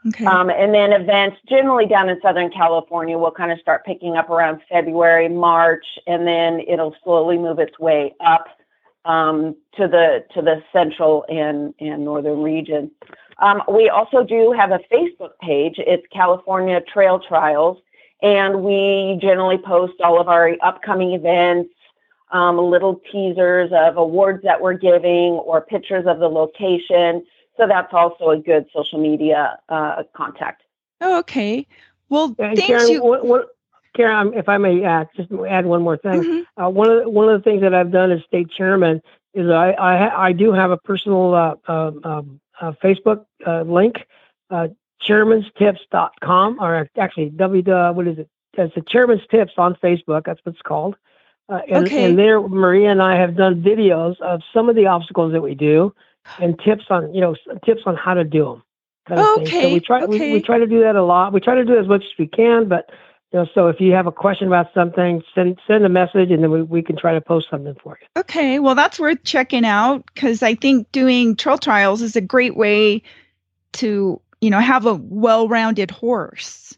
Okay. 0.08 0.24
Um, 0.24 0.50
and 0.50 0.74
then 0.74 0.92
events 0.92 1.36
generally 1.48 1.86
down 1.86 2.08
in 2.08 2.20
Southern 2.22 2.50
California 2.50 3.16
will 3.16 3.30
kind 3.30 3.52
of 3.52 3.60
start 3.60 3.84
picking 3.84 4.16
up 4.16 4.30
around 4.30 4.60
February, 4.68 5.28
March, 5.28 5.84
and 6.08 6.26
then 6.26 6.60
it'll 6.66 6.94
slowly 7.04 7.38
move 7.38 7.60
its 7.60 7.78
way 7.78 8.12
up 8.24 8.46
um, 9.04 9.56
to 9.76 9.86
the 9.86 10.24
to 10.34 10.42
the 10.42 10.62
central 10.72 11.24
and 11.28 11.74
and 11.78 12.04
northern 12.04 12.42
region. 12.42 12.90
Um, 13.38 13.62
we 13.68 13.88
also 13.88 14.22
do 14.22 14.52
have 14.52 14.70
a 14.70 14.80
Facebook 14.92 15.38
page. 15.40 15.74
It's 15.78 16.06
California 16.12 16.80
Trail 16.80 17.20
Trials, 17.20 17.78
and 18.22 18.62
we 18.62 19.18
generally 19.20 19.58
post 19.58 19.94
all 20.02 20.20
of 20.20 20.28
our 20.28 20.56
upcoming 20.62 21.12
events, 21.12 21.70
um, 22.30 22.58
little 22.58 23.00
teasers 23.10 23.70
of 23.72 23.96
awards 23.96 24.42
that 24.42 24.60
we're 24.60 24.74
giving 24.74 25.32
or 25.34 25.60
pictures 25.60 26.04
of 26.06 26.18
the 26.18 26.28
location. 26.28 27.24
So 27.56 27.66
that's 27.66 27.92
also 27.92 28.30
a 28.30 28.38
good 28.38 28.66
social 28.74 28.98
media 28.98 29.58
uh, 29.68 30.02
contact. 30.14 30.62
Oh, 31.00 31.18
okay. 31.18 31.66
Well, 32.08 32.34
and 32.38 32.56
thanks 32.56 32.66
Karen, 32.66 32.88
you. 32.88 33.02
What, 33.02 33.26
what, 33.26 33.48
Karen, 33.94 34.32
if 34.34 34.48
I 34.48 34.56
may 34.56 34.84
add, 34.84 35.08
just 35.16 35.30
add 35.48 35.66
one 35.66 35.82
more 35.82 35.96
thing. 35.96 36.22
Mm-hmm. 36.22 36.62
Uh, 36.62 36.68
one 36.68 36.90
of 36.90 37.04
the, 37.04 37.10
one 37.10 37.28
of 37.28 37.42
the 37.42 37.44
things 37.44 37.62
that 37.62 37.74
I've 37.74 37.90
done 37.90 38.10
as 38.10 38.22
state 38.24 38.50
chairman 38.50 39.02
is 39.34 39.50
I 39.50 39.72
I, 39.72 40.28
I 40.28 40.32
do 40.32 40.52
have 40.52 40.70
a 40.70 40.76
personal 40.76 41.34
uh, 41.34 41.54
um, 41.68 42.00
um 42.04 42.40
uh, 42.51 42.51
Facebook 42.70 43.24
uh, 43.46 43.62
link, 43.62 44.06
uh, 44.50 44.68
chairmanstips.com, 45.02 46.58
or 46.60 46.88
actually 46.98 47.30
w 47.30 47.62
what 47.92 48.06
is 48.06 48.18
it? 48.18 48.28
It's 48.54 48.74
the 48.74 48.82
chairman's 48.82 49.22
tips 49.30 49.52
on 49.56 49.74
Facebook. 49.82 50.24
That's 50.26 50.40
what 50.44 50.54
it's 50.54 50.62
called. 50.62 50.96
Uh, 51.48 51.60
and, 51.68 51.86
okay. 51.86 52.04
and 52.04 52.18
there, 52.18 52.40
Maria 52.40 52.90
and 52.90 53.02
I 53.02 53.16
have 53.16 53.36
done 53.36 53.62
videos 53.62 54.20
of 54.20 54.42
some 54.52 54.68
of 54.68 54.76
the 54.76 54.86
obstacles 54.86 55.32
that 55.32 55.42
we 55.42 55.54
do, 55.54 55.94
and 56.40 56.58
tips 56.60 56.84
on 56.90 57.12
you 57.14 57.20
know 57.20 57.34
tips 57.64 57.82
on 57.86 57.96
how 57.96 58.14
to 58.14 58.24
do 58.24 58.44
them. 58.44 58.62
Kind 59.08 59.20
of 59.20 59.26
okay. 59.38 59.62
So 59.62 59.74
we 59.74 59.80
try 59.80 60.02
okay. 60.02 60.18
we, 60.18 60.32
we 60.34 60.40
try 60.40 60.58
to 60.58 60.66
do 60.66 60.80
that 60.80 60.96
a 60.96 61.02
lot. 61.02 61.32
We 61.32 61.40
try 61.40 61.56
to 61.56 61.64
do 61.64 61.78
as 61.78 61.88
much 61.88 62.02
as 62.02 62.18
we 62.18 62.26
can, 62.26 62.68
but 62.68 62.90
you 63.32 63.38
know, 63.38 63.46
so 63.54 63.68
if 63.68 63.80
you 63.80 63.92
have 63.92 64.06
a 64.06 64.12
question 64.12 64.46
about 64.46 64.72
something, 64.74 65.22
send 65.34 65.58
send 65.66 65.86
a 65.86 65.88
message, 65.88 66.30
and 66.30 66.42
then 66.42 66.50
we, 66.50 66.62
we 66.62 66.82
can 66.82 66.96
try 66.96 67.14
to 67.14 67.20
post 67.20 67.48
something 67.50 67.74
for 67.82 67.98
you. 68.00 68.06
Okay, 68.20 68.58
well 68.58 68.74
that's 68.74 69.00
worth 69.00 69.22
checking 69.24 69.64
out 69.64 70.04
because 70.14 70.42
I 70.42 70.54
think 70.54 70.90
doing 70.92 71.34
trail 71.36 71.56
trials 71.56 72.02
is 72.02 72.14
a 72.14 72.20
great 72.20 72.56
way 72.56 73.02
to 73.72 74.20
you 74.40 74.50
know 74.50 74.60
have 74.60 74.84
a 74.84 74.94
well-rounded 74.94 75.90
horse. 75.90 76.76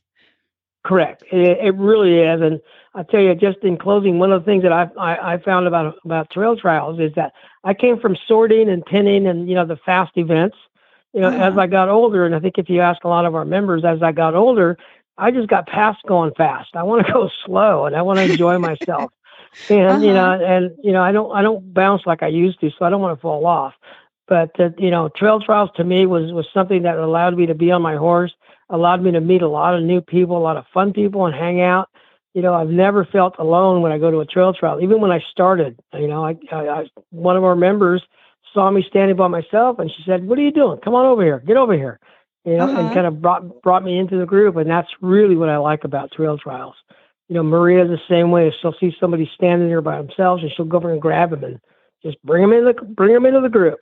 Correct. 0.84 1.24
It, 1.32 1.58
it 1.60 1.74
really 1.76 2.20
is, 2.20 2.40
and 2.40 2.60
I'll 2.94 3.04
tell 3.04 3.20
you, 3.20 3.34
just 3.34 3.58
in 3.62 3.76
closing, 3.76 4.18
one 4.18 4.30
of 4.30 4.42
the 4.42 4.44
things 4.44 4.62
that 4.62 4.72
I, 4.72 4.88
I, 4.96 5.34
I 5.34 5.38
found 5.38 5.66
about 5.66 5.96
about 6.04 6.30
trail 6.30 6.56
trials 6.56 7.00
is 7.00 7.12
that 7.16 7.32
I 7.64 7.74
came 7.74 7.98
from 7.98 8.16
sorting 8.28 8.68
and 8.68 8.84
pinning 8.84 9.26
and 9.26 9.48
you 9.48 9.56
know 9.56 9.66
the 9.66 9.76
fast 9.76 10.12
events. 10.16 10.56
You 11.12 11.20
know, 11.20 11.28
uh-huh. 11.28 11.50
as 11.52 11.58
I 11.58 11.66
got 11.66 11.88
older, 11.88 12.26
and 12.26 12.34
I 12.34 12.40
think 12.40 12.58
if 12.58 12.68
you 12.68 12.80
ask 12.80 13.02
a 13.04 13.08
lot 13.08 13.24
of 13.24 13.34
our 13.34 13.44
members, 13.44 13.84
as 13.84 14.02
I 14.02 14.10
got 14.12 14.34
older, 14.34 14.76
I 15.16 15.30
just 15.30 15.48
got 15.48 15.66
past 15.66 15.98
going 16.06 16.32
fast. 16.36 16.70
I 16.74 16.82
want 16.82 17.06
to 17.06 17.12
go 17.12 17.30
slow, 17.44 17.86
and 17.86 17.96
I 17.96 18.02
want 18.02 18.18
to 18.18 18.30
enjoy 18.30 18.58
myself. 18.58 19.12
And 19.68 19.86
uh-huh. 19.86 20.04
you 20.04 20.12
know, 20.12 20.32
and 20.32 20.72
you 20.82 20.92
know, 20.92 21.02
I 21.02 21.12
don't 21.12 21.34
I 21.34 21.42
don't 21.42 21.72
bounce 21.72 22.02
like 22.06 22.22
I 22.22 22.28
used 22.28 22.60
to, 22.60 22.70
so 22.76 22.84
I 22.84 22.90
don't 22.90 23.00
want 23.00 23.16
to 23.16 23.22
fall 23.22 23.46
off. 23.46 23.74
But 24.26 24.58
uh, 24.58 24.70
you 24.78 24.90
know, 24.90 25.08
trail 25.08 25.40
trials 25.40 25.70
to 25.76 25.84
me 25.84 26.06
was 26.06 26.32
was 26.32 26.46
something 26.52 26.82
that 26.82 26.96
allowed 26.96 27.36
me 27.36 27.46
to 27.46 27.54
be 27.54 27.70
on 27.70 27.82
my 27.82 27.96
horse, 27.96 28.32
allowed 28.68 29.02
me 29.02 29.12
to 29.12 29.20
meet 29.20 29.42
a 29.42 29.48
lot 29.48 29.76
of 29.76 29.82
new 29.82 30.00
people, 30.00 30.36
a 30.36 30.42
lot 30.42 30.56
of 30.56 30.64
fun 30.74 30.92
people, 30.92 31.26
and 31.26 31.34
hang 31.34 31.60
out 31.60 31.88
you 32.34 32.42
know, 32.42 32.52
I've 32.52 32.68
never 32.68 33.04
felt 33.04 33.36
alone 33.38 33.80
when 33.80 33.92
I 33.92 33.98
go 33.98 34.10
to 34.10 34.18
a 34.18 34.26
trail 34.26 34.52
trial. 34.52 34.80
Even 34.82 35.00
when 35.00 35.12
I 35.12 35.20
started, 35.30 35.78
you 35.94 36.08
know, 36.08 36.24
I, 36.24 36.36
I, 36.52 36.68
I 36.68 36.84
one 37.10 37.36
of 37.36 37.44
our 37.44 37.54
members 37.54 38.02
saw 38.52 38.70
me 38.70 38.84
standing 38.88 39.16
by 39.16 39.28
myself, 39.28 39.78
and 39.78 39.90
she 39.90 40.02
said, 40.04 40.26
"What 40.26 40.38
are 40.38 40.42
you 40.42 40.50
doing? 40.50 40.80
Come 40.80 40.94
on 40.94 41.06
over 41.06 41.22
here. 41.22 41.42
Get 41.46 41.56
over 41.56 41.74
here." 41.74 42.00
You 42.44 42.58
know, 42.58 42.68
uh-huh. 42.68 42.80
and 42.80 42.94
kind 42.94 43.06
of 43.06 43.22
brought 43.22 43.62
brought 43.62 43.82
me 43.82 43.98
into 43.98 44.18
the 44.18 44.26
group, 44.26 44.56
and 44.56 44.68
that's 44.68 44.88
really 45.00 45.36
what 45.36 45.48
I 45.48 45.56
like 45.56 45.84
about 45.84 46.12
trail 46.12 46.36
trials. 46.36 46.74
You 47.28 47.36
know, 47.36 47.42
Maria's 47.42 47.88
the 47.88 47.98
same 48.08 48.30
way. 48.30 48.54
She'll 48.60 48.74
see 48.78 48.94
somebody 49.00 49.30
standing 49.34 49.68
there 49.68 49.80
by 49.80 49.96
themselves, 49.96 50.42
and 50.42 50.52
she'll 50.54 50.66
go 50.66 50.76
over 50.76 50.92
and 50.92 51.00
grab 51.00 51.30
them 51.30 51.42
and 51.42 51.58
just 52.02 52.22
bring 52.22 52.42
them 52.42 52.52
in 52.52 52.66
the 52.66 52.74
bring 52.74 53.14
them 53.14 53.24
into 53.24 53.40
the 53.40 53.48
group. 53.48 53.78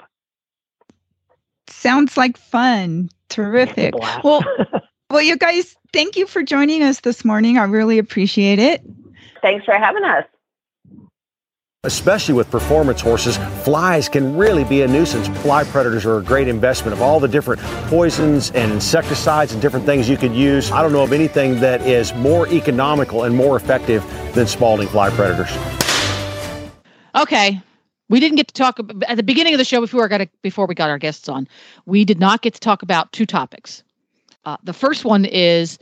Sounds 1.69 2.17
like 2.17 2.37
fun. 2.37 3.09
Terrific. 3.29 3.95
Well, 4.23 4.45
well, 5.11 5.23
you 5.23 5.37
guys, 5.37 5.75
thank 5.93 6.17
you 6.17 6.27
for 6.27 6.43
joining 6.43 6.83
us 6.83 7.01
this 7.01 7.25
morning. 7.25 7.59
I 7.59 7.65
really 7.65 7.99
appreciate 7.99 8.61
it. 8.61 8.83
Thanks 9.41 9.65
for 9.65 9.75
having 9.75 10.05
us. 10.05 10.25
Especially 11.85 12.33
with 12.33 12.49
performance 12.49 13.01
horses, 13.01 13.39
flies 13.65 14.09
can 14.09 14.37
really 14.37 14.63
be 14.63 14.83
a 14.83 14.87
nuisance. 14.87 15.27
Fly 15.41 15.65
predators 15.65 16.07
are 16.07 16.19
a 16.19 16.23
great 16.23 16.47
investment 16.47 16.93
of 16.93 17.03
all 17.03 17.19
the 17.19 17.27
different 17.27 17.61
poisons 17.89 18.53
and 18.53 18.71
insecticides 18.71 19.53
and 19.53 19.61
different 19.61 19.85
things 19.85 20.09
you 20.09 20.17
could 20.17 20.33
use. 20.33 20.71
I 20.71 20.81
don't 20.81 20.93
know 20.93 21.03
of 21.03 21.13
anything 21.13 21.59
that 21.59 21.81
is 21.81 22.15
more 22.15 22.47
economical 22.53 23.25
and 23.25 23.35
more 23.35 23.57
effective 23.57 24.05
than 24.33 24.47
Spalding 24.47 24.87
fly 24.87 25.11
predators. 25.11 25.51
Okay, 27.17 27.61
we 28.09 28.21
didn't 28.21 28.37
get 28.37 28.47
to 28.47 28.55
talk 28.55 28.79
at 29.09 29.17
the 29.17 29.25
beginning 29.25 29.53
of 29.53 29.59
the 29.59 29.65
show 29.65 29.81
before 29.81 30.07
got 30.07 30.29
before 30.43 30.67
we 30.67 30.77
got 30.77 30.89
our 30.89 30.99
guests 30.99 31.29
on. 31.29 31.49
We 31.85 32.05
did 32.05 32.21
not 32.21 32.43
get 32.43 32.55
to 32.55 32.61
talk 32.61 32.83
about 32.83 33.11
two 33.11 33.27
topics. 33.27 33.83
Uh, 34.45 34.57
the 34.63 34.73
first 34.73 35.05
one 35.05 35.25
is 35.25 35.81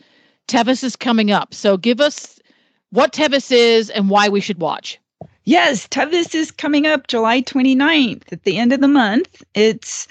Tevis 0.49 0.83
is 0.83 0.97
coming 0.97 1.31
up. 1.31 1.53
So 1.53 1.77
give 1.77 2.01
us 2.01 2.41
what 2.89 3.13
Tevis 3.13 3.53
is 3.53 3.91
and 3.91 4.09
why 4.09 4.31
we 4.31 4.41
should 4.41 4.61
watch. 4.61 4.99
Yes, 5.45 5.89
Tevis 5.89 6.35
is 6.35 6.51
coming 6.51 6.87
up 6.87 7.07
July 7.07 7.43
29th 7.43 8.33
at 8.33 8.45
the 8.45 8.59
end 8.59 8.73
of 8.73 8.81
the 8.81 8.89
month. 8.89 9.43
It's 9.55 10.07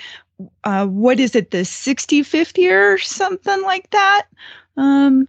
uh, 0.64 0.88
what 0.88 1.20
is 1.20 1.36
it, 1.36 1.52
the 1.52 1.60
65th 1.60 2.58
year 2.58 2.94
or 2.94 2.98
something 2.98 3.62
like 3.64 3.90
that? 3.92 4.26
Um, 4.78 5.28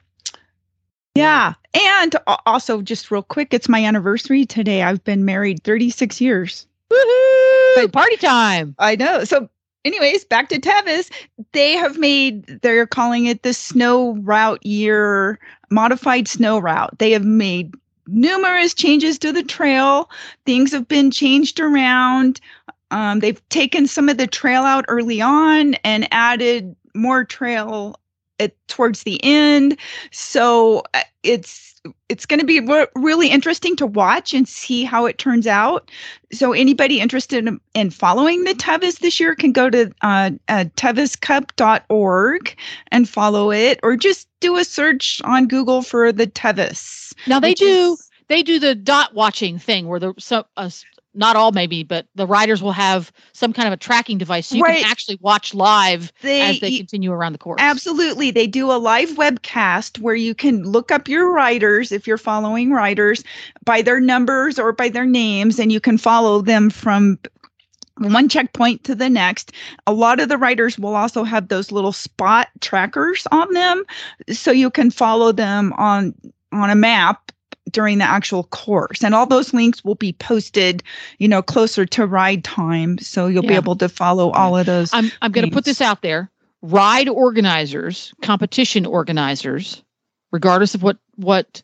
yeah. 1.15 1.55
And 1.75 2.17
also, 2.47 2.83
just 2.83 3.11
real 3.11 3.23
quick, 3.23 3.53
it's 3.53 3.69
my 3.69 3.85
anniversary 3.85 4.45
today. 4.45 4.83
I've 4.83 5.03
been 5.05 5.25
married 5.25 5.63
36 5.63 6.21
years. 6.21 6.67
Woohoo! 6.91 7.93
Party 7.93 8.17
time. 8.17 8.75
I 8.79 8.97
know. 8.97 9.25
So, 9.25 9.49
anyways, 9.85 10.25
back 10.25 10.49
to 10.49 10.59
Tevis. 10.59 11.11
They 11.53 11.73
have 11.73 11.99
made, 11.99 12.47
they're 12.63 12.87
calling 12.87 13.27
it 13.27 13.43
the 13.43 13.55
snow 13.55 14.15
route 14.17 14.65
year, 14.65 15.39
modified 15.71 16.27
snow 16.27 16.59
route. 16.59 16.99
They 16.99 17.13
have 17.13 17.25
made 17.25 17.75
numerous 18.13 18.75
changes 18.75 19.19
to 19.21 19.33
the 19.33 19.43
trail. 19.43 20.11
Things 20.47 20.73
have 20.73 20.89
been 20.89 21.11
changed 21.11 21.61
around. 21.61 22.41
Um, 22.91 23.21
they've 23.21 23.47
taken 23.51 23.87
some 23.87 24.09
of 24.09 24.17
the 24.17 24.27
trail 24.27 24.63
out 24.63 24.85
early 24.89 25.21
on 25.21 25.75
and 25.85 26.09
added 26.11 26.75
more 26.95 27.25
trail 27.25 28.00
at, 28.41 28.53
towards 28.69 29.05
the 29.05 29.23
end. 29.23 29.77
So 30.11 30.83
uh, 30.95 31.03
it's 31.23 31.71
it's 32.09 32.27
going 32.27 32.41
to 32.41 32.47
be 32.47 32.61
re- 32.61 32.87
really 32.95 33.29
interesting 33.29 33.75
to 33.77 33.87
watch 33.87 34.35
and 34.35 34.47
see 34.47 34.85
how 34.85 35.07
it 35.07 35.19
turns 35.19 35.47
out. 35.47 35.91
So 36.33 36.53
anybody 36.53 37.01
interested 37.01 37.47
in, 37.47 37.59
in 37.75 37.91
following 37.91 38.45
the 38.45 38.55
Tevis 38.55 38.99
this 38.99 39.19
year 39.19 39.35
can 39.35 39.53
go 39.53 39.71
to 39.71 39.91
uh, 40.03 40.31
uh, 40.49 40.65
teviscup.org 40.77 42.57
and 42.89 43.09
follow 43.09 43.51
it, 43.51 43.81
or 43.83 43.97
just 43.97 44.29
do 44.41 44.57
a 44.57 44.65
search 44.65 45.23
on 45.25 45.47
Google 45.47 45.83
for 45.83 46.13
the 46.13 46.27
Tevis. 46.27 47.15
Now 47.27 47.41
they 47.41 47.55
do 47.55 47.93
is, 47.93 48.11
they 48.29 48.43
do 48.43 48.59
the 48.59 48.75
dot 48.75 49.15
watching 49.15 49.59
thing 49.59 49.89
where 49.89 50.01
the 50.01 50.15
so 50.19 50.45
uh, 50.57 50.71
not 51.15 51.37
all 51.37 51.53
maybe, 51.53 51.83
but 51.83 52.07
the 52.15 52.27
riders 52.27 52.63
will 52.63 52.73
have 52.73 53.13
some 53.33 53.53
kind 53.53 53.67
of 53.67 53.73
a 53.73 53.77
tracking 53.77 54.19
device 54.19 54.49
so 54.49 54.57
you 54.57 54.63
right. 54.63 54.83
can 54.83 54.91
actually 54.91 55.19
watch 55.21 55.55
live 55.55 56.13
they, 56.23 56.43
as 56.43 56.61
they 56.61 56.77
continue 56.77 57.11
around 57.11 57.33
the 57.33 57.39
course. 57.39 57.61
Absolutely. 57.61 58.31
They 58.31 58.47
do 58.47 58.71
a 58.71 58.79
live 58.79 59.11
webcast 59.11 59.99
where 59.99 60.15
you 60.15 60.35
can 60.35 60.63
look 60.63 60.93
up 60.93 61.09
your 61.09 61.33
riders 61.33 61.91
if 61.91 62.07
you're 62.07 62.19
following 62.19 62.71
riders 62.71 63.25
by 63.65 63.83
their 63.83 64.01
numbers 64.01 64.59
or 64.59 64.73
by 64.73 64.89
their 64.89 65.07
names 65.07 65.59
and 65.59 65.73
you 65.73 65.81
can 65.81 65.99
follow 65.99 66.43
them 66.43 66.71
from 66.71 67.19
one 67.97 68.29
checkpoint 68.29 68.85
to 68.85 68.95
the 68.95 69.11
next. 69.11 69.53
A 69.87 69.93
lot 69.93 70.21
of 70.21 70.29
the 70.29 70.39
riders 70.39 70.79
will 70.79 70.95
also 70.95 71.25
have 71.25 71.49
those 71.49 71.73
little 71.73 71.93
spot 71.93 72.49
trackers 72.61 73.27
on 73.33 73.53
them 73.53 73.85
so 74.31 74.51
you 74.51 74.71
can 74.71 74.91
follow 74.91 75.33
them 75.33 75.73
on 75.75 76.15
on 76.53 76.71
a 76.71 76.75
map 76.75 77.30
during 77.71 77.99
the 77.99 78.05
actual 78.05 78.45
course. 78.45 79.03
And 79.03 79.15
all 79.15 79.27
those 79.27 79.53
links 79.55 79.85
will 79.85 79.95
be 79.95 80.13
posted 80.15 80.83
you 81.19 81.29
know 81.29 81.43
closer 81.43 81.87
to 81.87 82.07
ride 82.07 82.45
time. 82.45 82.99
So 82.99 83.27
you'll 83.27 83.45
yeah. 83.45 83.51
be 83.51 83.57
able 83.57 83.77
to 83.77 83.89
follow 83.89 84.31
all 84.31 84.57
of 84.57 84.67
those 84.67 84.93
i'm, 84.93 85.11
I'm 85.23 85.33
going 85.33 85.49
to 85.49 85.55
put 85.55 85.65
this 85.65 85.81
out 85.81 86.03
there. 86.03 86.31
Ride 86.63 87.09
organizers 87.09 88.13
competition 88.23 88.85
organizers 88.85 89.83
regardless 90.31 90.75
of 90.75 90.83
what 90.83 90.99
what 91.17 91.63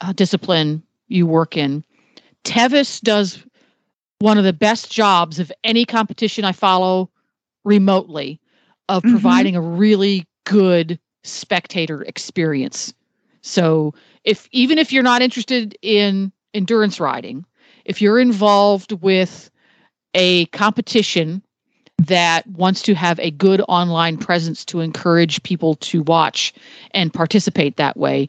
uh, 0.00 0.12
discipline 0.12 0.82
you 1.08 1.26
work 1.26 1.56
in 1.56 1.84
tevis 2.42 3.00
does 3.00 3.44
one 4.18 4.38
of 4.38 4.44
the 4.44 4.52
best 4.52 4.90
jobs 4.90 5.38
of 5.38 5.52
any 5.62 5.84
competition 5.84 6.44
i 6.44 6.50
follow 6.50 7.08
remotely 7.64 8.40
of 8.88 9.02
mm-hmm. 9.02 9.12
providing 9.12 9.56
a 9.56 9.60
really 9.60 10.26
good 10.44 10.98
spectator 11.24 12.02
experience. 12.02 12.92
So 13.42 13.94
if 14.24 14.48
even 14.52 14.78
if 14.78 14.92
you're 14.92 15.02
not 15.02 15.22
interested 15.22 15.76
in 15.82 16.32
endurance 16.54 17.00
riding, 17.00 17.44
if 17.84 18.00
you're 18.00 18.20
involved 18.20 18.92
with 19.02 19.50
a 20.14 20.46
competition 20.46 21.42
that 21.98 22.46
wants 22.46 22.82
to 22.82 22.94
have 22.94 23.18
a 23.20 23.30
good 23.30 23.62
online 23.68 24.16
presence 24.16 24.64
to 24.64 24.80
encourage 24.80 25.42
people 25.42 25.74
to 25.76 26.02
watch 26.02 26.52
and 26.92 27.12
participate 27.12 27.76
that 27.76 27.96
way, 27.96 28.28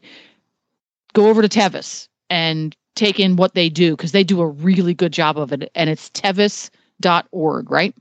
go 1.12 1.28
over 1.28 1.42
to 1.42 1.48
Tevis 1.48 2.08
and 2.30 2.76
take 2.94 3.18
in 3.18 3.36
what 3.36 3.54
they 3.54 3.68
do 3.68 3.96
because 3.96 4.12
they 4.12 4.24
do 4.24 4.40
a 4.40 4.46
really 4.46 4.94
good 4.94 5.12
job 5.12 5.38
of 5.38 5.52
it. 5.52 5.70
And 5.74 5.90
it's 5.90 6.10
tevis.org, 6.10 7.70
right? 7.70 7.94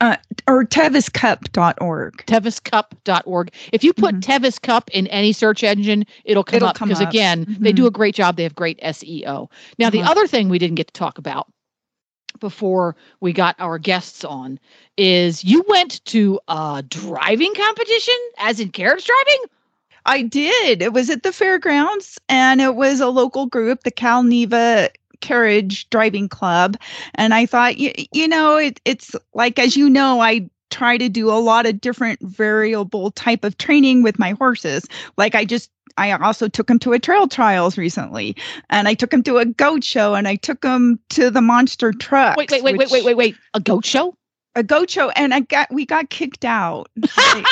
Uh, 0.00 0.16
or 0.46 0.64
teviscup.org. 0.64 2.24
Teviscup.org. 2.26 3.52
If 3.72 3.84
you 3.84 3.92
put 3.92 4.16
mm-hmm. 4.16 4.30
Tevis 4.30 4.60
Cup 4.60 4.90
in 4.90 5.06
any 5.08 5.32
search 5.32 5.62
engine, 5.62 6.04
it'll 6.24 6.44
come 6.44 6.56
it'll 6.56 6.68
up 6.68 6.78
because, 6.78 7.00
again, 7.00 7.46
mm-hmm. 7.46 7.62
they 7.62 7.72
do 7.72 7.86
a 7.86 7.90
great 7.90 8.14
job. 8.14 8.36
They 8.36 8.42
have 8.42 8.54
great 8.54 8.80
SEO. 8.80 9.50
Now, 9.78 9.88
uh-huh. 9.88 9.90
the 9.90 10.02
other 10.02 10.26
thing 10.26 10.48
we 10.48 10.58
didn't 10.58 10.76
get 10.76 10.88
to 10.88 10.92
talk 10.92 11.18
about 11.18 11.48
before 12.38 12.96
we 13.20 13.32
got 13.32 13.56
our 13.58 13.78
guests 13.78 14.24
on 14.24 14.58
is 14.96 15.44
you 15.44 15.64
went 15.68 16.04
to 16.06 16.40
a 16.48 16.82
driving 16.88 17.54
competition, 17.54 18.16
as 18.38 18.60
in 18.60 18.70
carriage 18.70 19.04
driving? 19.04 19.44
I 20.06 20.22
did. 20.22 20.82
It 20.82 20.92
was 20.92 21.10
at 21.10 21.22
the 21.22 21.32
fairgrounds 21.32 22.18
and 22.28 22.60
it 22.60 22.74
was 22.74 23.00
a 23.00 23.08
local 23.08 23.46
group, 23.46 23.82
the 23.82 23.90
Cal 23.90 24.22
Neva 24.22 24.90
carriage 25.20 25.88
driving 25.90 26.28
club 26.28 26.76
and 27.14 27.34
i 27.34 27.46
thought 27.46 27.78
you, 27.78 27.92
you 28.12 28.28
know 28.28 28.56
it, 28.56 28.80
it's 28.84 29.14
like 29.34 29.58
as 29.58 29.76
you 29.76 29.88
know 29.88 30.20
i 30.20 30.48
try 30.70 30.96
to 30.96 31.08
do 31.08 31.28
a 31.28 31.40
lot 31.40 31.66
of 31.66 31.80
different 31.80 32.20
variable 32.20 33.10
type 33.10 33.44
of 33.44 33.58
training 33.58 34.02
with 34.02 34.18
my 34.18 34.32
horses 34.32 34.86
like 35.16 35.34
i 35.34 35.44
just 35.44 35.70
I 35.96 36.12
also 36.12 36.48
took 36.48 36.66
them 36.66 36.78
to 36.80 36.92
a 36.92 36.98
trail 36.98 37.28
trials 37.28 37.76
recently, 37.76 38.36
and 38.70 38.88
I 38.88 38.94
took 38.94 39.10
them 39.10 39.22
to 39.24 39.38
a 39.38 39.44
goat 39.44 39.84
show, 39.84 40.14
and 40.14 40.26
I 40.26 40.36
took 40.36 40.62
them 40.62 40.98
to 41.10 41.30
the 41.30 41.42
monster 41.42 41.92
truck. 41.92 42.36
Wait, 42.36 42.50
wait, 42.50 42.62
wait, 42.62 42.76
wait, 42.78 42.90
wait, 42.90 43.04
wait, 43.04 43.16
wait! 43.16 43.36
A 43.54 43.60
goat 43.60 43.84
show? 43.84 44.16
A 44.56 44.62
goat 44.62 44.90
show, 44.90 45.10
and 45.10 45.34
I 45.34 45.40
got 45.40 45.70
we 45.70 45.86
got 45.86 46.10
kicked 46.10 46.44
out. 46.44 46.88
they, 46.96 47.44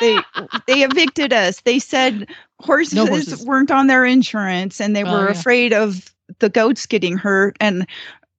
they, 0.00 0.18
they 0.66 0.82
evicted 0.82 1.32
us. 1.32 1.60
They 1.62 1.78
said 1.78 2.28
horses, 2.60 2.94
no 2.94 3.06
horses, 3.06 3.46
weren't 3.46 3.70
on 3.70 3.86
their 3.86 4.04
insurance, 4.04 4.80
and 4.80 4.94
they 4.94 5.04
oh, 5.04 5.12
were 5.12 5.26
yeah. 5.26 5.38
afraid 5.38 5.72
of 5.72 6.12
the 6.40 6.48
goats 6.48 6.86
getting 6.86 7.16
hurt 7.16 7.56
and 7.60 7.86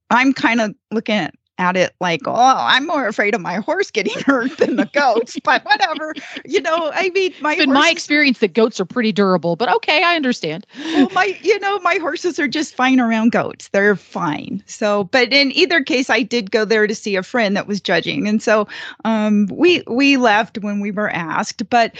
i'm 0.09 0.33
kind 0.33 0.61
of 0.61 0.73
looking 0.91 1.15
at 1.15 1.33
at 1.57 1.77
it 1.77 1.93
like, 1.99 2.21
oh, 2.25 2.33
I'm 2.35 2.87
more 2.87 3.07
afraid 3.07 3.35
of 3.35 3.41
my 3.41 3.55
horse 3.55 3.91
getting 3.91 4.19
hurt 4.25 4.57
than 4.57 4.75
the 4.75 4.89
goats, 4.93 5.37
but 5.43 5.63
whatever. 5.65 6.13
You 6.45 6.61
know, 6.61 6.91
I 6.93 7.09
mean, 7.09 7.33
my 7.41 7.53
in 7.53 7.71
my 7.71 7.89
experience 7.89 8.39
the 8.39 8.47
goats 8.47 8.79
are 8.79 8.85
pretty 8.85 9.11
durable, 9.11 9.55
but 9.55 9.69
okay, 9.75 10.03
I 10.03 10.15
understand. 10.15 10.65
Well, 10.77 11.09
my, 11.13 11.37
you 11.41 11.59
know, 11.59 11.79
my 11.79 11.95
horses 11.95 12.39
are 12.39 12.47
just 12.47 12.75
fine 12.75 12.99
around 12.99 13.31
goats. 13.31 13.69
They're 13.69 13.95
fine. 13.95 14.63
So, 14.65 15.05
but 15.05 15.31
in 15.31 15.51
either 15.51 15.81
case, 15.83 16.09
I 16.09 16.23
did 16.23 16.51
go 16.51 16.65
there 16.65 16.87
to 16.87 16.95
see 16.95 17.15
a 17.15 17.23
friend 17.23 17.55
that 17.55 17.67
was 17.67 17.79
judging, 17.79 18.27
and 18.27 18.41
so 18.41 18.67
um, 19.05 19.47
we 19.51 19.83
we 19.87 20.17
left 20.17 20.57
when 20.59 20.79
we 20.79 20.91
were 20.91 21.09
asked. 21.09 21.69
But 21.69 21.95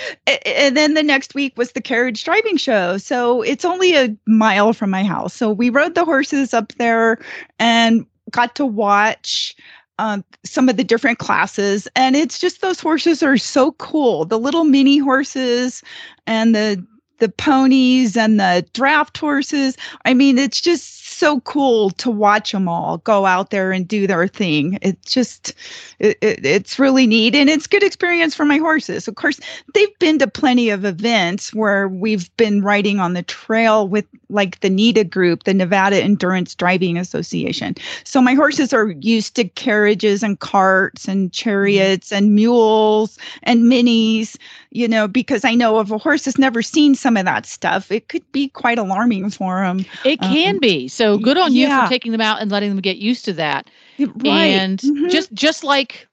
and 0.46 0.76
then 0.76 0.94
the 0.94 1.04
next 1.04 1.36
week 1.36 1.58
was 1.58 1.74
the 1.74 1.82
carriage 1.82 2.24
driving 2.24 2.58
show, 2.58 2.98
so 2.98 3.42
it's 3.44 3.66
only 3.66 3.96
a 3.96 4.16
mile 4.26 4.74
from 4.74 4.90
my 4.90 5.04
house. 5.04 5.34
So 5.34 5.52
we 5.52 5.70
rode 5.70 5.96
the 5.96 6.06
horses 6.06 6.54
up 6.54 6.74
there, 6.74 7.20
and 7.60 8.06
got 8.34 8.56
to 8.56 8.66
watch 8.66 9.56
um, 10.00 10.26
some 10.44 10.68
of 10.70 10.76
the 10.78 10.84
different 10.84 11.20
classes 11.20 11.88
and 11.96 12.16
it's 12.16 12.40
just 12.40 12.62
those 12.62 12.80
horses 12.80 13.24
are 13.24 13.38
so 13.38 13.72
cool. 13.74 14.26
The 14.26 14.40
little 14.40 14.66
mini 14.66 14.98
horses 14.98 15.82
and 16.28 16.54
the 16.54 16.86
the 17.20 17.30
ponies 17.30 18.18
and 18.18 18.40
the 18.40 18.66
draft 18.74 19.18
horses. 19.18 19.78
I 20.04 20.14
mean 20.14 20.38
it's 20.38 20.60
just 20.60 21.03
so 21.24 21.40
cool 21.42 21.90
to 21.92 22.12
watch 22.12 22.52
them 22.52 22.68
all 22.68 22.98
go 22.98 23.26
out 23.26 23.50
there 23.50 23.72
and 23.72 23.88
do 23.88 24.08
their 24.08 24.28
thing. 24.28 24.78
It's 24.82 25.10
just, 25.10 25.54
it, 26.00 26.18
it, 26.20 26.46
it's 26.46 26.78
really 26.78 27.08
neat 27.08 27.34
and 27.34 27.50
it's 27.50 27.66
good 27.66 27.82
experience 27.82 28.36
for 28.36 28.44
my 28.44 28.58
horses. 28.58 29.08
Of 29.08 29.16
course, 29.16 29.40
they've 29.74 30.00
been 30.00 30.20
to 30.20 30.28
plenty 30.28 30.70
of 30.70 30.84
events 30.84 31.54
where 31.54 31.88
we've 31.88 32.36
been 32.36 32.62
riding 32.62 33.00
on 33.00 33.14
the 33.14 33.24
trail 33.24 33.88
with 33.88 34.06
like 34.30 34.60
the 34.60 34.70
NEDA 34.70 35.10
group, 35.10 35.44
the 35.44 35.54
Nevada 35.54 36.04
Endurance 36.04 36.56
Driving 36.56 36.98
Association. 36.98 37.76
So 38.04 38.22
my 38.22 38.34
horses 38.34 38.74
are 38.74 38.90
used 39.00 39.36
to 39.36 39.46
carriages 39.46 40.24
and 40.24 40.38
carts 40.38 41.08
and 41.08 41.32
chariots 41.32 42.12
and 42.12 42.36
mules 42.36 43.18
and 43.44 43.64
minis, 43.64 44.36
you 44.72 44.88
know, 44.88 45.08
because 45.08 45.46
I 45.46 45.56
know 45.56 45.80
if 45.80 45.92
a 45.92 45.98
horse 45.98 46.26
has 46.26 46.38
never 46.38 46.62
seen 46.62 46.96
some 46.96 47.16
of 47.16 47.26
that 47.26 47.46
stuff, 47.46 47.92
it 47.92 48.10
could 48.10 48.30
be 48.32 48.50
quite 48.50 48.80
alarming 48.80 49.30
for 49.30 49.62
them. 49.62 49.86
It 50.04 50.20
can 50.20 50.56
um, 50.56 50.60
be. 50.60 50.88
So 50.88 51.13
so 51.18 51.24
good 51.24 51.38
on 51.38 51.54
you 51.54 51.68
for 51.68 51.88
taking 51.88 52.12
them 52.12 52.22
out 52.22 52.42
and 52.42 52.52
letting 52.52 52.70
them 52.70 52.80
get 52.80 52.98
used 52.98 53.26
to 53.26 53.34
that. 53.34 53.70
Right. 54.00 54.26
And 54.26 54.80
mm-hmm. 54.80 55.10
just 55.10 55.34
just 55.34 55.64
like 55.64 56.08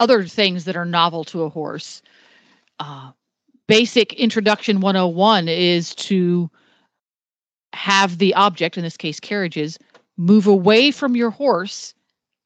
other 0.00 0.24
things 0.24 0.64
that 0.64 0.76
are 0.76 0.84
novel 0.84 1.24
to 1.24 1.42
a 1.42 1.48
horse, 1.48 2.02
uh, 2.80 3.12
basic 3.66 4.12
introduction 4.14 4.80
101 4.80 5.48
is 5.48 5.94
to 5.96 6.50
have 7.72 8.18
the 8.18 8.34
object, 8.34 8.76
in 8.76 8.84
this 8.84 8.96
case 8.96 9.20
carriages, 9.20 9.78
move 10.16 10.46
away 10.46 10.90
from 10.90 11.16
your 11.16 11.30
horse 11.30 11.94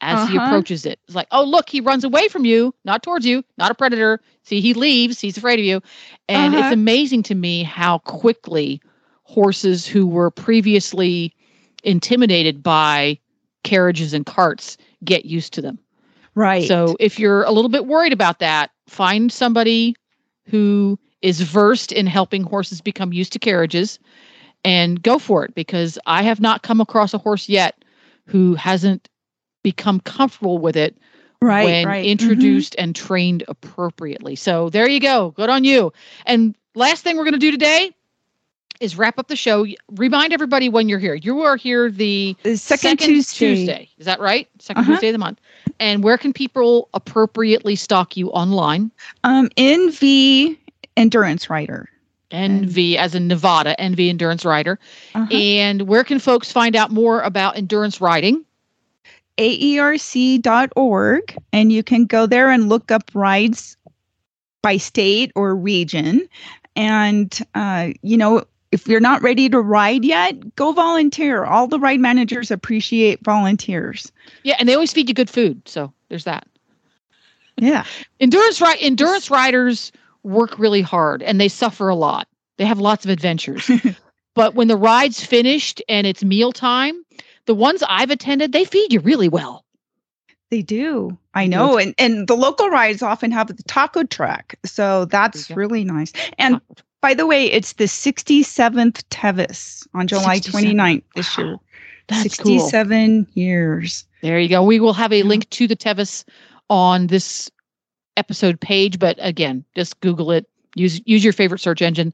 as 0.00 0.18
uh-huh. 0.18 0.26
he 0.26 0.36
approaches 0.36 0.86
it. 0.86 0.98
It's 1.06 1.14
like, 1.14 1.28
oh, 1.30 1.44
look, 1.44 1.68
he 1.68 1.80
runs 1.80 2.04
away 2.04 2.28
from 2.28 2.44
you, 2.44 2.74
not 2.84 3.02
towards 3.02 3.26
you, 3.26 3.44
not 3.58 3.70
a 3.70 3.74
predator. 3.74 4.20
See, 4.44 4.60
he 4.60 4.74
leaves, 4.74 5.20
he's 5.20 5.36
afraid 5.36 5.58
of 5.58 5.64
you. 5.64 5.80
And 6.28 6.54
uh-huh. 6.54 6.66
it's 6.66 6.74
amazing 6.74 7.22
to 7.24 7.34
me 7.34 7.62
how 7.62 7.98
quickly 7.98 8.80
horses 9.24 9.86
who 9.86 10.06
were 10.06 10.30
previously 10.30 11.34
intimidated 11.84 12.62
by 12.62 13.18
carriages 13.62 14.14
and 14.14 14.26
carts 14.26 14.76
get 15.04 15.24
used 15.24 15.52
to 15.54 15.62
them. 15.62 15.78
Right. 16.34 16.66
So 16.66 16.96
if 17.00 17.18
you're 17.18 17.42
a 17.42 17.50
little 17.50 17.68
bit 17.68 17.86
worried 17.86 18.12
about 18.12 18.38
that, 18.38 18.70
find 18.88 19.32
somebody 19.32 19.94
who 20.46 20.98
is 21.22 21.40
versed 21.40 21.92
in 21.92 22.06
helping 22.06 22.42
horses 22.42 22.80
become 22.80 23.12
used 23.12 23.32
to 23.32 23.38
carriages 23.38 23.98
and 24.64 25.02
go 25.02 25.18
for 25.18 25.44
it 25.44 25.54
because 25.54 25.98
I 26.06 26.22
have 26.22 26.40
not 26.40 26.62
come 26.62 26.80
across 26.80 27.14
a 27.14 27.18
horse 27.18 27.48
yet 27.48 27.84
who 28.26 28.54
hasn't 28.54 29.08
become 29.62 30.00
comfortable 30.00 30.58
with 30.58 30.76
it 30.76 30.96
right, 31.42 31.64
when 31.64 31.86
right. 31.86 32.04
Mhm. 32.04 32.08
introduced 32.08 32.74
and 32.78 32.94
trained 32.94 33.44
appropriately. 33.48 34.36
So 34.36 34.70
there 34.70 34.88
you 34.88 35.00
go. 35.00 35.32
Good 35.32 35.50
on 35.50 35.64
you. 35.64 35.92
And 36.26 36.56
last 36.74 37.02
thing 37.04 37.16
we're 37.16 37.24
going 37.24 37.34
to 37.34 37.38
do 37.38 37.50
today 37.50 37.92
is 38.80 38.96
wrap 38.96 39.18
up 39.18 39.28
the 39.28 39.36
show. 39.36 39.66
Remind 39.92 40.32
everybody 40.32 40.68
when 40.68 40.88
you're 40.88 40.98
here. 40.98 41.14
You 41.14 41.40
are 41.42 41.56
here 41.56 41.90
the 41.90 42.36
The 42.42 42.56
second, 42.56 42.98
Tuesday. 42.98 43.54
Tuesday. 43.54 43.88
Is 43.98 44.06
that 44.06 44.18
right? 44.20 44.48
2nd 44.58 44.78
Uh-huh. 44.78 44.92
Tuesday 44.92 45.08
of 45.08 45.12
the 45.12 45.18
month. 45.18 45.38
And 45.78 46.02
where 46.02 46.18
can 46.18 46.32
people 46.32 46.88
appropriately 46.94 47.76
stalk 47.76 48.16
you 48.16 48.30
online? 48.30 48.90
Um, 49.22 49.48
NV 49.56 50.56
Endurance 50.96 51.48
Rider. 51.50 51.88
NV 52.30 52.96
as 52.96 53.14
in 53.14 53.26
Nevada, 53.28 53.74
NV 53.78 54.08
Endurance 54.08 54.44
Rider. 54.44 54.78
Uh-huh. 55.14 55.26
And 55.32 55.82
where 55.82 56.04
can 56.04 56.18
folks 56.18 56.50
find 56.50 56.74
out 56.76 56.90
more 56.90 57.20
about 57.22 57.56
endurance 57.56 58.00
riding? 58.00 58.44
AERC.org, 59.38 61.36
and 61.52 61.72
you 61.72 61.82
can 61.82 62.04
go 62.06 62.26
there 62.26 62.50
and 62.50 62.68
look 62.68 62.90
up 62.90 63.10
rides 63.14 63.76
by 64.62 64.76
state 64.76 65.32
or 65.34 65.56
region. 65.56 66.28
And, 66.76 67.36
uh, 67.54 67.88
you 68.02 68.16
know, 68.16 68.44
if 68.72 68.86
you're 68.86 69.00
not 69.00 69.22
ready 69.22 69.48
to 69.48 69.60
ride 69.60 70.04
yet, 70.04 70.54
go 70.54 70.72
volunteer. 70.72 71.44
All 71.44 71.66
the 71.66 71.78
ride 71.78 72.00
managers 72.00 72.50
appreciate 72.50 73.22
volunteers. 73.24 74.12
Yeah, 74.42 74.56
and 74.58 74.68
they 74.68 74.74
always 74.74 74.92
feed 74.92 75.08
you 75.08 75.14
good 75.14 75.30
food. 75.30 75.60
So 75.66 75.92
there's 76.08 76.24
that. 76.24 76.46
Yeah. 77.56 77.84
Endurance 78.20 78.60
ri- 78.60 78.80
endurance 78.80 79.30
riders 79.30 79.92
work 80.22 80.58
really 80.58 80.82
hard 80.82 81.22
and 81.22 81.40
they 81.40 81.48
suffer 81.48 81.88
a 81.88 81.94
lot. 81.94 82.28
They 82.58 82.66
have 82.66 82.78
lots 82.78 83.04
of 83.04 83.10
adventures. 83.10 83.70
but 84.34 84.54
when 84.54 84.68
the 84.68 84.76
ride's 84.76 85.24
finished 85.24 85.82
and 85.88 86.06
it's 86.06 86.22
mealtime, 86.22 87.04
the 87.46 87.54
ones 87.54 87.82
I've 87.88 88.10
attended, 88.10 88.52
they 88.52 88.64
feed 88.64 88.92
you 88.92 89.00
really 89.00 89.28
well. 89.28 89.64
They 90.50 90.62
do. 90.62 91.16
I 91.32 91.46
know. 91.46 91.78
And 91.78 91.94
and 91.96 92.26
the 92.26 92.36
local 92.36 92.68
rides 92.70 93.02
often 93.02 93.30
have 93.30 93.46
the 93.46 93.62
taco 93.64 94.02
truck. 94.02 94.54
So 94.64 95.04
that's 95.04 95.48
really 95.50 95.84
nice. 95.84 96.12
And 96.38 96.60
by 97.00 97.14
the 97.14 97.26
way, 97.26 97.46
it's 97.46 97.74
the 97.74 97.84
67th 97.84 99.02
Tevis 99.10 99.86
on 99.94 100.06
July 100.06 100.36
67. 100.36 100.76
29th 100.76 101.02
this 101.14 101.38
year. 101.38 101.56
That's 102.08 102.36
cool. 102.36 102.58
67 102.58 103.26
years. 103.34 104.04
There 104.22 104.40
you 104.40 104.48
go. 104.48 104.62
We 104.62 104.80
will 104.80 104.92
have 104.92 105.12
a 105.12 105.22
link 105.22 105.48
to 105.50 105.66
the 105.66 105.76
Tevis 105.76 106.24
on 106.68 107.06
this 107.06 107.50
episode 108.16 108.60
page, 108.60 108.98
but 108.98 109.16
again, 109.20 109.64
just 109.74 109.98
Google 110.00 110.30
it. 110.30 110.46
Use 110.76 111.00
use 111.04 111.24
your 111.24 111.32
favorite 111.32 111.60
search 111.60 111.82
engine. 111.82 112.12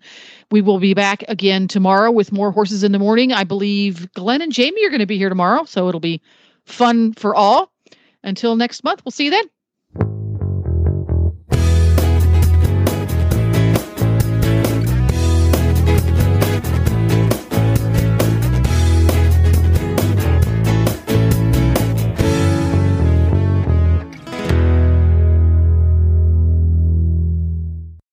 We 0.50 0.62
will 0.62 0.78
be 0.78 0.94
back 0.94 1.24
again 1.28 1.68
tomorrow 1.68 2.10
with 2.10 2.32
more 2.32 2.50
horses 2.50 2.82
in 2.82 2.92
the 2.92 2.98
morning. 2.98 3.32
I 3.32 3.44
believe 3.44 4.10
Glenn 4.12 4.40
and 4.40 4.52
Jamie 4.52 4.84
are 4.86 4.88
going 4.88 5.00
to 5.00 5.06
be 5.06 5.18
here 5.18 5.28
tomorrow, 5.28 5.64
so 5.64 5.88
it'll 5.88 6.00
be 6.00 6.22
fun 6.64 7.12
for 7.14 7.34
all. 7.34 7.70
Until 8.22 8.56
next 8.56 8.82
month, 8.82 9.04
we'll 9.04 9.12
see 9.12 9.26
you 9.26 9.30
then. 9.30 9.44